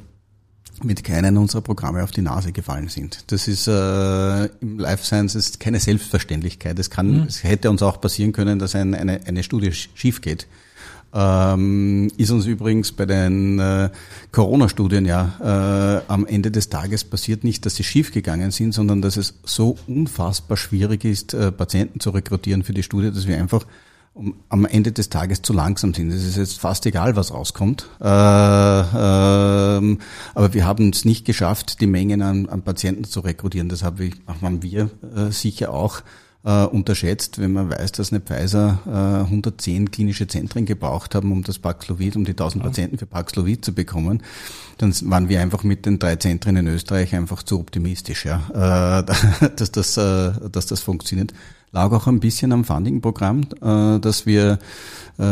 mit 0.84 1.04
keinen 1.04 1.38
unserer 1.38 1.62
Programme 1.62 2.04
auf 2.04 2.12
die 2.12 2.22
Nase 2.22 2.52
gefallen 2.52 2.90
sind. 2.90 3.24
Das 3.28 3.48
ist 3.48 3.68
äh, 3.68 4.46
im 4.46 4.80
Life 4.80 5.06
Sciences 5.06 5.60
keine 5.60 5.80
Selbstverständlichkeit. 5.80 6.78
Es 6.78 6.90
kann, 6.90 7.22
mhm. 7.22 7.24
es 7.24 7.44
hätte 7.44 7.70
uns 7.70 7.82
auch 7.82 8.02
passieren 8.02 8.32
können, 8.32 8.60
dass 8.60 8.76
ein, 8.76 8.94
eine, 8.94 9.26
eine 9.26 9.44
Studie 9.44 9.72
schief 9.72 10.22
geht. 10.22 10.48
Ähm, 11.14 12.12
ist 12.18 12.32
uns 12.32 12.46
übrigens 12.46 12.92
bei 12.92 13.06
den 13.06 13.60
äh, 13.60 13.90
Corona-Studien 14.32 15.06
ja 15.06 16.02
äh, 16.08 16.12
am 16.12 16.26
Ende 16.26 16.52
des 16.52 16.70
Tages 16.70 17.04
passiert 17.04 17.44
nicht, 17.44 17.66
dass 17.66 17.76
sie 17.76 17.84
schiefgegangen 17.84 18.52
sind, 18.52 18.74
sondern 18.74 19.02
dass 19.02 19.18
es 19.18 19.36
so 19.44 19.78
unfassbar 19.88 20.58
schwierig 20.58 21.06
ist, 21.06 21.34
äh, 21.34 21.52
Patienten 21.52 22.00
zu 22.00 22.10
rekrutieren 22.10 22.64
für 22.64 22.74
die 22.74 22.84
Studie, 22.84 23.12
dass 23.12 23.26
wir 23.26 23.38
einfach 23.38 23.66
um, 24.14 24.36
am 24.50 24.66
Ende 24.66 24.92
des 24.92 25.10
Tages 25.10 25.42
zu 25.44 25.54
langsam 25.54 25.94
sind. 25.94 26.12
Es 26.12 26.26
ist 26.26 26.38
jetzt 26.38 26.60
fast 26.60 26.86
egal, 26.86 27.16
was 27.16 27.34
rauskommt. 27.34 27.88
Äh, 28.02 28.06
ähm, 28.06 30.00
aber 30.34 30.54
wir 30.54 30.66
haben 30.66 30.90
es 30.90 31.06
nicht 31.06 31.24
geschafft, 31.24 31.80
die 31.82 31.88
Mengen 31.88 32.22
an, 32.22 32.50
an 32.50 32.64
Patienten 32.64 33.06
zu 33.06 33.22
rekrutieren. 33.22 33.70
Das 33.70 33.84
haben 33.84 34.64
wir 34.64 34.90
äh, 35.16 35.32
sicher 35.32 35.72
auch 35.72 36.02
äh, 36.44 36.64
unterschätzt, 36.66 37.40
wenn 37.40 37.54
man 37.54 37.70
weiß, 37.70 37.92
dass 37.94 38.12
eine 38.12 38.22
Pfizer 38.22 38.80
äh, 38.86 39.26
110 39.26 39.92
klinische 39.92 40.28
Zentren 40.28 40.66
gebraucht 40.66 41.16
haben, 41.16 41.32
um 41.32 41.44
das 41.44 41.60
Paxlovid, 41.60 42.16
um 42.16 42.26
die 42.26 42.32
1000 42.32 42.64
ja. 42.64 42.70
Patienten 42.70 42.98
für 42.98 43.06
Paxlovid 43.06 43.66
zu 43.66 43.74
bekommen, 43.74 44.24
dann 44.78 44.94
waren 45.10 45.30
wir 45.30 45.42
einfach 45.42 45.64
mit 45.64 45.86
den 45.86 46.00
drei 46.00 46.16
Zentren 46.16 46.56
in 46.58 46.68
Österreich 46.68 47.16
einfach 47.16 47.44
zu 47.44 47.60
optimistisch, 47.60 48.26
ja, 48.26 49.00
äh, 49.00 49.50
dass 49.56 49.72
das, 49.72 49.98
äh, 49.98 50.50
dass 50.52 50.68
das 50.68 50.82
funktioniert. 50.82 51.34
Lag 51.72 51.92
auch 51.92 52.08
ein 52.08 52.22
bisschen 52.22 52.54
am 52.54 52.64
Funding-Programm, 52.64 53.48
äh, 53.62 54.00
dass 54.00 54.26
wir 54.26 54.60
äh, 55.20 55.24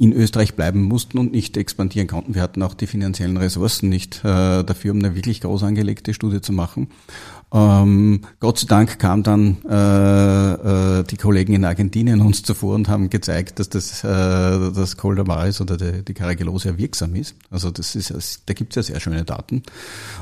in 0.00 0.14
Österreich 0.14 0.54
bleiben 0.54 0.80
mussten 0.80 1.18
und 1.18 1.30
nicht 1.30 1.58
expandieren 1.58 2.08
konnten. 2.08 2.34
Wir 2.34 2.40
hatten 2.40 2.62
auch 2.62 2.72
die 2.72 2.86
finanziellen 2.86 3.36
Ressourcen 3.36 3.90
nicht 3.90 4.24
äh, 4.24 4.64
dafür, 4.64 4.92
um 4.92 4.98
eine 4.98 5.14
wirklich 5.14 5.42
groß 5.42 5.62
angelegte 5.62 6.14
Studie 6.14 6.40
zu 6.40 6.54
machen. 6.54 6.88
Ähm, 7.52 8.20
Gott 8.38 8.58
sei 8.58 8.66
Dank 8.68 8.98
kam 8.98 9.22
dann 9.22 9.56
äh, 9.68 11.00
äh, 11.00 11.04
die 11.04 11.16
Kollegen 11.16 11.52
in 11.52 11.64
Argentinien 11.64 12.20
uns 12.20 12.42
zuvor 12.42 12.76
und 12.76 12.88
haben 12.88 13.10
gezeigt, 13.10 13.58
dass 13.58 13.68
das, 13.68 14.04
äh, 14.04 14.06
das 14.72 14.96
Coldamaris 14.96 15.60
oder 15.60 15.76
die, 15.76 16.04
die 16.04 16.14
Carragelose 16.14 16.70
ja 16.70 16.78
wirksam 16.78 17.16
ist. 17.16 17.34
Also 17.50 17.70
das 17.70 17.96
ist, 17.96 18.42
da 18.46 18.54
gibt 18.54 18.76
es 18.76 18.76
ja 18.76 18.94
sehr 18.94 19.00
schöne 19.00 19.24
Daten. 19.24 19.62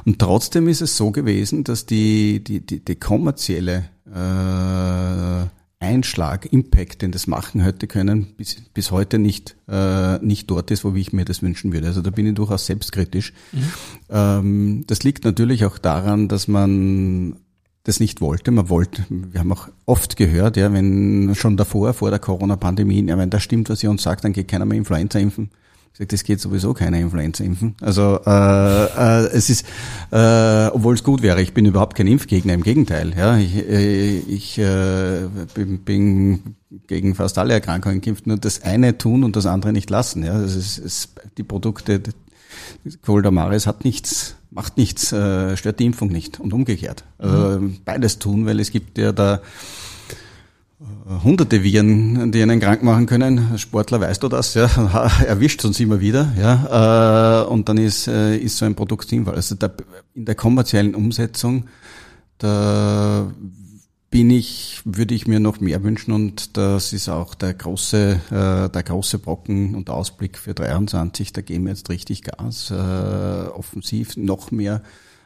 Und 0.07 0.19
trotzdem 0.19 0.69
ist 0.69 0.81
es 0.81 0.97
so 0.97 1.11
gewesen, 1.11 1.65
dass 1.65 1.85
die, 1.85 2.43
die, 2.43 2.61
die, 2.61 2.83
die 2.83 2.97
kommerzielle 2.97 3.91
äh, 4.07 5.58
Einschlag, 5.81 6.53
Impact, 6.53 7.03
den 7.03 7.13
das 7.13 7.27
machen 7.27 7.61
hätte 7.61 7.87
können, 7.87 8.27
bis, 8.37 8.57
bis 8.75 8.91
heute 8.91 9.19
nicht, 9.19 9.57
äh, 9.69 10.19
nicht 10.19 10.51
dort 10.51 10.71
ist, 10.71 10.85
wo 10.85 10.95
ich 10.95 11.13
mir 11.13 11.25
das 11.25 11.43
wünschen 11.43 11.73
würde. 11.73 11.87
Also 11.87 12.03
da 12.03 12.11
bin 12.11 12.27
ich 12.27 12.35
durchaus 12.35 12.67
selbstkritisch. 12.67 13.33
Mhm. 13.53 13.63
Ähm, 14.11 14.85
das 14.89 15.05
liegt 15.05 15.25
natürlich 15.25 15.65
auch 15.65 15.79
daran, 15.79 16.27
dass 16.27 16.49
man 16.49 17.37
das 17.85 18.01
nicht 18.01 18.21
wollte. 18.21 18.51
Man 18.51 18.69
wollte, 18.69 19.05
wir 19.09 19.39
haben 19.39 19.53
auch 19.53 19.69
oft 19.87 20.17
gehört, 20.17 20.57
ja, 20.57 20.73
wenn 20.73 21.35
schon 21.37 21.57
davor, 21.57 21.95
vor 21.95 22.11
der 22.11 22.19
Corona-Pandemie, 22.19 23.07
ja, 23.07 23.17
wenn 23.17 23.31
das 23.31 23.45
stimmt, 23.45 23.71
was 23.71 23.83
ihr 23.83 23.91
uns 23.91 24.03
sagt, 24.03 24.25
dann 24.25 24.33
geht 24.33 24.49
keiner 24.49 24.65
mehr 24.65 24.79
Influenza 24.79 25.19
impfen 25.19 25.51
gesagt, 25.93 26.13
es 26.13 26.25
geht 26.25 26.41
sowieso 26.41 26.75
keine 26.75 27.01
Influenza 27.01 27.45
impfen. 27.45 27.75
Also 27.81 28.21
äh, 28.25 28.85
äh, 28.85 29.27
es 29.33 29.51
ist, 29.51 29.67
äh, 30.11 30.67
obwohl 30.69 30.95
es 30.95 31.03
gut 31.03 31.23
wäre, 31.23 31.43
ich 31.43 31.55
bin 31.55 31.67
überhaupt 31.67 31.97
kein 31.97 32.07
Impfgegner, 32.07 32.55
im 32.55 32.63
Gegenteil. 32.63 33.15
Ja, 33.17 33.37
ich, 33.37 33.57
äh, 33.57 34.19
ich 34.19 34.59
äh, 34.59 35.29
bin, 35.55 35.81
bin 35.81 36.57
gegen 36.87 37.15
fast 37.15 37.39
alle 37.39 37.55
Erkrankungen 37.55 38.01
geimpft, 38.01 38.27
nur 38.27 38.37
das 38.37 38.63
eine 38.63 38.99
tun 38.99 39.25
und 39.25 39.37
das 39.37 39.47
andere 39.47 39.73
nicht 39.73 39.91
lassen. 39.91 40.25
Ja, 40.25 40.41
das 40.41 40.55
ist, 40.55 40.79
ist 40.79 41.15
die 41.37 41.43
Produkte, 41.43 42.03
Coldamaris 43.03 43.67
hat 43.67 43.85
nichts, 43.85 44.37
macht 44.51 44.77
nichts, 44.77 45.13
äh, 45.13 45.57
stört 45.57 45.81
die 45.81 45.87
Impfung 45.87 46.09
nicht 46.09 46.41
und 46.41 46.53
umgekehrt. 46.53 47.05
Also 47.19 47.61
mhm. 47.61 47.79
beides 47.85 48.19
tun, 48.19 48.47
weil 48.47 48.61
es 48.61 48.71
gibt 48.71 48.99
ja 48.99 49.13
da 49.13 49.41
hunderte 51.25 51.65
Viren, 51.65 52.31
die 52.31 52.43
einen 52.43 52.61
krank 52.61 52.83
machen 52.83 53.07
können. 53.07 53.59
Sportler 53.59 54.01
weißt 54.01 54.23
du 54.23 54.29
das, 54.29 54.55
ja, 54.55 54.67
erwischt 55.27 55.65
uns 55.65 55.81
immer 55.81 56.01
wieder, 56.01 56.33
ja, 56.39 57.43
äh, 57.43 57.47
und 57.47 57.69
dann 57.69 57.79
ist, 57.79 58.07
äh, 58.07 58.37
ist 58.37 58.59
so 58.59 58.65
ein 58.65 58.75
Produkt 58.75 59.09
sinnvoll. 59.09 59.35
Also 59.35 59.57
da, 59.57 59.71
in 60.15 60.25
der 60.25 60.37
kommerziellen 60.37 60.95
Umsetzung, 60.95 61.65
da 62.39 63.33
bin 64.11 64.31
ich, 64.31 64.81
würde 64.85 65.15
ich 65.15 65.27
mir 65.27 65.41
noch 65.41 65.61
mehr 65.61 65.83
wünschen 65.83 66.13
und 66.13 66.57
das 66.57 66.93
ist 66.93 67.09
auch 67.09 67.35
der 67.35 67.55
große, 67.55 68.21
äh, 68.31 68.71
der 68.71 68.83
große 68.83 69.19
Brocken 69.19 69.75
und 69.75 69.91
Ausblick 69.91 70.39
für 70.39 70.55
23. 70.55 71.33
Da 71.33 71.41
gehen 71.41 71.65
wir 71.65 71.71
jetzt 71.71 71.91
richtig 71.91 72.23
Gas, 72.23 72.71
offensiv 72.71 74.17
noch 74.17 74.53
mehr 74.53 74.83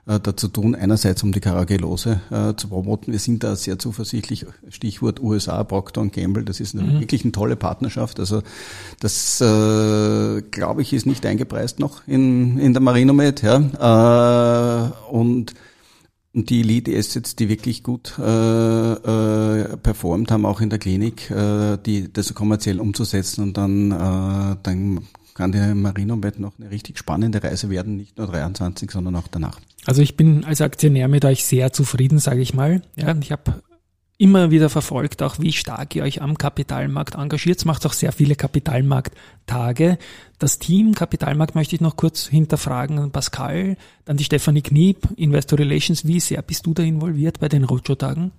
äh, 0.06 0.18
dazu 0.20 0.48
tun, 0.48 0.74
einerseits 0.74 1.22
um 1.22 1.32
die 1.32 1.40
Karagelose 1.40 2.20
äh, 2.30 2.54
zu 2.56 2.68
promoten. 2.68 3.12
Wir 3.12 3.20
sind 3.20 3.44
da 3.44 3.54
sehr 3.56 3.78
zuversichtlich. 3.78 4.46
Stichwort 4.68 5.22
USA, 5.22 5.62
Procter 5.64 6.04
Gamble, 6.06 6.44
das 6.44 6.60
ist 6.60 6.74
eine, 6.74 6.84
mhm. 6.84 7.00
wirklich 7.00 7.22
eine 7.24 7.32
tolle 7.32 7.56
Partnerschaft. 7.56 8.18
Also 8.18 8.42
das, 9.00 9.40
äh, 9.40 10.42
glaube 10.50 10.82
ich, 10.82 10.92
ist 10.92 11.06
nicht 11.06 11.24
eingepreist 11.24 11.78
noch 11.78 12.06
in, 12.06 12.58
in 12.58 12.72
der 12.72 12.82
Marinomed. 12.82 13.42
Ja. 13.42 14.88
Äh, 14.88 15.12
und 15.12 15.54
und 16.34 16.48
die 16.48 16.60
Elite 16.60 16.96
Assets, 16.96 17.36
die 17.36 17.50
wirklich 17.50 17.82
gut 17.82 18.14
äh, 18.18 18.92
äh, 18.92 19.76
performt 19.76 20.30
haben, 20.30 20.46
auch 20.46 20.62
in 20.62 20.70
der 20.70 20.78
Klinik, 20.78 21.30
äh, 21.30 21.76
die 21.76 22.10
das 22.10 22.32
kommerziell 22.32 22.80
umzusetzen 22.80 23.42
und 23.42 23.58
dann, 23.58 23.92
äh, 23.92 24.56
dann 24.62 25.00
kann 25.34 25.52
der 25.52 25.74
Marinomed 25.74 26.38
noch 26.38 26.58
eine 26.58 26.70
richtig 26.70 26.98
spannende 26.98 27.42
Reise 27.42 27.70
werden, 27.70 27.96
nicht 27.96 28.18
nur 28.18 28.26
23, 28.26 28.90
sondern 28.90 29.16
auch 29.16 29.28
danach. 29.28 29.60
Also 29.86 30.02
ich 30.02 30.16
bin 30.16 30.44
als 30.44 30.60
Aktionär 30.60 31.08
mit 31.08 31.24
euch 31.24 31.44
sehr 31.44 31.72
zufrieden, 31.72 32.18
sage 32.18 32.40
ich 32.40 32.54
mal. 32.54 32.82
Ja, 32.96 33.14
ich 33.20 33.32
habe 33.32 33.62
immer 34.22 34.52
wieder 34.52 34.68
verfolgt, 34.68 35.20
auch 35.20 35.40
wie 35.40 35.52
stark 35.52 35.96
ihr 35.96 36.04
euch 36.04 36.22
am 36.22 36.38
Kapitalmarkt 36.38 37.16
engagiert. 37.16 37.58
Es 37.58 37.64
macht 37.64 37.84
auch 37.86 37.92
sehr 37.92 38.12
viele 38.12 38.36
Kapitalmarkttage. 38.36 39.98
Das 40.38 40.60
Team 40.60 40.94
Kapitalmarkt 40.94 41.56
möchte 41.56 41.74
ich 41.74 41.80
noch 41.80 41.96
kurz 41.96 42.28
hinterfragen. 42.28 43.10
Pascal, 43.10 43.76
dann 44.04 44.16
die 44.16 44.24
Stefanie 44.24 44.62
Kniep, 44.62 45.08
Investor 45.16 45.58
Relations. 45.58 46.06
Wie 46.06 46.20
sehr 46.20 46.40
bist 46.42 46.66
du 46.66 46.72
da 46.72 46.84
involviert 46.84 47.40
bei 47.40 47.48
den 47.48 47.64
Roadshow-Tagen? 47.64 48.30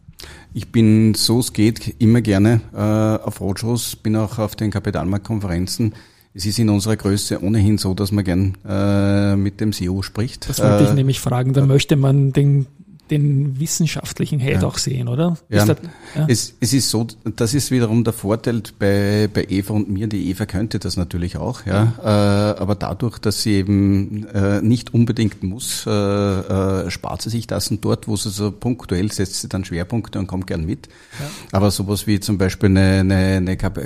Ich 0.54 0.72
bin, 0.72 1.16
so 1.16 1.40
es 1.40 1.52
geht, 1.52 1.96
immer 2.00 2.22
gerne 2.22 2.62
äh, 2.74 3.26
auf 3.26 3.42
Roadshows, 3.42 3.98
bin 3.98 4.16
auch 4.16 4.40
auf 4.40 4.56
den 4.56 4.72
Kapitalmarktkonferenzen. 4.72 5.96
Es 6.36 6.46
ist 6.48 6.58
in 6.58 6.70
unserer 6.70 6.96
Größe 6.96 7.44
ohnehin 7.44 7.78
so, 7.78 7.94
dass 7.94 8.12
man 8.12 8.24
gern 8.24 8.58
äh, 8.68 9.36
mit 9.36 9.62
dem 9.62 9.72
CEO 9.72 10.02
spricht. 10.02 10.50
Das 10.50 10.60
wollte 10.60 10.84
ich 10.84 10.90
äh, 10.90 10.94
nämlich 10.96 11.20
fragen. 11.20 11.54
Da 11.54 11.66
möchte 11.66 11.96
man 11.96 12.34
den 12.34 12.66
den 13.14 13.60
wissenschaftlichen 13.60 14.40
Head 14.40 14.62
ja. 14.62 14.68
auch 14.68 14.78
sehen, 14.78 15.08
oder? 15.08 15.38
Ja. 15.50 15.66
Das, 15.66 15.78
ja. 16.16 16.26
Es, 16.28 16.56
es 16.60 16.74
ist 16.74 16.90
so, 16.90 17.08
das 17.36 17.54
ist 17.54 17.72
wiederum 17.72 18.04
der 18.04 18.14
Vorteil 18.14 18.64
bei, 18.80 19.30
bei 19.32 19.46
Eva 19.50 19.74
und 19.74 19.90
mir. 19.90 20.08
Die 20.08 20.30
Eva 20.30 20.46
könnte 20.46 20.80
das 20.80 20.98
natürlich 20.98 21.38
auch, 21.38 21.66
ja. 21.66 21.94
Äh, 22.02 22.60
aber 22.60 22.76
dadurch, 22.76 23.20
dass 23.20 23.44
sie 23.44 23.54
eben 23.54 24.26
äh, 24.28 24.62
nicht 24.62 24.94
unbedingt 24.94 25.44
muss, 25.44 25.86
äh, 25.86 25.90
äh, 25.92 26.92
spart 26.92 27.22
sie 27.22 27.30
sich 27.30 27.48
das 27.48 27.70
und 27.70 27.86
dort, 27.86 28.08
wo 28.08 28.16
sie 28.16 28.30
so 28.30 28.52
punktuell 28.52 29.12
setzt 29.12 29.42
sie 29.42 29.48
dann 29.48 29.64
Schwerpunkte 29.64 30.20
und 30.20 30.28
kommt 30.28 30.48
gern 30.48 30.66
mit. 30.66 30.88
Ja. 31.20 31.30
Aber 31.52 31.72
sowas 31.72 32.08
wie 32.08 32.20
zum 32.20 32.38
Beispiel 32.38 32.70
eine, 32.70 33.00
eine, 33.00 33.16
eine 33.38 33.58
Kap 33.58 33.80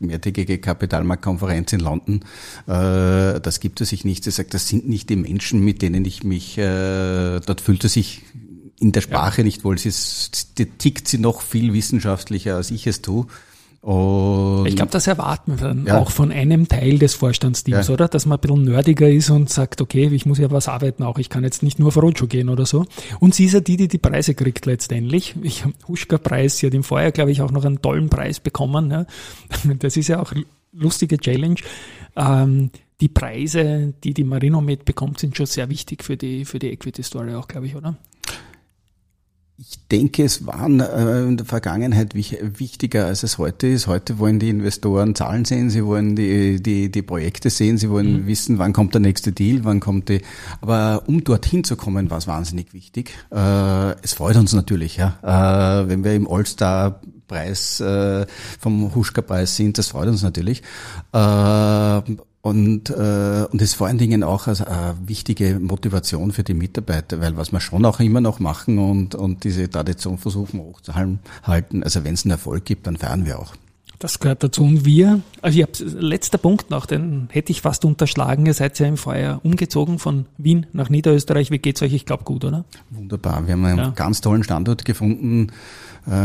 mehrtägige 0.00 0.58
Kapitalmarktkonferenz 0.58 1.72
in 1.72 1.80
London, 1.80 2.20
äh, 2.66 3.40
das 3.40 3.60
gibt 3.60 3.80
es 3.80 3.90
sich 3.90 4.04
nicht. 4.04 4.24
Sie 4.24 4.30
sagt, 4.30 4.54
das 4.54 4.68
sind 4.68 4.88
nicht 4.88 5.08
die 5.10 5.16
Menschen, 5.16 5.60
mit 5.64 5.82
denen 5.82 6.04
ich 6.04 6.24
mich, 6.24 6.58
äh, 6.58 7.40
dort 7.40 7.60
fühlt 7.60 7.84
er 7.84 7.90
sich 7.90 8.22
in 8.80 8.92
der 8.92 9.00
Sprache 9.00 9.42
ja. 9.42 9.44
nicht 9.44 9.64
wohl. 9.64 9.78
Sie 9.78 9.88
ist, 9.88 10.54
tickt 10.78 11.08
sie 11.08 11.18
noch 11.18 11.40
viel 11.40 11.72
wissenschaftlicher, 11.72 12.56
als 12.56 12.70
ich 12.70 12.86
es 12.86 13.02
tue. 13.02 13.26
Und 13.80 14.66
ich 14.66 14.74
glaube, 14.74 14.90
das 14.90 15.06
erwarten 15.06 15.52
wir 15.52 15.68
dann 15.68 15.86
ja. 15.86 15.98
auch 15.98 16.10
von 16.10 16.32
einem 16.32 16.66
Teil 16.66 16.98
des 16.98 17.14
Vorstandsteams, 17.14 17.86
ja. 17.86 17.94
oder? 17.94 18.08
Dass 18.08 18.26
man 18.26 18.38
ein 18.38 18.40
bisschen 18.40 18.64
nerdiger 18.64 19.08
ist 19.08 19.30
und 19.30 19.48
sagt, 19.48 19.80
okay, 19.80 20.10
ich 20.12 20.26
muss 20.26 20.38
ja 20.38 20.50
was 20.50 20.68
arbeiten 20.68 21.04
auch, 21.04 21.18
ich 21.18 21.28
kann 21.28 21.44
jetzt 21.44 21.62
nicht 21.62 21.78
nur 21.78 21.88
auf 21.88 21.96
Roadshow 21.96 22.26
gehen 22.26 22.48
oder 22.48 22.66
so. 22.66 22.86
Und 23.20 23.34
sie 23.34 23.44
ist 23.44 23.52
ja 23.52 23.60
die, 23.60 23.76
die 23.76 23.88
die 23.88 23.98
Preise 23.98 24.34
kriegt 24.34 24.66
letztendlich. 24.66 25.36
Ich 25.42 25.64
habe 25.64 25.74
Huschka-Preis, 25.86 26.58
sie 26.58 26.66
hat 26.66 26.74
im 26.74 26.82
Vorjahr, 26.82 27.12
glaube 27.12 27.30
ich, 27.30 27.40
auch 27.40 27.52
noch 27.52 27.64
einen 27.64 27.80
tollen 27.80 28.10
Preis 28.10 28.40
bekommen. 28.40 28.90
Ja. 28.90 29.06
Das 29.78 29.96
ist 29.96 30.08
ja 30.08 30.20
auch 30.20 30.32
lustige 30.72 31.18
Challenge. 31.18 31.60
Ähm, 32.16 32.70
die 33.00 33.08
Preise, 33.08 33.94
die 34.02 34.12
die 34.12 34.24
Marinomed 34.24 34.84
bekommt, 34.84 35.20
sind 35.20 35.36
schon 35.36 35.46
sehr 35.46 35.68
wichtig 35.70 36.02
für 36.02 36.16
die, 36.16 36.44
für 36.44 36.58
die 36.58 36.70
Equity 36.72 37.02
Story 37.04 37.34
auch, 37.34 37.46
glaube 37.46 37.66
ich, 37.66 37.76
oder? 37.76 37.96
Ich 39.60 39.76
denke, 39.90 40.22
es 40.22 40.46
waren 40.46 40.78
äh, 40.78 41.22
in 41.24 41.36
der 41.36 41.44
Vergangenheit 41.44 42.14
wichtiger, 42.14 43.06
als 43.06 43.24
es 43.24 43.38
heute 43.38 43.66
ist. 43.66 43.88
Heute 43.88 44.20
wollen 44.20 44.38
die 44.38 44.50
Investoren 44.50 45.16
Zahlen 45.16 45.44
sehen, 45.44 45.68
sie 45.68 45.84
wollen 45.84 46.14
die, 46.14 46.62
die, 46.62 46.92
die 46.92 47.02
Projekte 47.02 47.50
sehen, 47.50 47.76
sie 47.76 47.90
wollen 47.90 48.22
mhm. 48.22 48.26
wissen, 48.28 48.58
wann 48.58 48.72
kommt 48.72 48.94
der 48.94 49.00
nächste 49.00 49.32
Deal, 49.32 49.64
wann 49.64 49.80
kommt 49.80 50.10
die. 50.10 50.22
Aber 50.60 51.02
um 51.08 51.24
dorthin 51.24 51.64
zu 51.64 51.74
kommen, 51.74 52.08
war 52.08 52.18
es 52.18 52.28
wahnsinnig 52.28 52.72
wichtig. 52.72 53.10
Äh, 53.32 54.00
es 54.00 54.12
freut 54.12 54.36
uns 54.36 54.52
natürlich, 54.52 54.96
ja. 54.96 55.18
Äh, 55.24 55.88
wenn 55.88 56.04
wir 56.04 56.14
im 56.14 56.28
All-Star 56.30 57.00
Preis 57.26 57.80
äh, 57.80 58.26
vom 58.60 58.94
Huschka-Preis 58.94 59.56
sind, 59.56 59.76
das 59.76 59.88
freut 59.88 60.06
uns 60.06 60.22
natürlich. 60.22 60.62
Äh, 61.12 62.00
und, 62.48 62.90
äh, 62.90 63.46
und 63.50 63.62
ist 63.62 63.74
vor 63.74 63.86
allen 63.86 63.98
Dingen 63.98 64.22
auch 64.22 64.46
eine, 64.46 64.66
eine 64.66 64.96
wichtige 65.06 65.58
Motivation 65.60 66.32
für 66.32 66.42
die 66.42 66.54
Mitarbeiter, 66.54 67.20
weil 67.20 67.36
was 67.36 67.52
wir 67.52 67.60
schon 67.60 67.84
auch 67.84 68.00
immer 68.00 68.20
noch 68.20 68.40
machen 68.40 68.78
und, 68.78 69.14
und 69.14 69.44
diese 69.44 69.70
Tradition 69.70 70.18
versuchen 70.18 70.60
hochzuhalten, 70.60 71.82
also 71.82 72.04
wenn 72.04 72.14
es 72.14 72.24
einen 72.24 72.32
Erfolg 72.32 72.64
gibt, 72.64 72.86
dann 72.86 72.96
feiern 72.96 73.26
wir 73.26 73.38
auch. 73.38 73.54
Das 73.98 74.20
gehört 74.20 74.44
dazu. 74.44 74.62
Und 74.62 74.84
wir, 74.84 75.22
also 75.42 75.58
ich 75.58 75.62
habe 75.62 75.98
letzter 75.98 76.38
Punkt 76.38 76.70
noch, 76.70 76.86
den 76.86 77.28
hätte 77.32 77.50
ich 77.50 77.62
fast 77.62 77.84
unterschlagen. 77.84 78.46
Ihr 78.46 78.54
seid 78.54 78.78
ja 78.78 78.86
im 78.86 78.96
Feuer 78.96 79.40
umgezogen 79.42 79.98
von 79.98 80.26
Wien 80.36 80.66
nach 80.72 80.88
Niederösterreich. 80.88 81.50
Wie 81.50 81.58
geht's 81.58 81.82
euch? 81.82 81.92
Ich 81.92 82.06
glaube 82.06 82.22
gut, 82.22 82.44
oder? 82.44 82.64
Wunderbar. 82.90 83.46
Wir 83.46 83.54
haben 83.54 83.64
einen 83.64 83.78
ja. 83.78 83.90
ganz 83.90 84.20
tollen 84.20 84.44
Standort 84.44 84.84
gefunden 84.84 85.48
äh, 85.48 85.52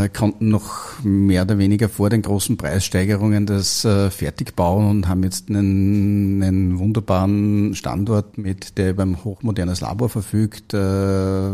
konnten 0.08 0.48
noch 0.48 1.02
mehr 1.02 1.42
oder 1.42 1.58
weniger 1.58 1.88
vor 1.88 2.08
den 2.08 2.22
großen 2.22 2.56
Preissteigerungen 2.56 3.44
das 3.44 3.84
äh, 3.84 4.10
fertig 4.10 4.56
bauen 4.56 4.88
und 4.88 5.08
haben 5.08 5.22
jetzt 5.22 5.50
einen, 5.50 6.42
einen 6.42 6.78
wunderbaren 6.78 7.74
Standort 7.74 8.38
mit, 8.38 8.78
der 8.78 8.90
über 8.90 9.02
ein 9.02 9.22
hochmodernes 9.24 9.82
Labor 9.82 10.08
verfügt, 10.08 10.72
äh, 10.72 11.50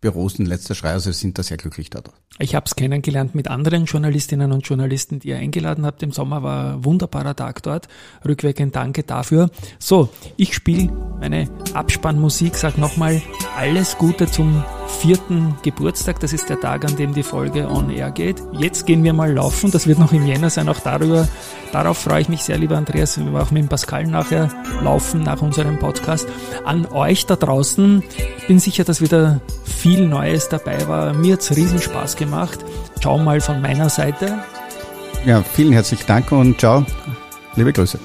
Büros 0.00 0.38
in 0.38 0.46
letzter 0.46 0.74
Schrei, 0.74 0.92
also 0.92 1.12
sind 1.12 1.38
da 1.38 1.42
sehr 1.42 1.58
glücklich 1.58 1.90
dadurch. 1.90 2.16
Ich 2.38 2.54
habe 2.54 2.64
es 2.64 2.74
kennengelernt 2.74 3.34
mit 3.34 3.48
anderen 3.48 3.84
Journalistinnen 3.84 4.50
und 4.50 4.66
Journalisten, 4.66 5.20
die 5.20 5.28
ihr 5.28 5.36
eingeladen 5.36 5.84
habt. 5.84 6.02
Im 6.02 6.10
Sommer 6.10 6.42
war 6.42 6.74
ein 6.74 6.84
wunderbarer 6.86 7.36
Tag 7.36 7.62
dort. 7.62 7.88
Rückwirkend 8.26 8.74
danke 8.74 9.02
dafür. 9.02 9.50
So, 9.78 10.08
ich 10.38 10.54
spiele 10.54 10.90
meine 11.20 11.50
Abspannmusik, 11.74 12.56
sag 12.56 12.78
nochmal 12.78 13.20
alles 13.58 13.98
Gute 13.98 14.30
zum 14.30 14.64
vierten 15.00 15.54
Geburtstag. 15.62 16.20
Das 16.20 16.32
ist 16.32 16.48
der 16.48 16.60
Tag, 16.60 16.84
an 16.84 16.96
dem 16.96 17.12
die 17.12 17.22
Folge 17.22 17.68
on 17.68 17.90
air 17.90 18.10
geht. 18.10 18.42
Jetzt 18.52 18.86
gehen 18.86 19.04
wir 19.04 19.12
mal 19.12 19.32
laufen. 19.32 19.70
Das 19.70 19.86
wird 19.86 19.98
noch 19.98 20.12
im 20.12 20.26
Jänner 20.26 20.50
sein. 20.50 20.68
Auch 20.68 20.80
darüber, 20.80 21.28
darauf 21.72 21.98
freue 21.98 22.22
ich 22.22 22.28
mich 22.28 22.42
sehr, 22.42 22.56
lieber 22.56 22.76
Andreas. 22.78 23.18
Wir 23.18 23.34
auch 23.34 23.50
mit 23.50 23.68
Pascal 23.68 24.06
nachher 24.06 24.48
laufen 24.82 25.22
nach 25.22 25.42
unserem 25.42 25.78
Podcast. 25.78 26.26
An 26.64 26.86
euch 26.86 27.26
da 27.26 27.36
draußen. 27.36 28.02
Bin 28.48 28.58
sicher, 28.58 28.84
dass 28.84 29.00
wieder 29.00 29.40
viel 29.64 29.89
Neues 29.96 30.48
dabei 30.48 30.86
war. 30.88 31.12
Mir 31.12 31.34
hat's 31.34 31.54
riesen 31.56 31.80
Spaß 31.80 32.16
gemacht. 32.16 32.58
Ciao 33.00 33.18
mal 33.18 33.40
von 33.40 33.60
meiner 33.60 33.88
Seite. 33.88 34.38
Ja, 35.24 35.42
vielen 35.42 35.72
herzlichen 35.72 36.06
Dank 36.06 36.32
und 36.32 36.60
ciao. 36.60 36.84
Liebe 37.56 37.72
Grüße. 37.72 37.98